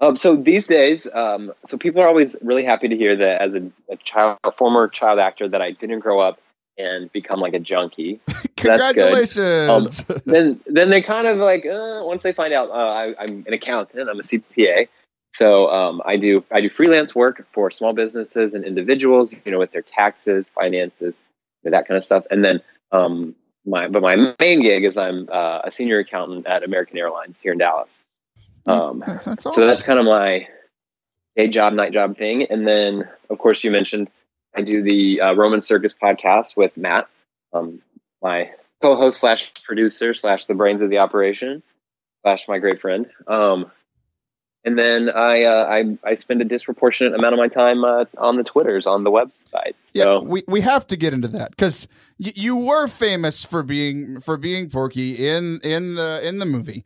Um, 0.00 0.16
so 0.18 0.36
these 0.36 0.66
days, 0.66 1.06
um, 1.14 1.52
so 1.64 1.78
people 1.78 2.02
are 2.02 2.08
always 2.08 2.36
really 2.42 2.64
happy 2.64 2.88
to 2.88 2.96
hear 2.96 3.16
that 3.16 3.40
as 3.40 3.54
a, 3.54 3.70
a 3.90 3.96
child, 4.04 4.38
a 4.44 4.52
former 4.52 4.88
child 4.88 5.18
actor, 5.18 5.48
that 5.48 5.62
I 5.62 5.70
didn't 5.70 6.00
grow 6.00 6.20
up 6.20 6.38
and 6.76 7.10
become 7.12 7.40
like 7.40 7.54
a 7.54 7.58
junkie. 7.58 8.20
Good. 8.26 8.78
Congratulations! 8.78 10.04
then, 10.26 10.60
then 10.66 10.90
they 10.90 11.00
kind 11.00 11.26
of 11.26 11.38
like 11.38 11.64
uh, 11.64 12.00
once 12.04 12.22
they 12.22 12.32
find 12.32 12.52
out 12.52 12.70
uh, 12.70 12.72
I, 12.72 13.14
I'm 13.18 13.44
an 13.46 13.54
accountant, 13.54 14.08
I'm 14.10 14.18
a 14.18 14.22
CPA. 14.22 14.88
So 15.36 15.70
um, 15.70 16.00
I 16.06 16.16
do 16.16 16.42
I 16.50 16.62
do 16.62 16.70
freelance 16.70 17.14
work 17.14 17.46
for 17.52 17.70
small 17.70 17.92
businesses 17.92 18.54
and 18.54 18.64
individuals, 18.64 19.34
you 19.44 19.52
know, 19.52 19.58
with 19.58 19.70
their 19.70 19.82
taxes, 19.82 20.46
finances, 20.54 21.14
that 21.62 21.86
kind 21.86 21.98
of 21.98 22.06
stuff. 22.06 22.24
And 22.30 22.42
then 22.42 22.62
um, 22.90 23.34
my 23.66 23.88
but 23.88 24.00
my 24.00 24.16
main 24.40 24.62
gig 24.62 24.84
is 24.84 24.96
I'm 24.96 25.28
uh, 25.30 25.60
a 25.64 25.70
senior 25.70 25.98
accountant 25.98 26.46
at 26.46 26.62
American 26.62 26.96
Airlines 26.96 27.36
here 27.42 27.52
in 27.52 27.58
Dallas. 27.58 28.02
Um, 28.66 29.04
that's 29.06 29.26
awesome. 29.26 29.52
so 29.52 29.66
that's 29.66 29.82
kind 29.82 29.98
of 29.98 30.06
my 30.06 30.48
day 31.36 31.48
job, 31.48 31.74
night 31.74 31.92
job 31.92 32.16
thing. 32.16 32.44
And 32.44 32.66
then, 32.66 33.06
of 33.28 33.38
course, 33.38 33.62
you 33.62 33.70
mentioned 33.70 34.08
I 34.54 34.62
do 34.62 34.82
the 34.82 35.20
uh, 35.20 35.34
Roman 35.34 35.60
Circus 35.60 35.92
podcast 35.92 36.56
with 36.56 36.78
Matt, 36.78 37.08
um, 37.52 37.82
my 38.22 38.52
co-host 38.80 39.20
slash 39.20 39.52
producer 39.64 40.14
slash 40.14 40.46
the 40.46 40.54
brains 40.54 40.80
of 40.80 40.88
the 40.88 40.98
operation 40.98 41.62
slash 42.22 42.48
my 42.48 42.58
great 42.58 42.80
friend. 42.80 43.10
Um, 43.26 43.70
and 44.66 44.78
then 44.78 45.08
I, 45.08 45.44
uh, 45.44 45.66
I 45.70 45.96
I 46.10 46.14
spend 46.16 46.42
a 46.42 46.44
disproportionate 46.44 47.14
amount 47.14 47.32
of 47.32 47.38
my 47.38 47.48
time 47.48 47.84
uh, 47.84 48.04
on 48.18 48.36
the 48.36 48.44
Twitters 48.44 48.86
on 48.86 49.04
the 49.04 49.10
website. 49.10 49.72
yeah, 49.94 50.18
we 50.18 50.42
we 50.46 50.60
have 50.60 50.86
to 50.88 50.96
get 50.96 51.14
into 51.14 51.28
that 51.28 51.52
because 51.52 51.88
y- 52.18 52.32
you 52.34 52.56
were 52.56 52.88
famous 52.88 53.44
for 53.44 53.62
being 53.62 54.20
for 54.20 54.36
being 54.36 54.68
Porky 54.68 55.26
in 55.26 55.60
in 55.62 55.94
the 55.94 56.20
in 56.22 56.38
the 56.38 56.46
movie. 56.46 56.84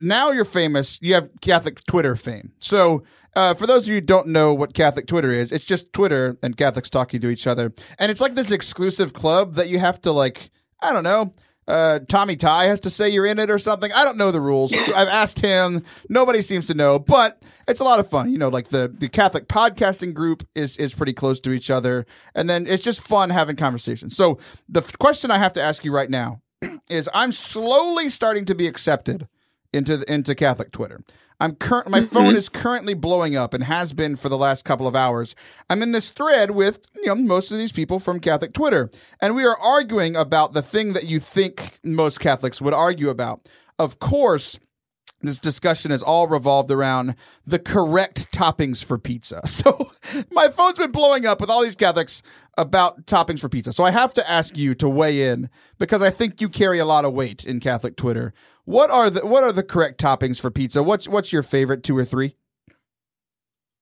Now 0.00 0.30
you're 0.30 0.44
famous. 0.44 0.98
You 1.02 1.14
have 1.14 1.28
Catholic 1.42 1.84
Twitter 1.84 2.16
fame. 2.16 2.52
So. 2.58 3.02
Uh, 3.34 3.54
for 3.54 3.66
those 3.66 3.84
of 3.84 3.88
you 3.88 3.94
who 3.94 4.00
don't 4.02 4.26
know 4.26 4.52
what 4.52 4.74
Catholic 4.74 5.06
Twitter 5.06 5.32
is, 5.32 5.52
it's 5.52 5.64
just 5.64 5.90
Twitter 5.94 6.36
and 6.42 6.54
Catholics 6.54 6.90
talking 6.90 7.18
to 7.22 7.30
each 7.30 7.46
other, 7.46 7.72
and 7.98 8.10
it's 8.10 8.20
like 8.20 8.34
this 8.34 8.50
exclusive 8.50 9.14
club 9.14 9.54
that 9.54 9.70
you 9.70 9.78
have 9.78 9.98
to 10.02 10.12
like. 10.12 10.50
I 10.82 10.92
don't 10.92 11.02
know. 11.02 11.32
Uh, 11.68 12.00
Tommy 12.08 12.36
Tighe 12.36 12.66
has 12.66 12.80
to 12.80 12.90
say 12.90 13.08
you're 13.08 13.26
in 13.26 13.38
it 13.38 13.50
or 13.50 13.58
something. 13.58 13.92
I 13.92 14.04
don't 14.04 14.16
know 14.16 14.32
the 14.32 14.40
rules. 14.40 14.72
I've 14.72 15.08
asked 15.08 15.38
him. 15.38 15.84
Nobody 16.08 16.42
seems 16.42 16.66
to 16.66 16.74
know, 16.74 16.98
but 16.98 17.40
it's 17.68 17.80
a 17.80 17.84
lot 17.84 18.00
of 18.00 18.10
fun. 18.10 18.30
You 18.30 18.38
know, 18.38 18.48
like 18.48 18.68
the 18.68 18.92
the 18.92 19.08
Catholic 19.08 19.46
podcasting 19.48 20.12
group 20.12 20.46
is 20.54 20.76
is 20.76 20.92
pretty 20.94 21.12
close 21.12 21.38
to 21.40 21.52
each 21.52 21.70
other, 21.70 22.04
and 22.34 22.50
then 22.50 22.66
it's 22.66 22.82
just 22.82 23.00
fun 23.00 23.30
having 23.30 23.56
conversations. 23.56 24.16
So 24.16 24.38
the 24.68 24.80
f- 24.80 24.98
question 24.98 25.30
I 25.30 25.38
have 25.38 25.52
to 25.52 25.62
ask 25.62 25.84
you 25.84 25.92
right 25.92 26.10
now 26.10 26.40
is: 26.90 27.08
I'm 27.14 27.32
slowly 27.32 28.08
starting 28.08 28.44
to 28.46 28.54
be 28.54 28.66
accepted 28.66 29.28
into 29.72 29.98
the, 29.98 30.12
into 30.12 30.34
Catholic 30.34 30.72
Twitter. 30.72 31.00
I'm 31.42 31.56
current. 31.56 31.90
My 31.90 32.02
mm-hmm. 32.02 32.14
phone 32.14 32.36
is 32.36 32.48
currently 32.48 32.94
blowing 32.94 33.34
up 33.34 33.52
and 33.52 33.64
has 33.64 33.92
been 33.92 34.14
for 34.14 34.28
the 34.28 34.38
last 34.38 34.64
couple 34.64 34.86
of 34.86 34.94
hours. 34.94 35.34
I'm 35.68 35.82
in 35.82 35.90
this 35.90 36.12
thread 36.12 36.52
with 36.52 36.86
you 36.94 37.06
know 37.06 37.16
most 37.16 37.50
of 37.50 37.58
these 37.58 37.72
people 37.72 37.98
from 37.98 38.20
Catholic 38.20 38.52
Twitter, 38.52 38.92
and 39.20 39.34
we 39.34 39.44
are 39.44 39.58
arguing 39.58 40.14
about 40.14 40.52
the 40.52 40.62
thing 40.62 40.92
that 40.92 41.04
you 41.04 41.18
think 41.18 41.80
most 41.82 42.20
Catholics 42.20 42.62
would 42.62 42.72
argue 42.72 43.08
about. 43.10 43.48
Of 43.76 43.98
course, 43.98 44.56
this 45.22 45.38
discussion 45.38 45.90
has 45.90 46.02
all 46.02 46.26
revolved 46.26 46.70
around 46.70 47.14
the 47.46 47.58
correct 47.58 48.30
toppings 48.32 48.82
for 48.84 48.98
pizza. 48.98 49.40
So 49.62 49.92
my 50.32 50.48
phone's 50.48 50.78
been 50.78 50.90
blowing 50.90 51.24
up 51.24 51.40
with 51.40 51.48
all 51.48 51.62
these 51.62 51.76
Catholics 51.76 52.22
about 52.58 53.06
toppings 53.06 53.40
for 53.40 53.48
pizza. 53.48 53.72
So 53.72 53.84
I 53.84 53.92
have 53.92 54.12
to 54.14 54.28
ask 54.28 54.56
you 54.56 54.74
to 54.74 54.88
weigh 54.88 55.28
in 55.28 55.48
because 55.78 56.02
I 56.02 56.10
think 56.10 56.40
you 56.40 56.48
carry 56.48 56.80
a 56.80 56.84
lot 56.84 57.04
of 57.04 57.12
weight 57.12 57.44
in 57.44 57.60
Catholic 57.60 57.94
Twitter. 57.96 58.34
What 58.64 58.90
are 58.90 59.08
the 59.08 59.24
what 59.24 59.44
are 59.44 59.52
the 59.52 59.62
correct 59.62 60.00
toppings 60.00 60.40
for 60.40 60.50
pizza? 60.50 60.82
What's 60.82 61.06
what's 61.06 61.32
your 61.32 61.42
favorite 61.42 61.82
two 61.82 61.96
or 61.96 62.04
three? 62.04 62.34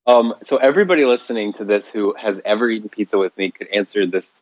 Um, 0.07 0.35
so 0.45 0.57
everybody 0.57 1.05
listening 1.05 1.53
to 1.55 1.65
this 1.65 1.89
who 1.89 2.15
has 2.15 2.41
ever 2.45 2.69
eaten 2.69 2.89
pizza 2.89 3.19
with 3.19 3.37
me 3.37 3.51
could 3.51 3.69
answer 3.69 4.07
this 4.07 4.35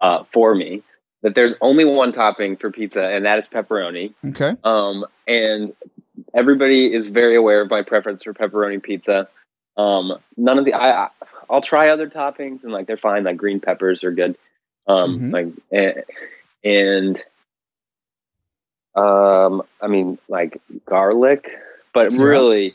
uh, 0.00 0.24
for 0.32 0.54
me. 0.54 0.82
That 1.22 1.36
there's 1.36 1.54
only 1.60 1.84
one 1.84 2.12
topping 2.12 2.56
for 2.56 2.72
pizza, 2.72 3.00
and 3.00 3.24
that 3.24 3.38
is 3.38 3.48
pepperoni. 3.48 4.12
Okay. 4.26 4.56
Um, 4.64 5.06
and 5.28 5.72
everybody 6.34 6.92
is 6.92 7.08
very 7.08 7.36
aware 7.36 7.62
of 7.62 7.70
my 7.70 7.82
preference 7.82 8.22
for 8.22 8.34
pepperoni 8.34 8.82
pizza. 8.82 9.28
Um, 9.76 10.18
none 10.36 10.58
of 10.58 10.64
the 10.64 10.74
I, 10.74 11.04
I 11.04 11.08
I'll 11.50 11.62
try 11.62 11.88
other 11.90 12.08
toppings, 12.08 12.62
and 12.62 12.72
like 12.72 12.86
they're 12.86 12.96
fine. 12.96 13.24
Like 13.24 13.36
green 13.36 13.60
peppers 13.60 14.04
are 14.04 14.12
good. 14.12 14.36
Um, 14.86 15.20
Mhm. 15.20 15.32
like 15.32 15.48
and, 15.70 16.04
and 16.64 17.22
um, 18.94 19.62
I 19.80 19.86
mean, 19.88 20.18
like 20.28 20.60
garlic, 20.86 21.48
but 21.94 22.12
Yeah. 22.12 22.18
really, 22.18 22.74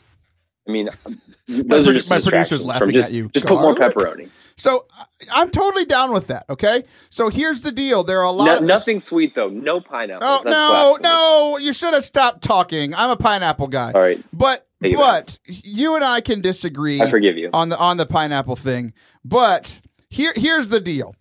I 0.68 0.72
mean, 0.72 0.90
those 1.48 1.88
are 1.88 1.94
just 1.94 2.10
my 2.10 2.20
producer's 2.20 2.66
laughing 2.66 2.92
just, 2.92 3.10
at 3.10 3.14
you. 3.14 3.30
Just 3.30 3.46
put 3.46 3.62
more 3.62 3.76
pepperoni. 3.76 4.30
So 4.58 4.86
I'm 5.32 5.52
totally 5.52 5.86
down 5.86 6.12
with 6.14 6.28
that. 6.28 6.46
Okay. 6.50 6.84
So 7.10 7.30
here's 7.30 7.62
the 7.62 7.72
deal. 7.72 8.04
There 8.04 8.20
are 8.20 8.26
a 8.26 8.32
lot 8.32 8.46
No, 8.46 8.58
of 8.58 8.64
nothing 8.64 9.00
sweet 9.00 9.36
though. 9.36 9.50
No 9.50 9.80
pineapple. 9.80 10.28
Oh 10.28 10.42
That's 10.44 10.52
no, 10.52 10.98
no! 11.02 11.58
You 11.58 11.74
should 11.74 11.94
have 11.94 12.04
stopped 12.04 12.44
talking. 12.44 12.94
I'm 12.96 13.12
a 13.12 13.18
pineapple 13.18 13.68
guy. 13.68 13.92
All 13.94 14.02
right, 14.02 14.22
But 14.34 14.68
Take 14.82 14.96
but 14.96 15.40
you 15.46 15.96
and 15.96 16.04
I 16.04 16.22
can 16.22 16.42
disagree 16.42 17.02
I 17.02 17.10
forgive 17.10 17.38
you. 17.38 17.50
on 17.54 17.70
the 17.70 17.78
on 17.78 17.98
the 17.98 18.06
pineapple 18.06 18.56
thing. 18.56 18.94
But 19.24 19.80
here 20.10 20.34
here's 20.36 20.70
the 20.70 20.80
deal. 20.80 21.16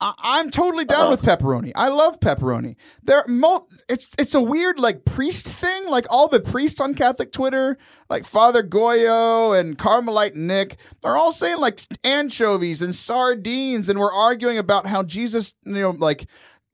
I, 0.00 0.12
I'm 0.18 0.50
totally 0.50 0.84
down 0.84 1.02
Uh-huh. 1.02 1.10
with 1.12 1.22
pepperoni. 1.22 1.72
I 1.74 1.88
love 1.88 2.20
pepperoni. 2.20 2.76
There, 3.02 3.24
mo- 3.28 3.66
it's 3.88 4.08
it's 4.18 4.34
a 4.34 4.40
weird 4.42 4.78
like 4.78 5.04
priest 5.04 5.46
thing. 5.54 5.88
Like 5.88 6.06
all 6.10 6.28
the 6.28 6.40
priests 6.40 6.80
on 6.80 6.94
Catholic 6.94 7.32
Twitter, 7.32 7.78
like 8.10 8.24
Father 8.24 8.62
Goyo 8.62 9.58
and 9.58 9.78
Carmelite 9.78 10.34
Nick, 10.34 10.76
are 11.04 11.16
all 11.16 11.32
saying 11.32 11.58
like 11.58 11.86
anchovies 12.02 12.82
and 12.82 12.94
sardines, 12.94 13.88
and 13.88 13.98
we're 13.98 14.12
arguing 14.12 14.58
about 14.58 14.86
how 14.86 15.02
Jesus, 15.02 15.54
you 15.64 15.72
know, 15.74 15.90
like. 15.90 16.26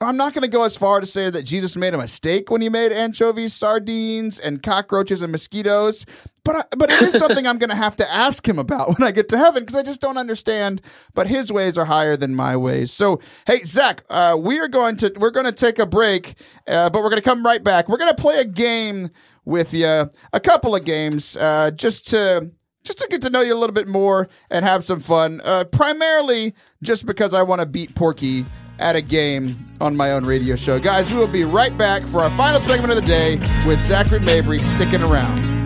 I'm 0.03 0.17
not 0.17 0.33
going 0.33 0.43
to 0.43 0.49
go 0.49 0.63
as 0.63 0.77
far 0.77 1.01
to 1.01 1.07
say 1.07 1.29
that 1.29 1.43
Jesus 1.43 1.77
made 1.77 1.93
a 1.93 1.99
mistake 1.99 2.51
when 2.51 2.63
he 2.63 2.71
made 2.71 2.91
anchovies, 2.91 3.53
sardines, 3.53 4.39
and 4.39 4.63
cockroaches 4.63 5.21
and 5.21 5.31
mosquitoes, 5.31 6.07
but 6.43 6.57
I, 6.57 6.65
but 6.75 6.91
it 6.91 7.03
is 7.03 7.15
something 7.19 7.47
I'm 7.47 7.59
going 7.59 7.69
to 7.69 7.77
have 7.77 7.97
to 7.97 8.11
ask 8.11 8.49
him 8.49 8.59
about 8.59 8.99
when 8.99 9.07
I 9.07 9.11
get 9.11 9.29
to 9.29 9.37
heaven 9.37 9.63
because 9.63 9.77
I 9.77 9.83
just 9.83 10.01
don't 10.01 10.17
understand. 10.17 10.81
But 11.13 11.29
his 11.29 11.53
ways 11.53 11.77
are 11.77 11.85
higher 11.85 12.17
than 12.17 12.35
my 12.35 12.57
ways. 12.57 12.91
So 12.91 13.21
hey, 13.47 13.63
Zach, 13.65 14.03
uh, 14.09 14.39
we 14.41 14.59
are 14.59 14.69
going 14.69 14.97
to 14.97 15.13
we're 15.19 15.31
going 15.31 15.45
to 15.45 15.53
take 15.53 15.79
a 15.79 15.85
break, 15.85 16.35
uh, 16.67 16.89
but 16.89 17.03
we're 17.03 17.11
going 17.11 17.23
to 17.23 17.29
come 17.29 17.45
right 17.45 17.63
back. 17.63 17.87
We're 17.87 17.99
going 17.99 18.15
to 18.15 18.23
play 18.23 18.41
a 18.41 18.47
game 18.47 19.11
with 19.45 19.75
you, 19.75 20.11
a 20.33 20.41
couple 20.43 20.75
of 20.75 20.87
games, 20.87 21.37
uh, 21.37 21.73
just 21.73 22.09
to 22.09 22.51
just 22.85 22.99
to 22.99 23.07
get 23.11 23.21
to 23.21 23.29
know 23.29 23.43
you 23.43 23.53
a 23.53 23.59
little 23.59 23.75
bit 23.75 23.87
more 23.87 24.29
and 24.51 24.65
have 24.65 24.83
some 24.83 25.01
fun. 25.01 25.43
Uh, 25.45 25.65
primarily 25.65 26.55
just 26.83 27.05
because 27.05 27.35
I 27.35 27.43
want 27.43 27.61
to 27.61 27.67
beat 27.67 27.95
Porky 27.95 28.47
at 28.81 28.97
a 28.97 29.01
game 29.03 29.65
on 29.81 29.97
my 29.97 30.13
own 30.13 30.25
radio 30.25 30.57
show. 30.57 30.79
Guys, 30.81 31.11
we 31.11 31.19
will 31.19 31.31
be 31.31 31.45
right 31.45 31.77
back 31.77 32.09
for 32.09 32.23
our 32.23 32.31
final 32.31 32.61
segment 32.61 32.91
of 32.91 32.97
the 32.97 33.07
day 33.07 33.37
with 33.67 33.79
Zachary 33.87 34.21
Mabry 34.21 34.61
sticking 34.61 35.03
around. 35.03 35.61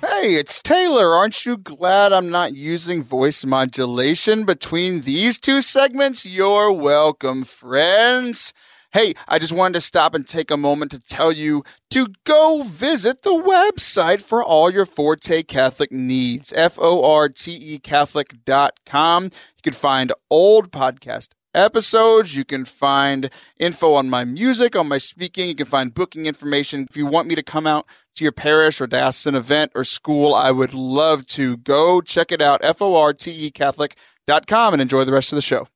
Hey, 0.00 0.34
it's 0.34 0.60
Taylor. 0.60 1.14
Aren't 1.14 1.46
you 1.46 1.56
glad 1.56 2.12
I'm 2.12 2.28
not 2.28 2.54
using 2.54 3.04
voice 3.04 3.44
modulation 3.44 4.44
between 4.44 5.02
these 5.02 5.38
two 5.38 5.62
segments? 5.62 6.26
You're 6.26 6.72
welcome, 6.72 7.44
friends. 7.44 8.52
Hey, 8.98 9.14
I 9.28 9.38
just 9.38 9.52
wanted 9.52 9.74
to 9.74 9.80
stop 9.80 10.12
and 10.12 10.26
take 10.26 10.50
a 10.50 10.56
moment 10.56 10.90
to 10.90 10.98
tell 10.98 11.30
you 11.30 11.62
to 11.90 12.08
go 12.24 12.64
visit 12.64 13.22
the 13.22 13.30
website 13.30 14.22
for 14.22 14.42
all 14.42 14.72
your 14.72 14.86
Forte 14.86 15.44
Catholic 15.44 15.92
needs. 15.92 16.52
F 16.52 16.76
O 16.80 17.04
R 17.04 17.28
T 17.28 17.52
E 17.52 17.78
Catholic.com. 17.78 19.24
You 19.24 19.62
can 19.62 19.72
find 19.72 20.12
old 20.28 20.72
podcast 20.72 21.28
episodes. 21.54 22.36
You 22.36 22.44
can 22.44 22.64
find 22.64 23.30
info 23.56 23.94
on 23.94 24.10
my 24.10 24.24
music, 24.24 24.74
on 24.74 24.88
my 24.88 24.98
speaking. 24.98 25.46
You 25.46 25.54
can 25.54 25.66
find 25.66 25.94
booking 25.94 26.26
information. 26.26 26.88
If 26.90 26.96
you 26.96 27.06
want 27.06 27.28
me 27.28 27.36
to 27.36 27.42
come 27.44 27.68
out 27.68 27.86
to 28.16 28.24
your 28.24 28.32
parish 28.32 28.80
or 28.80 28.88
diocesan 28.88 29.36
event 29.36 29.70
or 29.76 29.84
school, 29.84 30.34
I 30.34 30.50
would 30.50 30.74
love 30.74 31.24
to. 31.28 31.56
Go 31.58 32.00
check 32.00 32.32
it 32.32 32.42
out. 32.42 32.64
F 32.64 32.82
O 32.82 32.96
R 32.96 33.12
T 33.12 33.30
E 33.30 33.52
Catholic.com 33.52 34.72
and 34.72 34.82
enjoy 34.82 35.04
the 35.04 35.12
rest 35.12 35.30
of 35.30 35.36
the 35.36 35.42
show. 35.42 35.68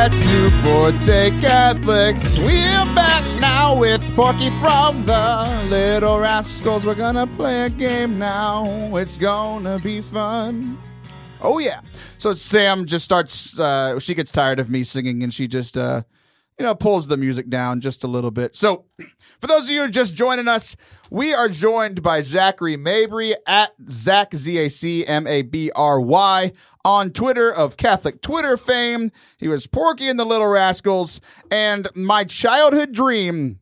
Back 0.00 0.12
to 0.12 0.50
Forte 0.66 1.30
Catholic. 1.42 2.16
We're 2.38 2.94
back 2.94 3.22
now 3.38 3.76
with 3.76 4.00
Porky 4.16 4.48
from 4.58 5.04
the 5.04 5.66
Little 5.68 6.18
Rascals. 6.18 6.86
We're 6.86 6.94
gonna 6.94 7.26
play 7.26 7.64
a 7.64 7.68
game 7.68 8.18
now. 8.18 8.64
It's 8.96 9.18
gonna 9.18 9.78
be 9.78 10.00
fun. 10.00 10.78
Oh 11.42 11.58
yeah. 11.58 11.82
So 12.16 12.32
Sam 12.32 12.86
just 12.86 13.04
starts. 13.04 13.60
Uh, 13.60 13.98
she 13.98 14.14
gets 14.14 14.30
tired 14.30 14.58
of 14.58 14.70
me 14.70 14.84
singing, 14.84 15.22
and 15.22 15.34
she 15.34 15.46
just, 15.46 15.76
uh, 15.76 16.00
you 16.60 16.66
know, 16.66 16.74
pulls 16.74 17.08
the 17.08 17.16
music 17.16 17.48
down 17.48 17.80
just 17.80 18.04
a 18.04 18.06
little 18.06 18.30
bit. 18.30 18.54
So, 18.54 18.84
for 19.40 19.46
those 19.46 19.64
of 19.64 19.70
you 19.70 19.88
just 19.88 20.14
joining 20.14 20.46
us, 20.46 20.76
we 21.10 21.32
are 21.32 21.48
joined 21.48 22.02
by 22.02 22.20
Zachary 22.20 22.76
Mabry 22.76 23.34
at 23.46 23.70
Zach 23.88 24.36
Z 24.36 24.58
A 24.58 24.68
C 24.68 25.06
M 25.06 25.26
A 25.26 25.40
B 25.40 25.70
R 25.74 25.98
Y 25.98 26.52
on 26.84 27.12
Twitter 27.12 27.50
of 27.50 27.78
Catholic 27.78 28.20
Twitter 28.20 28.58
fame. 28.58 29.10
He 29.38 29.48
was 29.48 29.66
Porky 29.66 30.06
and 30.06 30.20
the 30.20 30.26
Little 30.26 30.48
Rascals, 30.48 31.22
and 31.50 31.88
my 31.94 32.24
childhood 32.24 32.92
dream 32.92 33.58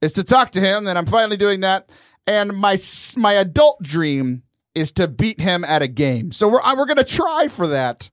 is 0.00 0.12
to 0.12 0.22
talk 0.22 0.52
to 0.52 0.60
him, 0.60 0.86
and 0.86 0.96
I'm 0.96 1.06
finally 1.06 1.36
doing 1.36 1.62
that. 1.62 1.90
And 2.28 2.56
my 2.56 2.78
my 3.16 3.32
adult 3.32 3.82
dream 3.82 4.44
is 4.76 4.92
to 4.92 5.08
beat 5.08 5.40
him 5.40 5.64
at 5.64 5.82
a 5.82 5.88
game. 5.88 6.30
So 6.30 6.46
we're 6.46 6.76
we're 6.76 6.86
gonna 6.86 7.02
try 7.02 7.48
for 7.48 7.66
that. 7.66 8.08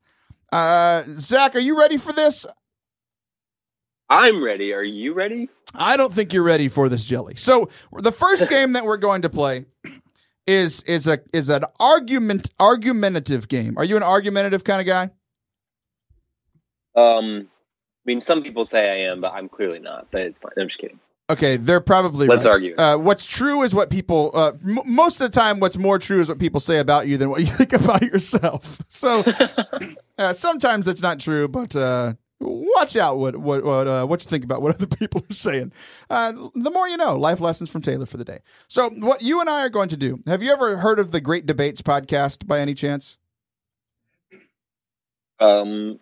Uh, 0.51 1.03
Zach, 1.19 1.55
are 1.55 1.59
you 1.59 1.77
ready 1.77 1.97
for 1.97 2.13
this? 2.13 2.47
I'm 4.09 4.43
ready. 4.43 4.73
Are 4.73 4.83
you 4.83 5.13
ready? 5.13 5.49
I 5.73 5.97
don't 5.97 6.13
think 6.13 6.33
you're 6.33 6.43
ready 6.43 6.67
for 6.67 6.89
this 6.89 7.03
jelly. 7.03 7.35
So 7.35 7.69
the 7.91 8.11
first 8.11 8.49
game 8.49 8.73
that 8.73 8.85
we're 8.85 8.97
going 8.97 9.23
to 9.23 9.29
play 9.29 9.65
is 10.45 10.83
is 10.83 11.07
a 11.07 11.19
is 11.31 11.49
an 11.49 11.63
argument 11.79 12.49
argumentative 12.59 13.47
game. 13.47 13.77
Are 13.77 13.83
you 13.83 13.97
an 13.97 14.03
argumentative 14.03 14.63
kind 14.63 14.81
of 14.81 14.87
guy? 14.87 15.09
Um, 16.95 17.47
I 17.47 18.05
mean, 18.05 18.21
some 18.21 18.43
people 18.43 18.65
say 18.65 18.89
I 18.89 19.09
am, 19.11 19.21
but 19.21 19.33
I'm 19.33 19.49
clearly 19.49 19.79
not. 19.79 20.07
But 20.11 20.21
it's 20.21 20.39
fine. 20.39 20.51
I'm 20.57 20.67
just 20.67 20.79
kidding. 20.79 20.99
Okay, 21.29 21.55
they're 21.55 21.79
probably 21.79 22.27
Let's 22.27 22.45
right. 22.45 22.53
argue. 22.53 22.75
Uh, 22.75 22.97
what's 22.97 23.25
true 23.25 23.63
is 23.63 23.73
what 23.73 23.89
people. 23.89 24.31
Uh, 24.33 24.51
m- 24.63 24.79
most 24.85 25.21
of 25.21 25.31
the 25.31 25.35
time, 25.35 25.59
what's 25.59 25.77
more 25.77 25.97
true 25.97 26.21
is 26.21 26.27
what 26.27 26.37
people 26.37 26.59
say 26.59 26.79
about 26.79 27.07
you 27.07 27.17
than 27.17 27.29
what 27.29 27.41
you 27.41 27.47
think 27.57 27.73
about 27.73 28.01
yourself. 28.01 28.81
So 28.89 29.23
uh, 30.17 30.33
sometimes 30.33 30.87
it's 30.87 31.01
not 31.01 31.19
true, 31.19 31.47
but 31.47 31.75
uh, 31.75 32.13
watch 32.43 32.95
out 32.95 33.17
what 33.17 33.37
what 33.37 33.63
what 33.63 33.87
uh, 33.87 34.05
what 34.05 34.23
you 34.23 34.29
think 34.29 34.43
about 34.43 34.61
what 34.61 34.75
other 34.81 34.87
people 34.87 35.23
are 35.29 35.33
saying. 35.33 35.71
Uh, 36.09 36.33
the 36.55 36.71
more 36.71 36.87
you 36.87 36.97
know. 36.97 37.17
Life 37.17 37.39
lessons 37.39 37.69
from 37.69 37.81
Taylor 37.81 38.05
for 38.05 38.17
the 38.17 38.25
day. 38.25 38.39
So 38.67 38.89
what 38.89 39.21
you 39.21 39.39
and 39.39 39.49
I 39.49 39.61
are 39.61 39.69
going 39.69 39.89
to 39.89 39.97
do. 39.97 40.19
Have 40.25 40.43
you 40.43 40.51
ever 40.51 40.77
heard 40.77 40.99
of 40.99 41.11
the 41.11 41.21
Great 41.21 41.45
Debates 41.45 41.81
podcast 41.81 42.47
by 42.47 42.59
any 42.59 42.73
chance? 42.73 43.17
Um, 45.39 45.99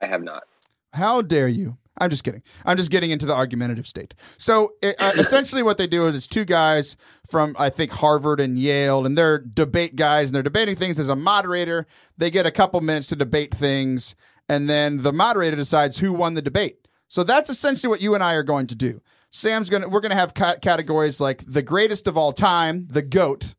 I 0.00 0.06
have 0.06 0.22
not. 0.22 0.44
How 0.92 1.22
dare 1.22 1.48
you? 1.48 1.76
I'm 1.98 2.08
just 2.08 2.24
kidding. 2.24 2.42
I'm 2.64 2.76
just 2.76 2.90
getting 2.90 3.10
into 3.10 3.26
the 3.26 3.34
argumentative 3.34 3.86
state. 3.86 4.14
So 4.38 4.72
it, 4.82 4.96
uh, 4.98 5.12
essentially, 5.18 5.62
what 5.62 5.78
they 5.78 5.86
do 5.86 6.06
is 6.06 6.14
it's 6.16 6.26
two 6.26 6.44
guys 6.44 6.96
from 7.28 7.54
I 7.58 7.70
think 7.70 7.92
Harvard 7.92 8.40
and 8.40 8.58
Yale, 8.58 9.04
and 9.04 9.16
they're 9.16 9.38
debate 9.38 9.96
guys, 9.96 10.28
and 10.28 10.34
they're 10.34 10.42
debating 10.42 10.76
things. 10.76 10.98
As 10.98 11.08
a 11.08 11.16
moderator, 11.16 11.86
they 12.16 12.30
get 12.30 12.46
a 12.46 12.50
couple 12.50 12.80
minutes 12.80 13.08
to 13.08 13.16
debate 13.16 13.54
things, 13.54 14.14
and 14.50 14.68
then 14.68 14.98
the 15.02 15.12
moderator 15.12 15.56
decides 15.56 15.96
who 15.98 16.12
won 16.12 16.34
the 16.34 16.42
debate. 16.42 16.86
So 17.08 17.22
that's 17.24 17.48
essentially 17.50 17.88
what 17.88 18.00
you 18.00 18.14
and 18.14 18.22
I 18.22 18.34
are 18.34 18.42
going 18.42 18.66
to 18.68 18.74
do. 18.74 19.00
Sam's 19.30 19.70
gonna 19.70 19.88
we're 19.88 20.00
gonna 20.00 20.14
have 20.16 20.34
ca- 20.34 20.56
categories 20.56 21.20
like 21.20 21.44
the 21.46 21.62
greatest 21.62 22.06
of 22.08 22.16
all 22.16 22.32
time, 22.32 22.86
the 22.90 23.02
goat 23.02 23.54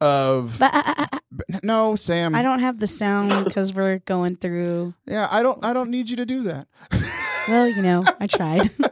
of 0.00 0.56
But 0.58 0.74
I, 0.74 0.82
I, 0.96 1.06
I- 1.12 1.60
no 1.62 1.96
Sam. 1.96 2.34
I 2.34 2.42
don't 2.42 2.58
have 2.60 2.78
the 2.80 2.86
sound 2.86 3.44
because 3.44 3.72
we're 3.72 3.98
going 4.00 4.36
through. 4.36 4.94
Yeah, 5.06 5.28
I 5.30 5.42
don't. 5.42 5.64
I 5.64 5.72
don't 5.72 5.90
need 5.90 6.10
you 6.10 6.16
to 6.16 6.26
do 6.26 6.42
that. 6.42 6.66
Well, 7.48 7.68
you 7.68 7.82
know, 7.82 8.04
I 8.20 8.26
tried. 8.26 8.70
uh, 8.82 8.88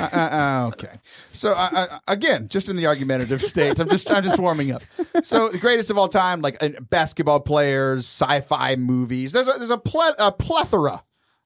uh, 0.00 0.04
uh, 0.16 0.70
okay. 0.72 1.00
So 1.32 1.52
uh, 1.52 1.70
uh, 1.72 1.98
again, 2.08 2.48
just 2.48 2.68
in 2.68 2.76
the 2.76 2.86
argumentative 2.86 3.42
state, 3.42 3.78
I'm 3.78 3.88
just 3.88 4.10
I'm 4.10 4.22
just 4.22 4.38
warming 4.38 4.72
up. 4.72 4.82
So 5.22 5.48
the 5.48 5.58
greatest 5.58 5.90
of 5.90 5.98
all 5.98 6.08
time, 6.08 6.40
like 6.42 6.62
uh, 6.62 6.70
basketball 6.90 7.40
players, 7.40 8.04
sci-fi 8.06 8.76
movies. 8.76 9.32
There's 9.32 9.48
a, 9.48 9.54
there's 9.58 9.70
a, 9.70 9.78
ple- 9.78 10.14
a 10.18 10.30
plethora 10.32 11.02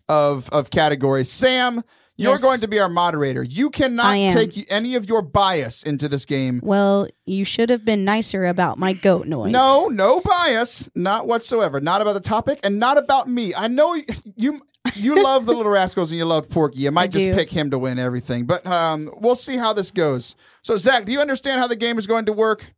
of 0.08 0.48
of 0.50 0.70
categories. 0.70 1.30
Sam, 1.30 1.84
you're 2.20 2.32
Yes. 2.32 2.42
going 2.42 2.60
to 2.60 2.68
be 2.68 2.78
our 2.78 2.88
moderator. 2.88 3.42
You 3.42 3.70
cannot 3.70 4.12
take 4.32 4.70
any 4.70 4.94
of 4.94 5.08
your 5.08 5.22
bias 5.22 5.82
into 5.82 6.08
this 6.08 6.24
game. 6.24 6.60
well, 6.62 7.08
you 7.26 7.44
should 7.44 7.70
have 7.70 7.84
been 7.84 8.04
nicer 8.04 8.46
about 8.46 8.78
my 8.78 8.92
goat 8.92 9.26
noise. 9.26 9.52
No, 9.52 9.86
no 9.86 10.20
bias, 10.20 10.88
not 10.94 11.26
whatsoever. 11.26 11.80
Not 11.80 12.02
about 12.02 12.12
the 12.14 12.20
topic, 12.20 12.60
and 12.62 12.78
not 12.78 12.98
about 12.98 13.28
me. 13.28 13.54
I 13.54 13.68
know 13.68 13.94
you. 14.36 14.62
You 14.94 15.22
love 15.22 15.44
the 15.46 15.52
Little 15.52 15.70
Rascals 15.72 16.10
and 16.10 16.16
you 16.18 16.24
love 16.24 16.48
Porky. 16.48 16.80
You 16.80 16.90
might 16.90 17.02
I 17.04 17.06
just 17.08 17.26
do. 17.26 17.34
pick 17.34 17.50
him 17.50 17.70
to 17.70 17.78
win 17.78 17.98
everything, 17.98 18.46
but 18.46 18.66
um, 18.66 19.10
we'll 19.18 19.34
see 19.34 19.56
how 19.58 19.72
this 19.74 19.90
goes. 19.90 20.34
So, 20.62 20.76
Zach, 20.78 21.04
do 21.04 21.12
you 21.12 21.20
understand 21.20 21.60
how 21.60 21.66
the 21.66 21.76
game 21.76 21.98
is 21.98 22.06
going 22.06 22.24
to 22.26 22.32
work? 22.32 22.72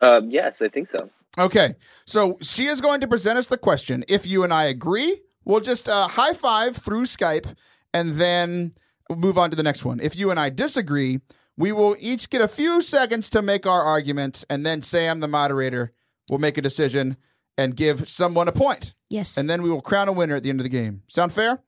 Um, 0.00 0.28
yes, 0.30 0.60
I 0.60 0.68
think 0.68 0.90
so. 0.90 1.08
Okay, 1.38 1.74
so 2.06 2.36
she 2.42 2.66
is 2.66 2.80
going 2.80 3.00
to 3.00 3.08
present 3.08 3.38
us 3.38 3.46
the 3.48 3.56
question. 3.58 4.04
If 4.08 4.26
you 4.26 4.44
and 4.44 4.52
I 4.52 4.64
agree, 4.64 5.20
We'll 5.44 5.60
just 5.60 5.88
uh, 5.88 6.08
high 6.08 6.34
five 6.34 6.76
through 6.76 7.04
Skype 7.04 7.54
and 7.92 8.14
then 8.14 8.72
move 9.10 9.38
on 9.38 9.50
to 9.50 9.56
the 9.56 9.62
next 9.62 9.84
one. 9.84 10.00
If 10.00 10.16
you 10.16 10.30
and 10.30 10.40
I 10.40 10.50
disagree, 10.50 11.20
we 11.56 11.72
will 11.72 11.96
each 11.98 12.30
get 12.30 12.40
a 12.40 12.48
few 12.48 12.82
seconds 12.82 13.30
to 13.30 13.42
make 13.42 13.66
our 13.66 13.82
arguments, 13.82 14.44
and 14.50 14.64
then 14.66 14.82
Sam, 14.82 15.20
the 15.20 15.28
moderator, 15.28 15.92
will 16.28 16.38
make 16.38 16.58
a 16.58 16.62
decision 16.62 17.16
and 17.56 17.76
give 17.76 18.08
someone 18.08 18.48
a 18.48 18.52
point. 18.52 18.94
Yes. 19.10 19.36
And 19.36 19.48
then 19.48 19.62
we 19.62 19.70
will 19.70 19.80
crown 19.82 20.08
a 20.08 20.12
winner 20.12 20.34
at 20.34 20.42
the 20.42 20.50
end 20.50 20.58
of 20.60 20.64
the 20.64 20.70
game. 20.70 21.02
Sound 21.06 21.32
fair? 21.32 21.60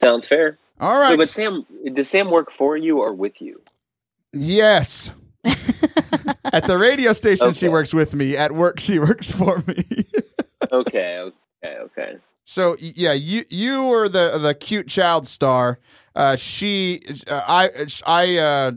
Sounds 0.00 0.26
fair. 0.26 0.58
All 0.80 0.98
right. 0.98 1.10
Wait, 1.10 1.18
but 1.18 1.28
Sam, 1.28 1.66
does 1.92 2.08
Sam 2.08 2.30
work 2.30 2.50
for 2.52 2.76
you 2.76 3.00
or 3.00 3.12
with 3.12 3.40
you? 3.40 3.60
yes. 4.32 5.10
At 6.52 6.66
the 6.66 6.78
radio 6.78 7.12
station, 7.12 7.52
she 7.52 7.68
works 7.68 7.92
with 7.92 8.14
me. 8.14 8.34
At 8.36 8.52
work, 8.52 8.80
she 8.80 8.98
works 8.98 9.30
for 9.30 9.62
me. 9.66 9.84
Okay, 10.72 11.18
okay, 11.18 11.36
okay. 11.64 12.16
So 12.44 12.76
yeah, 12.78 13.12
you 13.12 13.44
you 13.48 13.86
were 13.86 14.08
the 14.08 14.38
the 14.38 14.54
cute 14.54 14.88
child 14.88 15.26
star. 15.26 15.78
Uh, 16.14 16.36
she, 16.36 17.02
uh, 17.26 17.42
I, 17.48 17.86
I 18.06 18.36
uh, 18.36 18.72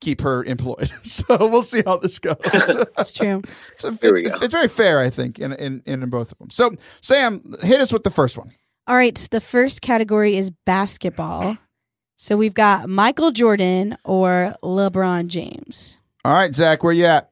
keep 0.00 0.20
her 0.20 0.44
employed. 0.44 0.92
So 1.02 1.48
we'll 1.48 1.62
see 1.62 1.82
how 1.84 1.96
this 1.96 2.18
goes. 2.18 2.36
it's 2.44 3.12
true. 3.12 3.42
it's, 3.72 3.84
a, 3.84 3.88
it's, 3.88 4.22
go. 4.22 4.38
it's 4.40 4.52
very 4.52 4.68
fair, 4.68 5.00
I 5.00 5.10
think, 5.10 5.38
in, 5.38 5.52
in 5.54 5.82
in 5.86 6.08
both 6.10 6.32
of 6.32 6.38
them. 6.38 6.50
So 6.50 6.76
Sam, 7.00 7.42
hit 7.62 7.80
us 7.80 7.92
with 7.92 8.04
the 8.04 8.10
first 8.10 8.36
one. 8.36 8.52
All 8.86 8.96
right. 8.96 9.16
The 9.30 9.40
first 9.40 9.82
category 9.82 10.36
is 10.36 10.50
basketball. 10.50 11.58
So 12.16 12.36
we've 12.36 12.54
got 12.54 12.88
Michael 12.88 13.30
Jordan 13.30 13.96
or 14.04 14.54
LeBron 14.62 15.26
James. 15.26 15.98
All 16.24 16.32
right, 16.32 16.54
Zach, 16.54 16.82
where 16.82 16.92
you 16.92 17.04
at? 17.04 17.30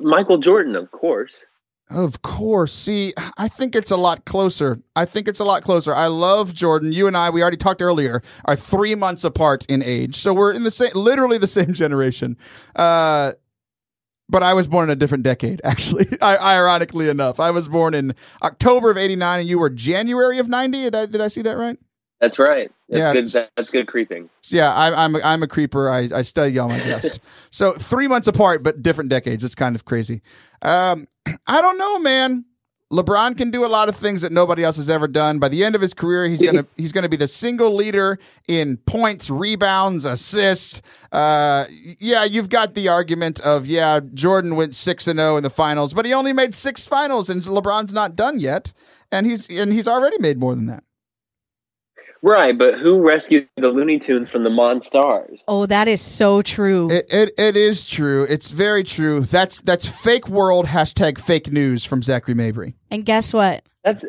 Michael 0.00 0.38
Jordan, 0.38 0.76
of 0.76 0.90
course. 0.90 1.46
Of 1.90 2.20
course. 2.20 2.72
See, 2.72 3.14
I 3.38 3.48
think 3.48 3.74
it's 3.74 3.90
a 3.90 3.96
lot 3.96 4.26
closer. 4.26 4.80
I 4.94 5.06
think 5.06 5.26
it's 5.26 5.40
a 5.40 5.44
lot 5.44 5.62
closer. 5.64 5.94
I 5.94 6.06
love 6.08 6.52
Jordan. 6.52 6.92
You 6.92 7.06
and 7.06 7.16
I, 7.16 7.30
we 7.30 7.40
already 7.40 7.56
talked 7.56 7.80
earlier, 7.80 8.22
are 8.44 8.56
three 8.56 8.94
months 8.94 9.24
apart 9.24 9.64
in 9.70 9.82
age, 9.82 10.16
so 10.16 10.34
we're 10.34 10.52
in 10.52 10.64
the 10.64 10.70
same, 10.70 10.90
literally 10.94 11.38
the 11.38 11.46
same 11.58 11.72
generation. 11.72 12.36
Uh, 12.76 13.32
but 14.28 14.42
I 14.42 14.52
was 14.52 14.66
born 14.66 14.90
in 14.90 14.92
a 14.92 14.96
different 14.96 15.24
decade, 15.24 15.62
actually. 15.64 16.06
I, 16.20 16.36
ironically 16.36 17.08
enough, 17.08 17.40
I 17.40 17.50
was 17.50 17.68
born 17.68 17.94
in 17.94 18.14
October 18.42 18.90
of 18.90 18.98
'89, 18.98 19.40
and 19.40 19.48
you 19.48 19.58
were 19.58 19.70
January 19.70 20.38
of 20.38 20.48
'90. 20.48 20.82
Did 20.82 20.94
I, 20.94 21.06
did 21.06 21.20
I 21.22 21.28
see 21.28 21.42
that 21.42 21.56
right? 21.56 21.78
That's 22.20 22.38
right. 22.38 22.70
That's 22.88 23.00
Yeah, 23.00 23.12
good. 23.12 23.50
That's 23.56 23.70
good 23.70 23.86
creeping. 23.86 24.28
Yeah, 24.48 24.72
I, 24.74 25.04
I'm 25.04 25.14
a, 25.14 25.20
I'm 25.20 25.42
a 25.42 25.46
creeper. 25.46 25.88
I, 25.88 26.08
I 26.12 26.22
study 26.22 26.58
all 26.58 26.68
my 26.68 26.78
guests. 26.78 27.20
so 27.50 27.72
three 27.72 28.08
months 28.08 28.26
apart, 28.26 28.62
but 28.62 28.82
different 28.82 29.10
decades. 29.10 29.44
It's 29.44 29.54
kind 29.54 29.76
of 29.76 29.84
crazy. 29.84 30.22
Um, 30.62 31.06
I 31.46 31.60
don't 31.60 31.78
know, 31.78 31.98
man. 31.98 32.44
LeBron 32.90 33.36
can 33.36 33.50
do 33.50 33.66
a 33.66 33.68
lot 33.68 33.90
of 33.90 33.96
things 33.96 34.22
that 34.22 34.32
nobody 34.32 34.64
else 34.64 34.76
has 34.76 34.88
ever 34.88 35.06
done. 35.06 35.38
By 35.38 35.50
the 35.50 35.62
end 35.62 35.74
of 35.74 35.82
his 35.82 35.92
career, 35.92 36.26
he's 36.26 36.40
gonna 36.40 36.66
he's 36.78 36.90
gonna 36.90 37.08
be 37.08 37.18
the 37.18 37.28
single 37.28 37.74
leader 37.74 38.18
in 38.48 38.78
points, 38.78 39.28
rebounds, 39.28 40.06
assists. 40.06 40.80
Uh, 41.12 41.66
yeah, 41.98 42.24
you've 42.24 42.48
got 42.48 42.74
the 42.74 42.88
argument 42.88 43.40
of 43.40 43.66
yeah, 43.66 44.00
Jordan 44.14 44.56
went 44.56 44.74
six 44.74 45.06
and 45.06 45.18
zero 45.18 45.36
in 45.36 45.42
the 45.42 45.50
finals, 45.50 45.92
but 45.92 46.06
he 46.06 46.14
only 46.14 46.32
made 46.32 46.54
six 46.54 46.86
finals, 46.86 47.28
and 47.28 47.42
LeBron's 47.42 47.92
not 47.92 48.16
done 48.16 48.40
yet, 48.40 48.72
and 49.12 49.26
he's 49.26 49.50
and 49.50 49.70
he's 49.70 49.86
already 49.86 50.16
made 50.18 50.38
more 50.38 50.54
than 50.54 50.66
that. 50.68 50.82
Right, 52.22 52.56
but 52.56 52.78
who 52.78 53.00
rescued 53.00 53.48
the 53.56 53.68
Looney 53.68 53.98
Tunes 53.98 54.28
from 54.30 54.42
the 54.44 54.50
Monstars? 54.50 55.38
Oh, 55.46 55.66
that 55.66 55.86
is 55.88 56.00
so 56.00 56.42
true. 56.42 56.90
It, 56.90 57.06
it 57.10 57.30
it 57.38 57.56
is 57.56 57.86
true. 57.86 58.24
It's 58.24 58.50
very 58.50 58.82
true. 58.84 59.20
That's 59.20 59.60
that's 59.60 59.86
fake 59.86 60.28
world 60.28 60.66
hashtag 60.66 61.18
fake 61.18 61.52
news 61.52 61.84
from 61.84 62.02
Zachary 62.02 62.34
Mabry. 62.34 62.74
and 62.90 63.04
guess 63.04 63.32
what? 63.32 63.62
That's 63.84 64.04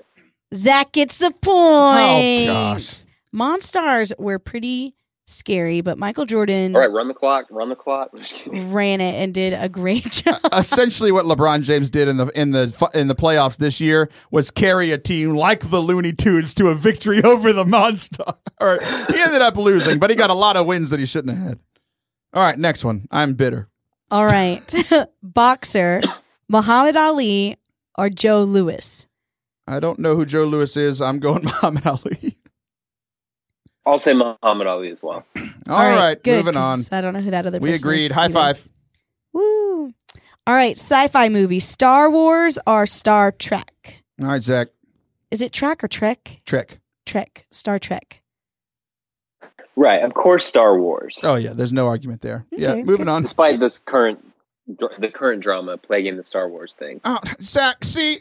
Zach 0.55 0.91
gets 0.93 1.19
the 1.19 1.29
point. 1.31 2.49
Oh 2.49 2.53
gosh. 2.53 3.03
Monstars 3.33 4.11
were 4.17 4.39
pretty 4.39 4.95
scary, 5.29 5.81
but 5.81 5.97
Michael 5.97 6.25
Jordan 6.25 6.75
all 6.75 6.81
right. 6.81 6.91
Run 6.91 7.07
the 7.07 7.13
clock. 7.13 7.45
Run 7.49 7.69
the 7.69 7.75
clock. 7.75 8.09
Ran 8.47 8.99
it 9.01 9.13
and 9.15 9.33
did 9.33 9.53
a 9.53 9.69
great 9.69 10.11
job. 10.11 10.39
Essentially, 10.53 11.11
what 11.11 11.25
LeBron 11.25 11.63
James 11.63 11.89
did 11.89 12.07
in 12.07 12.17
the 12.17 12.27
in 12.39 12.51
the 12.51 12.89
in 12.93 13.07
the 13.07 13.15
playoffs 13.15 13.57
this 13.57 13.79
year 13.79 14.09
was 14.31 14.51
carry 14.51 14.91
a 14.91 14.97
team 14.97 15.35
like 15.35 15.69
the 15.69 15.79
Looney 15.79 16.13
Tunes 16.13 16.53
to 16.55 16.67
a 16.69 16.75
victory 16.75 17.23
over 17.23 17.53
the 17.53 17.65
Monster. 17.65 18.23
or 18.59 18.79
he 19.09 19.19
ended 19.21 19.41
up 19.41 19.55
losing, 19.55 19.99
but 19.99 20.09
he 20.09 20.15
got 20.15 20.29
a 20.29 20.33
lot 20.35 20.57
of 20.57 20.65
wins 20.65 20.89
that 20.89 20.99
he 20.99 21.05
shouldn't 21.05 21.37
have 21.37 21.47
had. 21.47 21.59
All 22.33 22.43
right, 22.43 22.57
next 22.59 22.83
one. 22.83 23.07
I'm 23.11 23.33
bitter. 23.33 23.69
All 24.11 24.25
right. 24.25 24.61
Boxer, 25.23 26.01
Muhammad 26.47 26.95
Ali 26.95 27.57
or 27.97 28.09
Joe 28.09 28.43
Louis? 28.43 29.05
I 29.67 29.79
don't 29.79 29.99
know 29.99 30.15
who 30.15 30.25
Joe 30.25 30.45
Louis 30.45 30.75
is. 30.77 30.99
I'm 31.01 31.19
going 31.19 31.43
Muhammad 31.43 31.85
Ali. 31.85 32.28
I'll 33.85 33.99
say 33.99 34.13
Muhammad 34.13 34.67
Ali 34.67 34.91
as 34.91 35.01
well. 35.01 35.25
All 35.67 35.77
right, 35.89 36.21
good. 36.21 36.45
moving 36.45 36.57
on. 36.57 36.81
So 36.81 36.97
I 36.97 37.01
don't 37.01 37.13
know 37.13 37.21
who 37.21 37.31
that 37.31 37.45
other 37.45 37.59
We 37.59 37.71
person 37.71 37.87
agreed. 37.87 38.11
is 38.11 38.15
High 38.15 38.25
either. 38.25 38.33
five. 38.33 38.69
Woo. 39.33 39.93
All 40.47 40.55
right, 40.55 40.77
sci-fi 40.77 41.29
movie, 41.29 41.59
Star 41.59 42.09
Wars 42.09 42.57
or 42.67 42.85
Star 42.85 43.31
Trek? 43.31 44.03
All 44.21 44.27
right, 44.27 44.41
Zach. 44.41 44.69
Is 45.31 45.41
it 45.41 45.51
Trek 45.53 45.83
or 45.83 45.87
Trek? 45.87 46.41
Trick. 46.45 46.79
Trek. 47.05 47.45
Star 47.51 47.77
Trek. 47.79 48.21
Right. 49.75 50.03
Of 50.03 50.13
course, 50.13 50.45
Star 50.45 50.77
Wars. 50.77 51.17
Oh 51.23 51.35
yeah, 51.35 51.53
there's 51.53 51.71
no 51.71 51.87
argument 51.87 52.21
there. 52.21 52.45
yeah, 52.51 52.71
Okay, 52.71 52.83
moving 52.83 53.07
on. 53.07 53.23
Despite 53.23 53.59
this 53.59 53.79
current, 53.79 54.19
the 54.99 55.09
current 55.09 55.41
drama 55.41 55.77
plaguing 55.77 56.17
the 56.17 56.23
Star 56.23 56.47
Wars 56.47 56.73
thing. 56.77 57.01
Oh, 57.03 57.19
Zach, 57.41 57.83
see, 57.83 58.19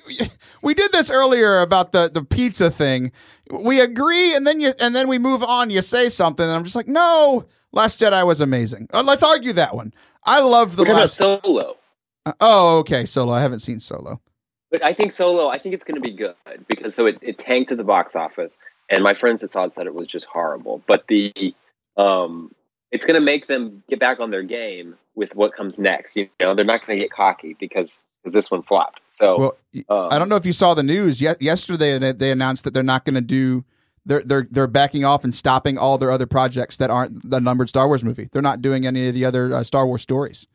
we 0.62 0.74
did 0.74 0.92
this 0.92 1.10
earlier 1.10 1.60
about 1.60 1.92
the, 1.92 2.08
the 2.08 2.24
pizza 2.24 2.70
thing. 2.70 3.12
We 3.50 3.80
agree, 3.80 4.34
and 4.34 4.46
then 4.46 4.60
you 4.60 4.72
and 4.80 4.96
then 4.96 5.08
we 5.08 5.18
move 5.18 5.42
on. 5.42 5.70
You 5.70 5.82
say 5.82 6.08
something, 6.08 6.44
and 6.44 6.52
I'm 6.52 6.64
just 6.64 6.76
like, 6.76 6.88
no. 6.88 7.46
Last 7.70 8.00
Jedi 8.00 8.24
was 8.26 8.40
amazing. 8.40 8.88
Uh, 8.94 9.02
let's 9.02 9.22
argue 9.22 9.52
that 9.52 9.74
one. 9.74 9.92
I 10.24 10.40
love 10.40 10.76
the 10.76 10.84
We're 10.84 10.94
last. 10.94 11.20
about 11.20 11.42
Solo. 11.42 11.76
Uh, 12.24 12.32
oh, 12.40 12.78
okay, 12.78 13.04
Solo. 13.04 13.32
I 13.32 13.42
haven't 13.42 13.60
seen 13.60 13.78
Solo. 13.78 14.20
But 14.70 14.84
I 14.84 14.94
think 14.94 15.12
Solo, 15.12 15.48
I 15.48 15.58
think 15.58 15.74
it's 15.74 15.84
going 15.84 15.94
to 15.94 16.00
be 16.00 16.12
good 16.12 16.34
because 16.66 16.94
so 16.94 17.06
it, 17.06 17.18
it 17.20 17.38
tanked 17.38 17.70
at 17.70 17.78
the 17.78 17.84
box 17.84 18.16
office, 18.16 18.58
and 18.90 19.02
my 19.02 19.14
friends 19.14 19.42
that 19.42 19.48
saw 19.48 19.64
it 19.64 19.74
said 19.74 19.86
it 19.86 19.94
was 19.94 20.06
just 20.06 20.26
horrible. 20.26 20.82
But 20.86 21.06
the 21.08 21.54
um, 21.96 22.52
it's 22.90 23.04
going 23.04 23.18
to 23.18 23.24
make 23.24 23.46
them 23.48 23.82
get 23.88 24.00
back 24.00 24.20
on 24.20 24.30
their 24.30 24.42
game 24.42 24.94
with 25.14 25.34
what 25.34 25.54
comes 25.54 25.78
next. 25.78 26.16
You 26.16 26.28
know, 26.40 26.54
they're 26.54 26.64
not 26.64 26.86
going 26.86 26.98
to 26.98 27.04
get 27.04 27.10
cocky 27.12 27.56
because 27.58 28.00
because 28.22 28.34
this 28.34 28.50
one 28.50 28.62
flopped. 28.62 29.00
So 29.10 29.38
Well, 29.38 29.56
um, 30.06 30.08
I 30.12 30.18
don't 30.18 30.28
know 30.28 30.36
if 30.36 30.44
you 30.46 30.52
saw 30.52 30.74
the 30.74 30.82
news. 30.82 31.20
Ye- 31.20 31.34
yesterday, 31.40 31.98
they- 31.98 32.12
they 32.12 32.30
announced 32.30 32.64
that 32.64 32.74
they're 32.74 32.82
not 32.82 33.04
going 33.04 33.14
to 33.14 33.20
do. 33.20 33.64
They're 34.06 34.22
they're 34.22 34.46
they're 34.50 34.66
backing 34.66 35.04
off 35.04 35.22
and 35.24 35.34
stopping 35.34 35.76
all 35.76 35.98
their 35.98 36.10
other 36.10 36.26
projects 36.26 36.78
that 36.78 36.88
aren't 36.90 37.28
the 37.30 37.40
numbered 37.40 37.68
Star 37.68 37.86
Wars 37.86 38.02
movie. 38.02 38.28
They're 38.32 38.40
not 38.42 38.62
doing 38.62 38.86
any 38.86 39.08
of 39.08 39.14
the 39.14 39.24
other 39.26 39.52
uh, 39.54 39.62
Star 39.62 39.86
Wars 39.86 40.00
stories. 40.02 40.46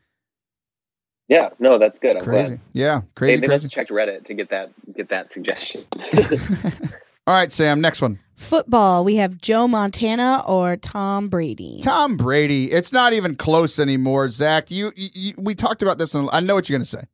Yeah, 1.28 1.50
no, 1.58 1.78
that's 1.78 1.98
good. 1.98 2.12
It's 2.12 2.16
I'm 2.18 2.24
crazy. 2.24 2.48
glad. 2.48 2.60
Yeah, 2.72 3.00
crazy, 3.14 3.40
they 3.40 3.46
must 3.46 3.62
crazy. 3.62 3.62
have 3.64 3.70
checked 3.70 3.90
Reddit 3.90 4.26
to 4.26 4.34
get 4.34 4.50
that 4.50 4.72
get 4.94 5.08
that 5.10 5.32
suggestion. 5.32 5.84
All 7.26 7.34
right, 7.34 7.50
Sam. 7.50 7.80
Next 7.80 8.02
one. 8.02 8.18
Football, 8.36 9.04
we 9.04 9.16
have 9.16 9.38
Joe 9.38 9.68
Montana 9.68 10.42
or 10.46 10.76
Tom 10.76 11.28
Brady. 11.28 11.80
Tom 11.82 12.16
Brady. 12.16 12.70
It's 12.72 12.92
not 12.92 13.12
even 13.12 13.36
close 13.36 13.78
anymore, 13.78 14.28
Zach. 14.28 14.70
You, 14.70 14.92
you, 14.96 15.08
you 15.14 15.34
we 15.38 15.54
talked 15.54 15.82
about 15.82 15.98
this. 15.98 16.14
And 16.14 16.28
I 16.32 16.40
know 16.40 16.54
what 16.54 16.68
you're 16.68 16.76
going 16.76 16.84
to 16.84 16.90
say. 16.90 17.04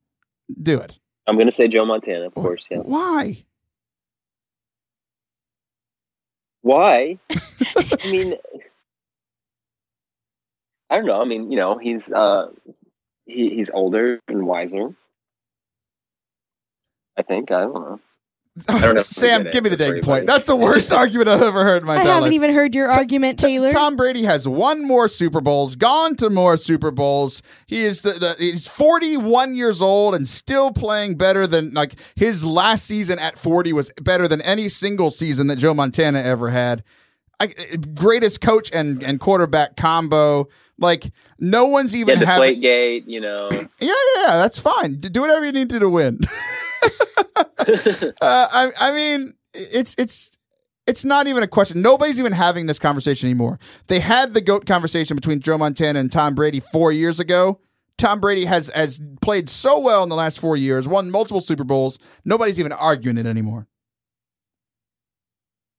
Do 0.61 0.79
it. 0.79 0.95
I'm 1.27 1.37
going 1.37 1.47
to 1.47 1.53
say 1.53 1.69
Joe 1.69 1.85
Montana, 1.85 2.27
of 2.27 2.35
course. 2.35 2.65
Yeah. 2.71 2.79
Why? 2.79 3.45
Why? 6.63 7.19
I 7.31 8.11
mean, 8.11 8.35
I 10.89 10.97
don't 10.97 11.07
know. 11.07 11.21
I 11.21 11.25
mean, 11.25 11.53
you 11.53 11.57
know, 11.57 11.79
he's 11.79 12.11
uh, 12.13 12.49
he 13.27 13.51
he's 13.51 13.71
older 13.71 14.21
and 14.27 14.47
wiser. 14.47 14.95
I 17.17 17.23
think. 17.23 17.51
I 17.53 17.61
don't 17.61 17.75
know. 17.75 18.01
Don't 18.67 18.95
know 18.97 19.03
Sam, 19.03 19.45
give 19.51 19.65
me 19.65 19.71
the 19.71 19.75
it 19.75 19.93
dang 19.93 20.03
point. 20.03 20.27
That's 20.27 20.47
the 20.47 20.57
worst 20.57 20.93
argument 20.93 21.29
I've 21.29 21.43
ever 21.43 21.65
heard 21.65 21.83
in 21.83 21.87
my 21.87 21.97
I 21.97 21.99
haven't 22.01 22.23
life. 22.25 22.33
even 22.33 22.55
heard 22.55 22.75
your 22.75 22.91
argument, 22.91 23.39
Taylor. 23.39 23.71
Tom 23.71 23.97
Brady 23.97 24.25
has 24.25 24.47
won 24.47 24.87
more 24.87 25.09
Super 25.09 25.41
Bowls, 25.41 25.77
gone 25.77 26.17
to 26.17 26.31
more 26.31 26.57
Super 26.57 26.91
Bowls. 26.91 27.43
He 27.67 27.85
is 27.85 28.03
the, 28.03 28.15
the 28.15 28.37
he's 28.39 28.67
41 28.67 29.55
years 29.55 29.81
old 29.83 30.15
and 30.15 30.27
still 30.27 30.71
playing 30.73 31.17
better 31.17 31.47
than 31.47 31.73
like 31.73 31.95
his 32.15 32.45
last 32.45 32.87
season 32.87 33.19
at 33.19 33.39
40 33.39 33.73
was 33.73 33.93
better 34.01 34.27
than 34.29 34.41
any 34.43 34.69
single 34.69 35.11
season 35.11 35.47
that 35.49 35.57
Joe 35.57 35.75
Montana 35.75 36.21
ever 36.21 36.51
had. 36.51 36.83
I, 37.41 37.55
eh, 37.57 37.77
greatest 37.95 38.41
coach 38.41 38.71
and 38.73 39.03
and 39.03 39.19
quarterback 39.19 39.77
combo. 39.77 40.49
Like 40.79 41.13
no 41.39 41.67
one's 41.67 41.95
even 41.97 42.21
the 42.21 42.27
having. 42.27 42.61
gate. 42.61 43.07
You 43.07 43.21
know. 43.21 43.49
Yeah, 43.81 43.95
yeah, 44.17 44.23
yeah, 44.27 44.37
that's 44.37 44.59
fine. 44.59 44.97
Do 44.97 45.23
whatever 45.23 45.47
you 45.47 45.53
need 45.53 45.71
to 45.71 45.79
to 45.79 45.89
win. 45.89 46.21
uh, 46.83 48.13
I, 48.21 48.73
I 48.79 48.93
mean, 48.93 49.35
it's 49.55 49.95
it's 49.99 50.31
it's 50.87 51.05
not 51.05 51.27
even 51.27 51.43
a 51.43 51.49
question. 51.49 51.83
Nobody's 51.83 52.19
even 52.19 52.33
having 52.33 52.67
this 52.67 52.79
conversation 52.79 53.29
anymore. 53.29 53.59
They 53.89 54.01
had 54.01 54.35
the 54.35 54.41
goat 54.41 54.67
conversation 54.67 55.17
between 55.17 55.41
Joe 55.41 55.59
Montana 55.59 55.99
and 56.01 56.11
Tom 56.11 56.35
Brady 56.35 56.61
four 56.61 56.93
years 56.93 57.21
ago. 57.21 57.61
Tom 57.99 58.21
Brady 58.21 58.47
has 58.47 58.71
has 58.75 59.01
played 59.21 59.49
so 59.49 59.79
well 59.79 60.03
in 60.03 60.09
the 60.09 60.17
last 60.17 60.41
four 60.41 60.57
years, 60.57 60.89
won 60.89 61.11
multiple 61.11 61.41
Super 61.41 61.65
Bowls. 61.65 61.99
Nobody's 62.25 62.59
even 62.59 62.73
arguing 62.73 63.19
it 63.19 63.27
anymore. 63.27 63.67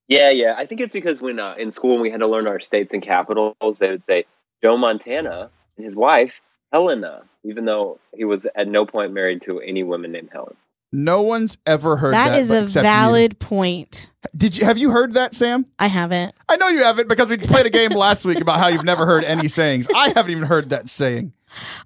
Yeah, 0.08 0.30
yeah. 0.30 0.54
I 0.58 0.66
think 0.66 0.80
it's 0.80 0.92
because 0.92 1.22
when 1.22 1.38
uh, 1.38 1.54
in 1.58 1.72
school 1.72 1.98
we 1.98 2.10
had 2.10 2.20
to 2.20 2.26
learn 2.26 2.46
our 2.46 2.60
states 2.60 2.92
and 2.92 3.02
capitals, 3.02 3.78
they 3.78 3.88
would 3.88 4.04
say 4.04 4.24
Joe 4.62 4.76
Montana 4.76 5.50
and 5.76 5.86
his 5.86 5.96
wife 5.96 6.32
Helena, 6.72 7.22
even 7.44 7.66
though 7.66 7.98
he 8.14 8.24
was 8.24 8.46
at 8.54 8.66
no 8.66 8.86
point 8.86 9.12
married 9.12 9.42
to 9.42 9.60
any 9.60 9.82
woman 9.82 10.12
named 10.12 10.30
Helen. 10.32 10.56
No 10.92 11.22
one's 11.22 11.56
ever 11.66 11.96
heard 11.96 12.12
that. 12.12 12.30
that 12.30 12.38
is 12.38 12.50
a 12.50 12.64
except 12.64 12.84
you. 12.84 12.90
valid 12.90 13.38
point. 13.38 14.10
Did 14.36 14.56
you 14.56 14.64
have 14.66 14.76
you 14.76 14.90
heard 14.90 15.14
that, 15.14 15.34
Sam? 15.34 15.66
I 15.78 15.86
haven't. 15.86 16.34
I 16.48 16.56
know 16.56 16.68
you 16.68 16.84
haven't 16.84 17.08
because 17.08 17.28
we 17.28 17.38
played 17.38 17.66
a 17.66 17.70
game 17.70 17.92
last 17.92 18.24
week 18.24 18.40
about 18.40 18.58
how 18.58 18.68
you've 18.68 18.84
never 18.84 19.06
heard 19.06 19.24
any 19.24 19.48
sayings. 19.48 19.88
I 19.94 20.10
haven't 20.10 20.30
even 20.30 20.44
heard 20.44 20.68
that 20.68 20.88
saying. 20.90 21.32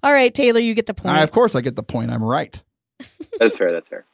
All 0.03 0.11
right, 0.11 0.33
Taylor, 0.33 0.59
you 0.59 0.73
get 0.73 0.85
the 0.85 0.93
point. 0.93 1.15
I, 1.15 1.23
of 1.23 1.31
course, 1.31 1.55
I 1.55 1.61
get 1.61 1.75
the 1.75 1.83
point. 1.83 2.11
I'm 2.11 2.23
right. 2.23 2.61
That's 3.39 3.57
fair. 3.57 3.71
That's 3.71 3.87
fair. 3.87 4.05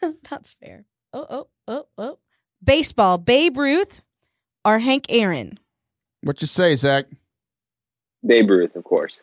That's 0.30 0.54
fair. 0.54 0.84
Oh, 1.12 1.26
oh, 1.28 1.48
oh, 1.68 1.86
oh. 1.98 2.18
Baseball, 2.64 3.18
Babe 3.18 3.56
Ruth 3.56 4.02
or 4.64 4.78
Hank 4.78 5.06
Aaron? 5.08 5.58
What 6.22 6.40
you 6.40 6.46
say, 6.46 6.74
Zach? 6.76 7.06
Babe 8.24 8.50
Ruth, 8.50 8.76
of 8.76 8.84
course. 8.84 9.20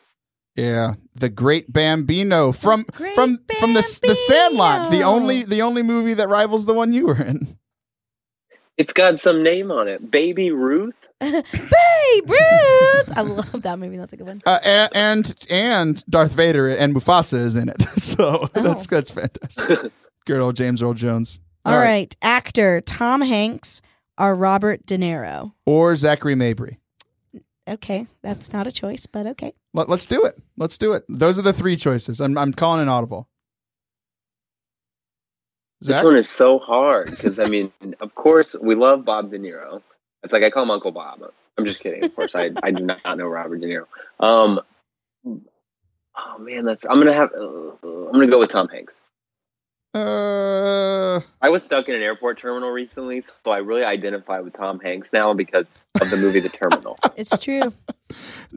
Yeah, 0.59 0.95
the 1.15 1.29
Great 1.29 1.71
Bambino 1.71 2.51
from 2.51 2.85
Great 2.91 3.15
from 3.15 3.39
from 3.59 3.73
the 3.73 3.81
the 4.03 4.15
Sandlot, 4.27 4.91
the 4.91 5.03
only 5.03 5.43
the 5.43 5.61
only 5.61 5.83
movie 5.83 6.13
that 6.15 6.27
rivals 6.27 6.65
the 6.65 6.73
one 6.73 6.91
you 6.93 7.07
were 7.07 7.21
in. 7.21 7.57
It's 8.77 8.93
got 8.93 9.19
some 9.19 9.43
name 9.43 9.71
on 9.71 9.87
it. 9.87 10.09
Baby 10.09 10.51
Ruth. 10.51 10.95
Babe 11.19 11.43
Ruth. 12.29 13.11
I 13.17 13.21
love 13.25 13.61
that 13.61 13.77
movie. 13.77 13.97
That's 13.97 14.13
a 14.13 14.17
good 14.17 14.27
one. 14.27 14.41
Uh, 14.45 14.59
and, 14.63 14.89
and 14.95 15.35
and 15.49 16.05
Darth 16.09 16.31
Vader 16.31 16.69
and 16.69 16.95
Mufasa 16.95 17.39
is 17.43 17.55
in 17.55 17.69
it, 17.69 17.81
so 17.97 18.47
Oh. 18.55 18.61
that's 18.61 18.87
that's 18.87 19.11
fantastic. 19.11 19.91
Good 20.25 20.39
old 20.41 20.55
James 20.55 20.81
Earl 20.81 20.93
Jones. 20.93 21.39
All 21.65 21.77
right. 21.77 22.15
Actor 22.21 22.81
Tom 22.81 23.21
Hanks 23.21 23.81
or 24.17 24.33
Robert 24.35 24.85
De 24.85 24.97
Niro? 24.97 25.53
or 25.65 25.95
Zachary 25.95 26.35
Mabry. 26.35 26.78
Okay, 27.69 28.07
that's 28.23 28.51
not 28.51 28.65
a 28.65 28.71
choice, 28.71 29.05
but 29.05 29.27
okay. 29.27 29.53
Let, 29.73 29.87
let's 29.87 30.07
do 30.07 30.23
it. 30.23 30.41
Let's 30.57 30.77
do 30.77 30.93
it. 30.93 31.05
Those 31.07 31.37
are 31.37 31.43
the 31.43 31.53
three 31.53 31.77
choices. 31.77 32.19
I'm 32.19 32.37
I'm 32.37 32.51
calling 32.51 32.81
an 32.81 32.89
audible. 32.89 33.27
This 35.81 36.03
one 36.03 36.17
is 36.17 36.29
so 36.29 36.59
hard 36.59 37.11
because 37.11 37.39
I 37.39 37.45
mean, 37.45 37.71
of 38.01 38.13
course, 38.15 38.55
we 38.59 38.75
love 38.75 39.05
Bob 39.05 39.31
De 39.31 39.39
Niro. 39.39 39.81
It's 40.23 40.33
like 40.33 40.43
I 40.43 40.49
call 40.49 40.63
him 40.63 40.71
Uncle 40.71 40.91
Bob. 40.91 41.21
I'm 41.57 41.65
just 41.65 41.79
kidding. 41.79 42.03
Of 42.03 42.15
course, 42.15 42.35
I 42.35 42.51
I 42.63 42.71
do 42.71 42.83
not 42.83 43.17
know 43.17 43.27
Robert 43.27 43.61
De 43.61 43.67
Niro. 43.67 43.85
Um, 44.19 44.59
oh 45.25 46.37
man, 46.39 46.65
that's 46.65 46.85
I'm 46.85 46.97
gonna 46.97 47.13
have 47.13 47.31
uh, 47.33 47.71
I'm 47.83 48.13
gonna 48.13 48.27
go 48.27 48.39
with 48.39 48.49
Tom 48.49 48.67
Hanks. 48.67 48.93
Uh, 49.91 51.19
I 51.41 51.49
was 51.49 51.63
stuck 51.63 51.89
in 51.89 51.95
an 51.95 52.01
airport 52.03 52.39
terminal 52.39 52.69
recently, 52.69 53.23
so 53.23 53.51
I 53.51 53.57
really 53.57 53.83
identify 53.83 54.39
with 54.39 54.53
Tom 54.53 54.79
Hanks 54.79 55.09
now 55.11 55.33
because 55.33 55.71
of 55.99 56.09
the 56.11 56.17
movie 56.17 56.39
The 56.39 56.49
Terminal. 56.49 56.95
It's 57.15 57.37
true. 57.39 57.73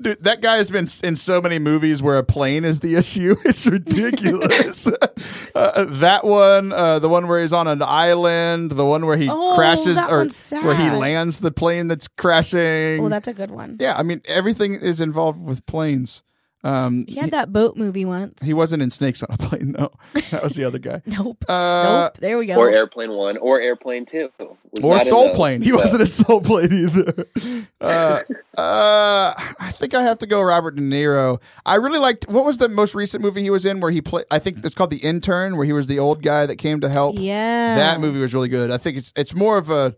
dude, 0.01 0.23
that 0.23 0.41
guy 0.41 0.59
has 0.59 0.71
been 0.71 0.87
in 1.03 1.17
so 1.17 1.41
many 1.41 1.59
movies 1.59 2.01
where 2.03 2.17
a 2.19 2.23
plane 2.23 2.65
is 2.65 2.81
the 2.81 2.95
issue. 2.97 3.35
It's 3.45 3.67
ridiculous. 3.67 4.87
uh, 5.55 5.85
that 5.87 6.25
one, 6.25 6.73
uh, 6.73 6.99
the 6.99 7.09
one 7.09 7.27
where 7.27 7.41
he's 7.41 7.53
on 7.53 7.67
an 7.67 7.83
island, 7.83 8.73
the 8.73 8.85
one 8.85 9.07
where 9.07 9.17
he 9.17 9.29
Oh, 9.31 9.55
crashes, 9.57 9.97
or 9.99 10.27
where 10.65 10.77
he 10.77 10.91
lands 10.91 11.41
the 11.41 11.51
plane 11.51 11.89
that's 11.89 12.09
crashing. 12.09 13.05
Oh, 13.05 13.09
that's 13.09 13.27
a 13.29 13.33
good 13.33 13.51
one. 13.51 13.79
yeah, 13.81 13.97
I 13.97 14.03
mean 14.03 14.21
everything 14.27 14.75
is 14.75 15.01
involved 15.01 15.41
with 15.41 15.65
planes. 15.67 16.23
Um, 16.65 17.05
He 17.09 17.17
had 17.17 17.33
that 17.33 17.53
boat 17.53 17.77
movie 17.77 18.05
once. 18.05 18.41
he 18.43 18.55
wasn't 18.55 18.83
in 18.85 18.91
Snakes 18.91 19.23
on 19.25 19.35
a 19.35 19.37
Plane 19.37 19.73
though. 19.73 19.91
That 20.31 20.45
was 20.45 20.55
the 20.55 20.65
other 20.65 20.79
guy. 20.79 21.03
nope. 21.07 21.45
Uh, 21.49 21.83
nope. 22.05 22.19
There 22.19 22.39
we 22.39 22.47
go. 22.47 22.55
or 22.55 22.71
Airplane 22.71 23.11
One, 23.11 23.37
or 23.37 23.61
Airplane 23.61 24.07
Two, 24.07 24.31
Was 24.39 24.49
or 24.83 24.95
not 24.95 25.03
in 25.03 25.09
Soul 25.09 25.27
those, 25.29 25.37
Plane. 25.37 25.63
He 25.63 25.73
but- 25.73 25.81
wasn't 25.81 26.03
in 26.03 26.11
Soul 26.11 26.41
Plane 26.41 26.73
either. 26.73 27.27
Uh, 27.83 28.23
uh, 28.57 29.35
I 29.59 29.73
think 29.77 29.93
I 29.93 30.05
have 30.05 30.19
to 30.19 30.27
go 30.27 30.41
Robert 30.41 30.77
De 30.77 30.83
Niro. 30.83 31.41
I 31.67 31.75
really 31.75 31.99
liked 31.99 32.29
what 32.29 32.45
was 32.45 32.59
the 32.59 32.69
most 32.69 32.95
recent 32.95 33.25
movie 33.25 33.43
he 33.43 33.51
was 33.51 33.67
in 33.67 33.81
where 33.81 33.91
he 33.91 34.01
played. 34.01 34.25
I 34.31 34.39
think 34.39 34.65
it's 34.65 34.75
called 34.77 34.91
The 34.91 34.99
Intern, 34.99 35.57
where 35.57 35.67
he 35.67 35.73
was 35.73 35.89
the 35.89 35.99
old 35.99 36.23
guy 36.23 36.47
that 36.47 36.57
came 36.57 36.81
to 36.83 36.89
help. 36.89 37.17
yeah. 37.19 37.75
That 37.75 38.01
movie 38.01 38.21
was 38.21 38.35
really 38.35 38.49
good. 38.49 38.71
I 38.71 38.79
think 38.79 38.99
it's 38.99 39.13
it's 39.17 39.35
more 39.35 39.59
of 39.59 39.69
a. 39.69 39.97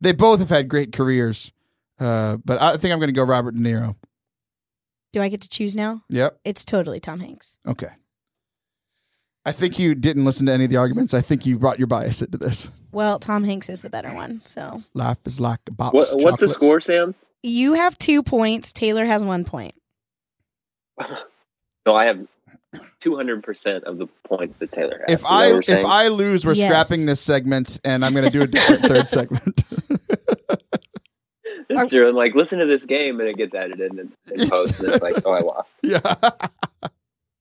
They 0.00 0.12
both 0.12 0.38
have 0.38 0.50
had 0.50 0.68
great 0.68 0.92
careers, 0.92 1.50
uh, 1.98 2.36
but 2.44 2.62
I 2.62 2.76
think 2.76 2.92
I'm 2.92 3.00
going 3.00 3.08
to 3.08 3.12
go 3.12 3.24
Robert 3.24 3.52
De 3.56 3.60
Niro. 3.60 3.96
Do 5.12 5.22
I 5.22 5.28
get 5.28 5.40
to 5.42 5.48
choose 5.48 5.74
now? 5.76 6.02
Yep. 6.08 6.38
It's 6.44 6.64
totally 6.64 7.00
Tom 7.00 7.20
Hanks. 7.20 7.56
Okay. 7.66 7.88
I 9.44 9.52
think 9.52 9.78
you 9.78 9.94
didn't 9.94 10.24
listen 10.24 10.46
to 10.46 10.52
any 10.52 10.64
of 10.64 10.70
the 10.70 10.76
arguments. 10.76 11.14
I 11.14 11.20
think 11.20 11.46
you 11.46 11.58
brought 11.58 11.78
your 11.78 11.86
bias 11.86 12.20
into 12.20 12.36
this. 12.36 12.68
Well, 12.92 13.18
Tom 13.20 13.44
Hanks 13.44 13.68
is 13.68 13.82
the 13.82 13.90
better 13.90 14.12
one. 14.12 14.42
So 14.44 14.82
Life 14.92 15.18
is 15.24 15.38
like 15.38 15.60
a 15.68 15.70
box. 15.72 15.94
What, 15.94 16.08
of 16.08 16.22
what's 16.22 16.40
the 16.40 16.48
score, 16.48 16.80
Sam? 16.80 17.14
you 17.42 17.74
have 17.74 17.96
two 17.98 18.22
points. 18.22 18.72
Taylor 18.72 19.04
has 19.04 19.24
one 19.24 19.44
point. 19.44 19.74
So 21.84 21.94
I 21.94 22.06
have 22.06 22.26
200 23.02 23.44
percent 23.44 23.84
of 23.84 23.98
the 23.98 24.08
points 24.26 24.56
that 24.58 24.72
Taylor 24.72 25.04
has. 25.06 25.20
If 25.20 25.24
I 25.24 25.52
if? 25.56 25.86
I 25.86 26.08
lose, 26.08 26.44
we're 26.44 26.54
Yes. 26.54 26.68
scrapping 26.68 27.06
this 27.06 27.20
segment, 27.20 27.78
and 27.84 28.04
I'm 28.04 28.12
going 28.12 28.24
to 28.24 28.30
do 28.30 28.42
a 28.42 28.46
different 28.48 28.82
third 28.86 29.06
segment. 29.16 29.62
It's 31.68 31.90
true. 31.90 32.08
I'm 32.08 32.14
like, 32.14 32.34
listen 32.34 32.58
to 32.60 32.66
this 32.66 32.84
game, 32.84 33.18
and 33.20 33.28
it 33.28 33.36
gets 33.36 33.54
edited 33.54 33.92
and, 33.92 34.12
and 34.34 34.50
post, 34.50 34.78
and 34.80 34.88
it's 34.94 35.02
like, 35.02 35.22
oh, 35.24 35.32
I 35.32 35.40
lost. 35.40 35.68
yeah. 35.82 36.30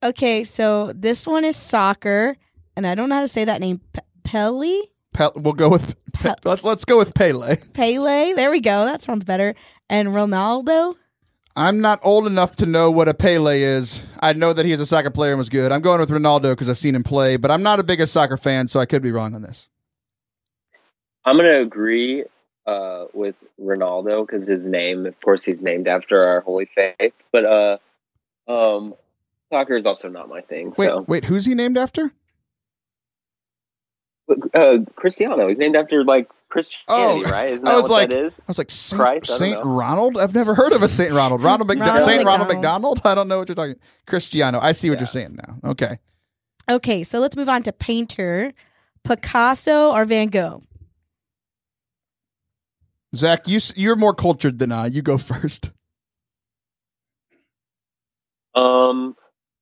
Okay, 0.03 0.43
so 0.43 0.91
this 0.93 1.26
one 1.26 1.43
is 1.43 1.55
soccer, 1.55 2.38
and 2.76 2.86
I 2.86 2.93
don't 2.93 3.09
know 3.09 3.15
how 3.15 3.21
to 3.21 3.28
say 3.28 3.43
that 3.45 3.59
name. 3.59 3.82
P- 3.91 4.01
Pele? 4.23 4.82
Pe- 5.13 5.30
we'll 5.36 5.53
go 5.53 5.67
with 5.67 5.95
Pe- 6.13 6.30
Pe- 6.30 6.36
let's 6.43 6.63
let's 6.63 6.86
go 6.86 6.95
with 6.97 7.15
Pele. 7.15 7.55
Pele? 7.73 8.34
There 8.34 8.51
we 8.51 8.59
go. 8.59 8.86
That 8.86 9.01
sounds 9.01 9.26
better. 9.26 9.55
And 9.89 10.09
Ronaldo? 10.09 10.93
I'm 11.55 11.80
not 11.82 11.99
old 12.03 12.28
enough 12.28 12.55
to 12.57 12.67
know 12.67 12.91
what 12.91 13.07
a 13.07 13.15
Pele 13.15 13.59
is. 13.59 14.03
I 14.19 14.34
know 14.34 14.53
that 14.53 14.65
he 14.65 14.73
is 14.73 14.80
a 14.80 14.86
soccer 14.86 15.09
player 15.09 15.32
and 15.32 15.39
was 15.39 15.49
good. 15.49 15.71
I'm 15.71 15.82
going 15.82 15.99
with 16.01 16.09
Ronaldo 16.11 16.51
because 16.51 16.69
I've 16.69 16.78
seen 16.78 16.93
him 16.93 17.03
play, 17.03 17.38
but 17.38 17.49
I'm 17.49 17.63
not 17.63 17.80
a 17.80 17.84
big 17.84 18.05
soccer 18.07 18.38
fan, 18.38 18.67
so 18.67 18.80
I 18.80 18.86
could 18.86 19.01
be 19.01 19.11
wrong 19.11 19.34
on 19.34 19.41
this. 19.41 19.69
I'm 21.23 21.38
gonna 21.38 21.61
agree 21.61 22.26
uh, 22.66 23.05
with 23.13 23.36
Ronaldo 23.61 24.26
because 24.26 24.47
his 24.47 24.66
name, 24.68 25.05
of 25.05 25.20
course, 25.22 25.43
he's 25.43 25.61
named 25.61 25.88
after 25.88 26.24
our 26.24 26.41
holy 26.41 26.66
faith. 26.74 27.13
But 27.32 27.45
uh, 27.47 27.78
um, 28.47 28.95
soccer 29.51 29.76
is 29.78 29.86
also 29.86 30.09
not 30.09 30.30
my 30.30 30.41
thing. 30.41 30.74
Wait, 30.78 30.88
so 30.88 31.01
wait, 31.07 31.26
who's 31.26 31.45
he 31.45 31.53
named 31.55 31.78
after? 31.78 32.11
uh, 34.53 34.78
Cristiano, 34.95 35.47
he's 35.47 35.57
named 35.57 35.76
after 35.76 36.03
like 36.03 36.28
Christianity, 36.49 37.26
Oh, 37.26 37.30
right? 37.30 37.53
Isn't 37.53 37.68
I 37.68 37.72
that 37.72 37.78
was 37.78 37.84
what 37.84 37.91
like- 37.91 38.09
that 38.09 38.26
is? 38.26 38.34
I 38.39 38.43
was 38.47 38.57
like 38.57 38.72
Saint, 38.72 38.99
Christ, 38.99 39.38
Saint. 39.38 39.59
Ronald. 39.63 40.18
I've 40.18 40.34
never 40.34 40.55
heard 40.55 40.72
of 40.74 40.82
a 40.82 40.88
Saint 40.88 41.11
Ronald. 41.13 41.43
Ronald, 41.43 41.70
McDo- 41.70 41.82
Ronald 41.82 42.05
Saint 42.05 42.26
Ronald 42.26 42.47
McDonald. 42.47 42.97
McDonald. 42.97 43.01
I 43.05 43.16
don't 43.16 43.28
know 43.28 43.38
what 43.39 43.49
you're 43.49 43.55
talking. 43.55 43.76
Cristiano. 44.07 44.59
I 44.59 44.72
see 44.72 44.89
what 44.89 44.95
Yeah. 44.95 45.01
you're 45.01 45.07
saying 45.07 45.36
now. 45.47 45.70
Okay. 45.72 45.99
Okay, 46.70 47.03
so 47.03 47.20
let's 47.20 47.36
move 47.36 47.49
on 47.49 47.61
to 47.63 47.72
painter. 47.72 48.51
Picasso 49.03 49.91
or 49.91 50.03
Van 50.05 50.28
Gogh? 50.30 50.63
Zach, 53.16 53.47
you 53.47 53.59
you're 53.76 53.95
more 53.95 54.13
cultured 54.13 54.59
than 54.59 54.72
I. 54.72 54.88
You 54.88 55.01
go 55.01 55.18
first. 55.18 55.72
Um, 58.53 59.16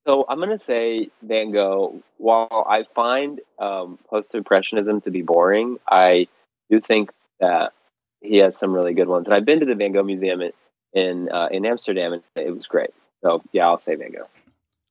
so 0.06 0.26
I'm 0.28 0.40
gonna 0.40 0.64
say 0.64 1.10
Van 1.22 1.52
Gogh. 1.52 2.02
While 2.18 2.66
I 2.70 2.86
find 2.96 3.42
um, 3.60 3.98
post-impressionism 4.10 5.02
to 5.02 5.12
be 5.12 5.22
boring, 5.22 5.78
I 5.88 6.28
do 6.70 6.80
think 6.80 7.12
that 7.40 7.74
he 8.22 8.38
has 8.38 8.58
some 8.58 8.74
really 8.74 8.94
good 8.94 9.08
ones. 9.08 9.26
And 9.26 9.34
I've 9.34 9.46
been 9.46 9.60
to 9.60 9.66
the 9.66 9.76
Van 9.76 9.92
Gogh 9.92 10.04
Museum 10.04 10.42
in 10.42 10.52
in, 10.94 11.30
uh, 11.32 11.48
in 11.52 11.66
Amsterdam, 11.66 12.14
and 12.14 12.24
it 12.36 12.56
was 12.56 12.66
great. 12.66 12.92
So 13.24 13.42
yeah, 13.52 13.68
I'll 13.68 13.80
say 13.80 13.96
Van 13.96 14.12
Gogh. 14.12 14.28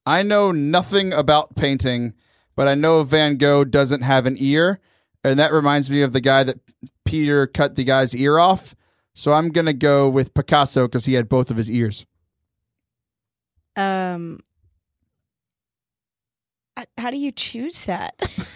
I 0.05 0.23
know 0.23 0.51
nothing 0.51 1.13
about 1.13 1.55
painting, 1.55 2.15
but 2.57 2.67
I 2.67 2.75
know 2.75 3.05
Van 3.05 3.37
Gogh 3.37 3.65
doesn't 3.65 4.03
have 4.03 4.27
an 4.27 4.37
ear, 4.39 4.81
and 5.25 5.39
that 5.39 5.53
reminds 5.53 5.91
me 5.91 6.03
of 6.03 6.13
the 6.13 6.21
guy 6.21 6.45
that 6.45 6.59
Peter 7.05 7.47
cut 7.47 7.77
the 7.77 7.85
guy's 7.85 8.15
ear 8.15 8.39
off. 8.39 8.75
So 9.15 9.33
I'm 9.33 9.51
gonna 9.51 9.73
go 9.73 10.09
with 10.09 10.35
Picasso 10.35 10.87
because 10.87 11.05
he 11.05 11.15
had 11.15 11.29
both 11.29 11.51
of 11.51 11.57
his 11.57 11.71
ears. 11.71 12.07
Um, 13.77 14.41
how 16.99 17.11
do 17.11 17.17
you 17.17 17.33
choose 17.33 17.85
that? 17.85 18.15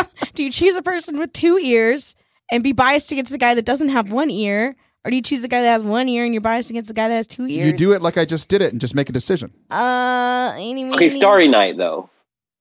do 0.34 0.42
you 0.42 0.50
choose 0.50 0.76
a 0.76 0.82
person 0.82 1.18
with 1.18 1.32
two 1.32 1.58
ears 1.58 2.14
and 2.50 2.62
be 2.62 2.72
biased 2.72 3.12
against 3.12 3.32
the 3.32 3.38
guy 3.38 3.54
that 3.54 3.64
doesn't 3.64 3.90
have 3.90 4.10
one 4.10 4.30
ear? 4.30 4.76
Or 5.04 5.10
do 5.10 5.16
you 5.16 5.22
choose 5.22 5.40
the 5.40 5.48
guy 5.48 5.62
that 5.62 5.68
has 5.68 5.82
one 5.82 6.08
ear 6.08 6.24
and 6.24 6.32
you're 6.32 6.40
biased 6.40 6.70
against 6.70 6.88
the 6.88 6.94
guy 6.94 7.08
that 7.08 7.14
has 7.14 7.26
two 7.26 7.46
ears? 7.46 7.66
You 7.66 7.72
do 7.72 7.92
it 7.92 8.02
like 8.02 8.16
I 8.16 8.24
just 8.24 8.48
did 8.48 8.62
it, 8.62 8.70
and 8.70 8.80
just 8.80 8.94
make 8.94 9.08
a 9.08 9.12
decision. 9.12 9.52
Uh, 9.68 10.52
anyway. 10.56 10.94
Okay, 10.94 11.08
Starry 11.08 11.48
Night 11.48 11.76
though. 11.76 12.08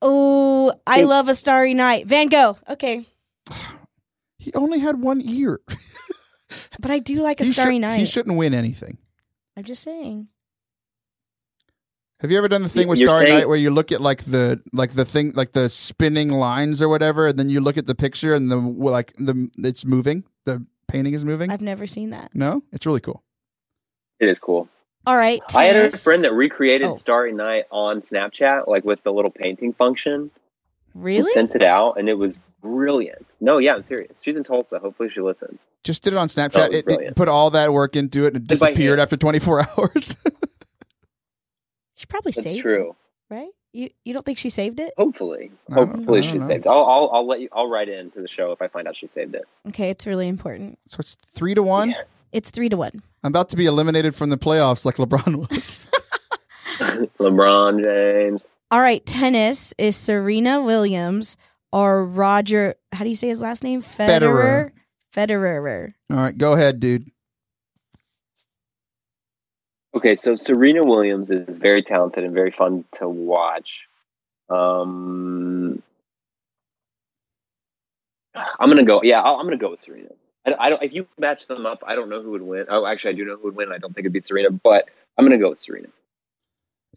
Oh, 0.01 0.73
I 0.87 1.03
love 1.03 1.27
a 1.27 1.35
starry 1.35 1.75
night. 1.75 2.07
Van 2.07 2.27
Gogh. 2.27 2.57
Okay, 2.67 3.05
He 4.37 4.51
only 4.53 4.79
had 4.79 4.99
one 5.01 5.21
ear. 5.23 5.59
but 6.79 6.89
I 6.91 6.99
do 6.99 7.21
like 7.21 7.41
a 7.41 7.43
He 7.45 7.53
starry 7.53 7.75
should- 7.75 7.81
night. 7.81 7.99
He 7.99 8.05
shouldn't 8.05 8.37
win 8.37 8.53
anything. 8.53 8.97
I'm 9.55 9.63
just 9.63 9.83
saying. 9.83 10.27
Have 12.21 12.29
you 12.31 12.37
ever 12.37 12.47
done 12.47 12.61
the 12.61 12.69
thing 12.69 12.87
with 12.87 12.99
You're 12.99 13.09
Starry 13.09 13.25
saying- 13.27 13.39
Night 13.39 13.47
where 13.47 13.57
you 13.57 13.71
look 13.71 13.91
at 13.91 13.99
like 14.01 14.23
the 14.25 14.61
like 14.73 14.91
the 14.91 15.05
thing 15.05 15.31
like 15.35 15.53
the 15.53 15.69
spinning 15.69 16.29
lines 16.29 16.81
or 16.81 16.87
whatever, 16.87 17.27
and 17.27 17.37
then 17.39 17.49
you 17.49 17.61
look 17.61 17.77
at 17.77 17.87
the 17.87 17.95
picture 17.95 18.33
and 18.35 18.51
the 18.51 18.57
like 18.57 19.13
the 19.17 19.49
it's 19.57 19.85
moving 19.85 20.23
the 20.45 20.65
painting 20.87 21.13
is 21.13 21.25
moving. 21.25 21.49
I've 21.51 21.61
never 21.61 21.87
seen 21.87 22.11
that. 22.11 22.31
no, 22.35 22.61
it's 22.71 22.85
really 22.85 22.99
cool. 22.99 23.23
It 24.19 24.29
is 24.29 24.39
cool. 24.39 24.69
All 25.07 25.17
right. 25.17 25.41
I 25.55 25.65
had 25.65 25.75
a 25.77 25.89
friend 25.97 26.23
that 26.25 26.33
recreated 26.33 26.87
Oh. 26.87 26.93
Starry 26.93 27.33
Night 27.33 27.65
on 27.71 28.01
Snapchat, 28.03 28.67
like 28.67 28.83
with 28.85 29.01
the 29.03 29.11
little 29.11 29.31
painting 29.31 29.73
function. 29.73 30.29
And 30.93 31.03
Really? 31.03 31.31
Sent 31.33 31.55
it 31.55 31.63
out, 31.63 31.97
and 31.97 32.07
it 32.09 32.15
was 32.17 32.37
brilliant. 32.61 33.25
No, 33.39 33.57
yeah, 33.57 33.75
I'm 33.75 33.83
serious. 33.83 34.11
She's 34.21 34.35
in 34.37 34.43
Tulsa. 34.43 34.79
Hopefully, 34.79 35.09
she 35.13 35.21
listens. 35.21 35.59
Just 35.83 36.03
did 36.03 36.13
it 36.13 36.17
on 36.17 36.27
Snapchat. 36.27 36.73
it's 36.73 36.87
it, 36.87 37.01
it 37.01 37.15
put 37.15 37.27
all 37.27 37.49
that 37.51 37.73
work 37.73 37.95
into 37.95 38.25
it 38.25 38.35
and 38.35 38.37
it 38.37 38.47
disappeared 38.47 38.99
after 38.99 39.17
24 39.17 39.67
hours. 39.79 40.15
She 41.95 42.05
probably 42.05 42.31
That's 42.31 42.43
saved 42.43 42.59
it, 42.59 42.61
true. 42.61 42.95
right? 43.29 43.49
You 43.73 43.89
you 44.03 44.13
don't 44.13 44.25
think 44.25 44.37
she 44.37 44.49
saved 44.49 44.79
it? 44.79 44.93
Hopefully, 44.97 45.51
I 45.69 45.75
Hopefully 45.75 46.23
she 46.23 46.37
know. 46.37 46.45
saved 46.45 46.65
it. 46.65 46.69
I'll, 46.69 46.85
I'll 46.85 47.09
I'll 47.13 47.27
let 47.27 47.39
you. 47.39 47.47
I'll 47.53 47.69
write 47.69 47.89
in 47.89 48.11
to 48.11 48.21
the 48.21 48.27
show 48.27 48.51
if 48.51 48.61
I 48.61 48.67
find 48.67 48.87
out 48.87 48.95
she 48.97 49.09
saved 49.15 49.33
it. 49.33 49.43
Okay, 49.69 49.89
it's 49.89 50.05
really 50.05 50.27
important. 50.27 50.77
so 50.87 50.97
it's 50.99 51.15
three 51.27 51.53
to 51.55 51.63
one. 51.63 51.91
Yeah. 51.91 52.01
It's 52.33 52.49
three 52.49 52.69
to 52.69 52.77
one. 52.77 53.01
I'm 53.23 53.29
about 53.29 53.49
to 53.49 53.55
be 53.57 53.65
eliminated 53.65 54.13
from 54.15 54.29
the 54.29 54.37
playoffs 54.37 54.83
like 54.85 54.95
LeBron 54.97 55.49
was. 55.49 55.87
LeBron 57.19 57.83
James. 57.83 58.41
All 58.71 58.79
right, 58.79 59.05
tennis 59.05 59.73
is 59.77 59.97
Serena 59.97 60.61
Williams 60.61 61.35
or 61.73 62.05
Roger. 62.05 62.75
How 62.93 63.03
do 63.03 63.09
you 63.09 63.17
say 63.17 63.27
his 63.27 63.41
last 63.41 63.65
name? 63.65 63.83
Federer. 63.83 64.71
Federer. 65.13 65.93
all 66.09 66.15
right, 66.15 66.37
go 66.37 66.53
ahead, 66.53 66.79
dude. 66.79 67.11
Okay, 69.93 70.15
so 70.15 70.37
Serena 70.37 70.85
Williams 70.85 71.31
is 71.31 71.57
very 71.57 71.83
talented 71.83 72.23
and 72.23 72.33
very 72.33 72.51
fun 72.51 72.85
to 72.97 73.09
watch. 73.09 73.69
Um, 74.49 75.83
I'm 78.33 78.69
gonna 78.69 78.85
go. 78.85 79.01
Yeah, 79.03 79.19
I'll, 79.19 79.35
I'm 79.35 79.45
gonna 79.45 79.57
go 79.57 79.71
with 79.71 79.81
Serena. 79.81 80.07
I, 80.45 80.55
I 80.57 80.69
don't. 80.69 80.81
If 80.81 80.93
you 80.93 81.07
match 81.19 81.45
them 81.47 81.65
up, 81.65 81.83
I 81.85 81.95
don't 81.95 82.07
know 82.07 82.21
who 82.21 82.31
would 82.31 82.41
win. 82.41 82.67
Oh, 82.69 82.85
actually, 82.85 83.11
I 83.11 83.17
do 83.17 83.25
know 83.25 83.35
who 83.35 83.43
would 83.43 83.55
win. 83.57 83.73
I 83.73 83.79
don't 83.79 83.93
think 83.93 84.05
it'd 84.05 84.13
be 84.13 84.21
Serena, 84.21 84.49
but 84.49 84.87
I'm 85.17 85.25
gonna 85.25 85.37
go 85.37 85.49
with 85.49 85.59
Serena. 85.59 85.89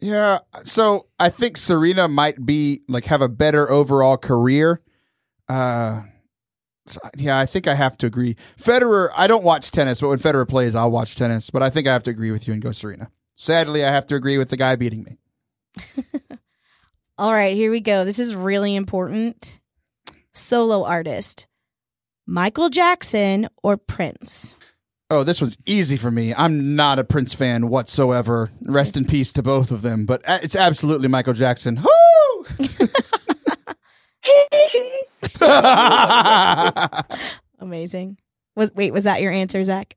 Yeah, 0.01 0.39
so 0.63 1.07
I 1.19 1.29
think 1.29 1.57
Serena 1.57 2.07
might 2.07 2.45
be 2.45 2.81
like 2.87 3.05
have 3.05 3.21
a 3.21 3.29
better 3.29 3.69
overall 3.69 4.17
career. 4.17 4.81
Uh 5.47 6.03
so, 6.87 6.99
yeah, 7.17 7.39
I 7.39 7.47
think 7.47 7.67
I 7.67 7.73
have 7.73 7.97
to 7.97 8.05
agree. 8.05 8.35
Federer, 8.61 9.09
I 9.15 9.25
don't 9.25 9.43
watch 9.43 9.71
tennis, 9.71 10.01
but 10.01 10.09
when 10.09 10.19
Federer 10.19 10.47
plays, 10.47 10.75
I'll 10.75 10.91
watch 10.91 11.15
tennis, 11.15 11.49
but 11.49 11.63
I 11.63 11.71
think 11.71 11.87
I 11.87 11.93
have 11.93 12.03
to 12.03 12.11
agree 12.11 12.29
with 12.29 12.47
you 12.47 12.53
and 12.53 12.61
go 12.61 12.71
Serena. 12.71 13.09
Sadly, 13.35 13.83
I 13.83 13.91
have 13.91 14.05
to 14.07 14.15
agree 14.15 14.37
with 14.37 14.49
the 14.49 14.57
guy 14.57 14.75
beating 14.75 15.03
me. 15.03 15.17
All 17.17 17.33
right, 17.33 17.55
here 17.55 17.71
we 17.71 17.79
go. 17.79 18.05
This 18.05 18.19
is 18.19 18.35
really 18.35 18.75
important. 18.75 19.59
Solo 20.33 20.83
artist 20.83 21.47
Michael 22.27 22.69
Jackson 22.69 23.47
or 23.63 23.77
Prince? 23.77 24.55
Oh, 25.11 25.23
this 25.23 25.39
was 25.39 25.55
easy 25.67 25.97
for 25.97 26.09
me. 26.09 26.33
I'm 26.33 26.75
not 26.75 26.97
a 26.97 27.03
Prince 27.03 27.33
fan 27.33 27.69
whatsoever. 27.69 28.49
Rest 28.63 28.97
in 28.97 29.05
peace 29.05 29.31
to 29.33 29.43
both 29.43 29.69
of 29.69 29.83
them, 29.83 30.05
but 30.05 30.27
uh, 30.27 30.39
it's 30.41 30.55
absolutely 30.55 31.07
Michael 31.07 31.33
Jackson. 31.33 31.79
Woo! 31.83 32.45
Amazing. 37.59 38.17
Was 38.55 38.71
wait, 38.73 38.93
was 38.93 39.03
that 39.03 39.21
your 39.21 39.31
answer, 39.31 39.63
Zach? 39.63 39.95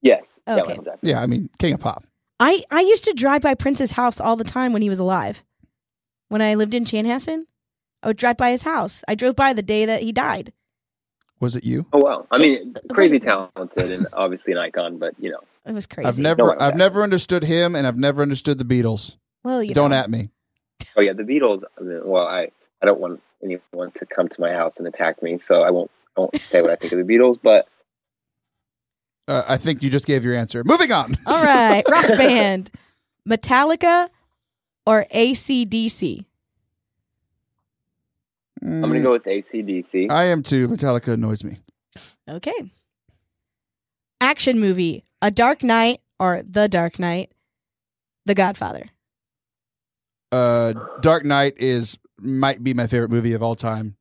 Yes. 0.00 0.24
Yeah, 0.44 0.62
Okay. 0.62 0.76
Yeah, 1.02 1.22
I 1.22 1.26
mean, 1.26 1.48
King 1.60 1.74
of 1.74 1.80
Pop. 1.80 2.02
I 2.40 2.64
I 2.68 2.80
used 2.80 3.04
to 3.04 3.12
drive 3.12 3.42
by 3.42 3.54
Prince's 3.54 3.92
house 3.92 4.18
all 4.18 4.34
the 4.34 4.42
time 4.42 4.72
when 4.72 4.82
he 4.82 4.88
was 4.88 4.98
alive. 4.98 5.44
When 6.30 6.42
I 6.42 6.56
lived 6.56 6.74
in 6.74 6.84
Chanhassen, 6.84 7.44
I 8.02 8.08
would 8.08 8.16
drive 8.16 8.38
by 8.38 8.50
his 8.50 8.64
house. 8.64 9.04
I 9.06 9.14
drove 9.14 9.36
by 9.36 9.52
the 9.52 9.62
day 9.62 9.86
that 9.86 10.02
he 10.02 10.10
died. 10.10 10.52
Was 11.42 11.56
it 11.56 11.64
you? 11.64 11.84
Oh 11.92 11.98
wow. 11.98 12.24
I 12.30 12.38
mean, 12.38 12.76
It 12.76 12.88
crazy 12.94 13.16
wasn't- 13.18 13.52
talented 13.56 13.90
and 13.90 14.06
obviously 14.12 14.52
an 14.52 14.60
icon, 14.60 14.98
but 14.98 15.12
you 15.18 15.28
know, 15.30 15.40
It 15.66 15.72
was 15.72 15.86
crazy. 15.86 16.06
I've 16.06 16.18
never, 16.20 16.46
Michael 16.46 16.62
I've 16.62 16.76
never 16.76 17.02
understood 17.02 17.42
him, 17.42 17.74
and 17.74 17.84
I've 17.84 17.98
never 17.98 18.22
understood 18.22 18.58
the 18.58 18.64
Beatles. 18.64 19.16
well, 19.42 19.60
you 19.60 19.74
Don't 19.74 19.90
know. 19.90 19.96
at 19.96 20.08
me. 20.08 20.30
oh 20.96 21.00
yeah, 21.00 21.12
the 21.14 21.24
Beatles. 21.24 21.62
I 21.76 21.82
mean, 21.82 22.00
well, 22.06 22.26
I 22.28 22.48
I 22.80 22.86
don't 22.86 23.00
want 23.00 23.20
anyone 23.42 23.90
to 23.98 24.06
come 24.06 24.28
to 24.28 24.40
my 24.40 24.52
house 24.52 24.78
and 24.78 24.86
attack 24.86 25.20
me, 25.20 25.38
so 25.38 25.62
I 25.62 25.70
won't 25.72 25.90
I 26.16 26.20
won't 26.20 26.40
say 26.40 26.62
what 26.62 26.70
I 26.70 26.76
think 26.76 26.92
of 26.92 27.04
the 27.04 27.12
Beatles, 27.12 27.40
but 27.42 27.66
Uh, 29.26 29.42
I 29.48 29.56
think 29.56 29.82
you 29.82 29.90
just 29.90 30.06
gave 30.06 30.24
your 30.24 30.36
answer. 30.36 30.62
Moving 30.64 30.92
on. 30.92 31.16
All 31.26 31.42
right, 31.42 31.82
rock 31.90 32.06
band, 32.18 32.70
Metallica 33.28 34.10
or 34.86 35.06
ACDC? 35.12 36.24
I'm 38.62 38.82
gonna 38.82 39.00
go 39.02 39.12
with 39.12 39.24
ACDC. 39.24 40.10
I 40.10 40.24
am 40.24 40.42
too. 40.42 40.68
Metallica 40.68 41.14
annoys 41.14 41.42
me. 41.42 41.58
Okay. 42.28 42.72
Action 44.20 44.60
movie, 44.60 45.04
A 45.20 45.30
Dark 45.30 45.64
Knight 45.64 46.00
or 46.20 46.42
The 46.48 46.68
Dark 46.68 46.98
Knight, 46.98 47.32
The 48.24 48.34
Godfather. 48.34 48.86
Uh, 50.30 50.74
Dark 51.00 51.24
Knight 51.24 51.54
is 51.58 51.98
might 52.18 52.62
be 52.62 52.72
my 52.72 52.86
favorite 52.86 53.10
movie 53.10 53.32
of 53.32 53.42
all 53.42 53.56
time. 53.56 53.96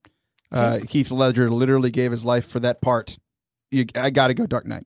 Uh, 0.52 0.80
Heath 0.80 1.12
Ledger 1.12 1.50
literally 1.50 1.92
gave 1.92 2.12
his 2.12 2.24
life 2.24 2.48
for 2.48 2.60
that 2.60 2.82
part. 2.82 3.18
You, 3.72 3.86
I 3.96 4.10
got 4.10 4.28
to 4.28 4.34
go 4.34 4.46
Dark 4.46 4.66
Knight. 4.66 4.86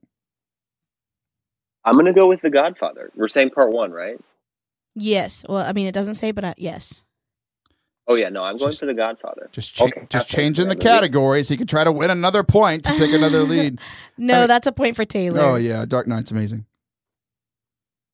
I'm 1.83 1.95
gonna 1.95 2.13
go 2.13 2.27
with 2.27 2.41
The 2.41 2.49
Godfather. 2.49 3.11
We're 3.15 3.27
saying 3.27 3.51
part 3.51 3.71
one, 3.71 3.91
right? 3.91 4.17
Yes. 4.95 5.45
Well, 5.47 5.57
I 5.63 5.73
mean, 5.73 5.87
it 5.87 5.91
doesn't 5.91 6.15
say, 6.15 6.31
but 6.31 6.43
uh, 6.43 6.53
yes. 6.57 7.03
Oh 8.07 8.15
yeah, 8.15 8.29
no, 8.29 8.43
I'm 8.43 8.57
going 8.57 8.69
Just- 8.69 8.79
for 8.79 8.85
The 8.85 8.93
Godfather. 8.93 9.49
Just 9.51 9.73
cha- 9.75 9.85
Okay, 9.85 10.05
just 10.09 10.27
changing 10.29 10.67
the 10.69 10.75
categories. 10.75 11.49
He 11.49 11.57
could 11.57 11.67
try 11.69 11.83
to 11.83 11.91
win 11.91 12.11
another 12.11 12.43
point 12.43 12.83
to 12.85 12.97
take 12.97 13.11
another 13.13 13.43
lead. 13.53 13.79
No, 14.17 14.35
I 14.35 14.39
mean- 14.41 14.47
that's 14.47 14.67
a 14.67 14.71
point 14.71 14.95
for 14.95 15.05
Taylor. 15.05 15.41
Oh 15.41 15.55
yeah, 15.55 15.85
Dark 15.85 16.07
Knight's 16.07 16.29
amazing. 16.31 16.65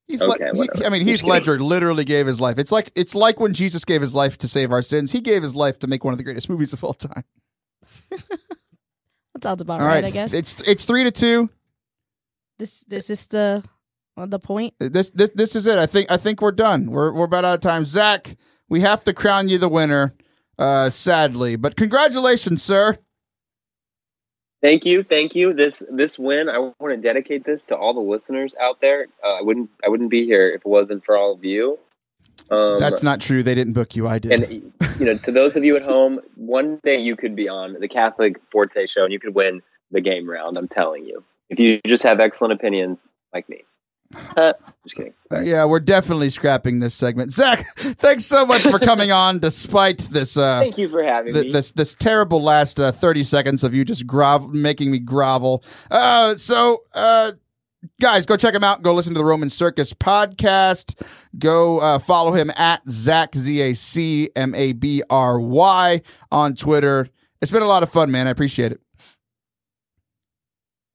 Heath 0.07 0.21
Le- 0.21 0.37
he- 0.37 0.85
I 0.85 0.89
mean, 0.89 1.05
Just 1.07 1.21
Heath. 1.21 1.23
Ledger 1.29 1.59
literally 1.59 2.03
gave 2.05 2.25
his 2.27 2.39
life. 2.41 2.57
It's 2.57 2.71
like 2.71 2.91
it's 2.95 3.15
like 3.15 3.39
when 3.39 3.53
Jesus 3.53 3.83
gave 3.85 4.01
his 4.01 4.13
life 4.15 4.37
to 4.39 4.47
save 4.47 4.71
our 4.71 4.81
sins. 4.81 5.11
He 5.11 5.19
gave 5.21 5.41
his 5.43 5.55
life 5.55 5.79
to 5.79 5.87
make 5.87 6.03
one 6.03 6.13
of 6.13 6.17
the 6.17 6.23
greatest 6.23 6.49
movies 6.49 6.73
of 6.73 6.83
all 6.83 6.93
time. 6.93 7.23
That 9.33 9.43
sounds 9.43 9.61
about 9.61 9.79
All 9.79 9.87
right, 9.87 9.95
right, 10.03 10.05
I 10.05 10.09
guess. 10.11 10.33
it's 10.33 10.59
it's 10.67 10.85
three 10.85 11.03
to 11.05 11.11
two. 11.11 11.49
This 12.59 12.81
this 12.87 13.09
is 13.09 13.27
the 13.27 13.63
well, 14.17 14.27
the 14.27 14.39
point. 14.39 14.73
This 14.79 15.09
this 15.11 15.29
this 15.33 15.55
is 15.55 15.67
it. 15.67 15.79
I 15.79 15.85
think 15.85 16.11
I 16.11 16.17
think 16.17 16.41
we're 16.41 16.51
done. 16.51 16.91
We're 16.91 17.13
we're 17.13 17.23
about 17.25 17.45
out 17.45 17.55
of 17.55 17.61
time. 17.61 17.85
Zach, 17.85 18.35
we 18.71 18.79
have 18.81 19.03
to 19.03 19.13
crown 19.13 19.49
you 19.49 19.59
the 19.59 19.69
winner. 19.69 20.15
Uh, 20.57 20.89
sadly, 20.89 21.55
but 21.57 21.75
congratulations, 21.75 22.63
sir. 22.63 22.97
Thank 24.61 24.85
you, 24.85 25.03
thank 25.03 25.35
you. 25.35 25.53
This 25.53 25.83
this 25.91 26.17
win, 26.17 26.47
I 26.47 26.59
want 26.59 26.75
to 26.89 26.97
dedicate 26.97 27.43
this 27.43 27.61
to 27.63 27.75
all 27.75 27.93
the 27.93 27.99
listeners 27.99 28.55
out 28.61 28.79
there. 28.79 29.07
Uh, 29.23 29.33
I 29.33 29.41
wouldn't 29.41 29.69
I 29.83 29.89
wouldn't 29.89 30.09
be 30.09 30.25
here 30.25 30.49
if 30.49 30.61
it 30.61 30.67
wasn't 30.67 31.03
for 31.03 31.17
all 31.17 31.33
of 31.33 31.43
you. 31.43 31.79
Um, 32.49 32.79
That's 32.79 33.03
not 33.03 33.19
true. 33.21 33.43
They 33.43 33.55
didn't 33.55 33.73
book 33.73 33.95
you. 33.95 34.07
I 34.07 34.19
did. 34.19 34.31
and 34.31 34.73
you 34.99 35.05
know, 35.05 35.17
to 35.17 35.31
those 35.31 35.55
of 35.55 35.63
you 35.63 35.75
at 35.75 35.83
home, 35.83 36.19
one 36.35 36.79
day 36.83 36.99
you 36.99 37.15
could 37.15 37.35
be 37.35 37.49
on 37.49 37.73
the 37.79 37.87
Catholic 37.87 38.39
Forte 38.51 38.87
show 38.87 39.03
and 39.03 39.11
you 39.11 39.19
could 39.19 39.35
win 39.35 39.61
the 39.89 40.01
game 40.01 40.29
round. 40.29 40.57
I'm 40.57 40.67
telling 40.67 41.05
you, 41.05 41.23
if 41.49 41.59
you 41.59 41.81
just 41.87 42.03
have 42.03 42.19
excellent 42.19 42.53
opinions 42.53 42.99
like 43.33 43.49
me. 43.49 43.63
Uh, 44.37 44.53
just 44.83 44.95
kidding. 44.95 45.13
Uh, 45.31 45.41
yeah, 45.41 45.63
we're 45.65 45.79
definitely 45.79 46.29
scrapping 46.29 46.79
this 46.79 46.93
segment. 46.93 47.31
Zach, 47.33 47.65
thanks 47.77 48.25
so 48.25 48.45
much 48.45 48.61
for 48.63 48.79
coming 48.79 49.11
on, 49.11 49.39
despite 49.39 49.99
this. 50.11 50.37
Uh, 50.37 50.59
Thank 50.59 50.77
you 50.77 50.89
for 50.89 51.03
having 51.03 51.33
th- 51.33 51.45
me. 51.47 51.51
this 51.51 51.71
this 51.71 51.95
terrible 51.95 52.41
last 52.41 52.79
uh, 52.79 52.91
30 52.91 53.23
seconds 53.23 53.63
of 53.63 53.73
you 53.73 53.85
just 53.85 54.05
grov- 54.07 54.51
making 54.51 54.91
me 54.91 54.99
grovel. 54.99 55.63
Uh, 55.89 56.35
so, 56.35 56.83
uh, 56.93 57.31
guys, 57.99 58.25
go 58.25 58.35
check 58.37 58.53
him 58.53 58.63
out. 58.63 58.81
Go 58.81 58.93
listen 58.93 59.13
to 59.13 59.19
the 59.19 59.25
Roman 59.25 59.49
Circus 59.49 59.93
podcast. 59.93 61.01
Go 61.37 61.79
uh, 61.79 61.99
follow 61.99 62.33
him 62.33 62.49
at 62.51 62.81
Zach, 62.89 63.35
Z 63.35 63.61
A 63.61 63.73
C 63.73 64.29
M 64.35 64.53
A 64.55 64.73
B 64.73 65.03
R 65.09 65.39
Y 65.39 66.01
on 66.31 66.55
Twitter. 66.55 67.07
It's 67.41 67.51
been 67.51 67.63
a 67.63 67.67
lot 67.67 67.83
of 67.83 67.91
fun, 67.91 68.11
man. 68.11 68.27
I 68.27 68.31
appreciate 68.31 68.71
it. 68.71 68.81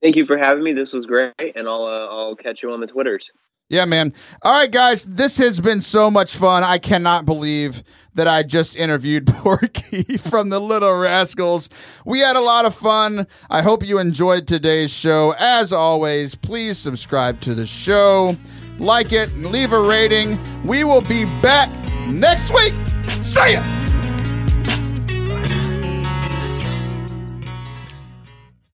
Thank 0.03 0.17
you 0.17 0.25
for 0.25 0.37
having 0.37 0.63
me. 0.63 0.73
This 0.73 0.93
was 0.93 1.07
great, 1.07 1.35
and 1.39 1.69
I'll 1.69 1.85
uh, 1.85 2.07
I'll 2.07 2.37
catch 2.37 2.63
you 2.63 2.73
on 2.73 2.81
the 2.81 2.87
twitters. 2.87 3.25
Yeah, 3.69 3.85
man. 3.85 4.13
All 4.43 4.53
right, 4.53 4.71
guys, 4.71 5.05
this 5.05 5.39
has 5.39 5.59
been 5.59 5.81
so 5.81 6.09
much 6.09 6.37
fun. 6.37 6.63
I 6.63 6.79
cannot 6.79 7.27
believe 7.27 7.83
that 8.15 8.29
I 8.29 8.45
just 8.45 8.77
interviewed 8.77 9.27
Porky 9.35 10.19
from 10.19 10.51
the 10.51 10.61
Little 10.61 10.95
Rascals. 10.95 11.69
We 12.05 12.21
had 12.21 12.37
a 12.37 12.41
lot 12.41 12.65
of 12.65 12.77
fun. 12.77 13.27
I 13.51 13.63
hope 13.63 13.83
you 13.85 13.99
enjoyed 13.99 14.47
today's 14.47 14.93
show. 14.93 15.35
As 15.39 15.73
always, 15.73 16.37
please 16.37 16.79
subscribe 16.79 17.41
to 17.41 17.57
the 17.57 17.67
show, 17.67 18.37
like 18.79 19.13
it, 19.13 19.33
and 19.33 19.47
leave 19.47 19.73
a 19.73 19.81
rating. 19.81 20.39
We 20.67 20.85
will 20.85 21.03
be 21.03 21.25
back 21.43 21.69
next 22.07 22.53
week. 22.55 22.75
See 23.23 23.55
ya! 23.55 23.86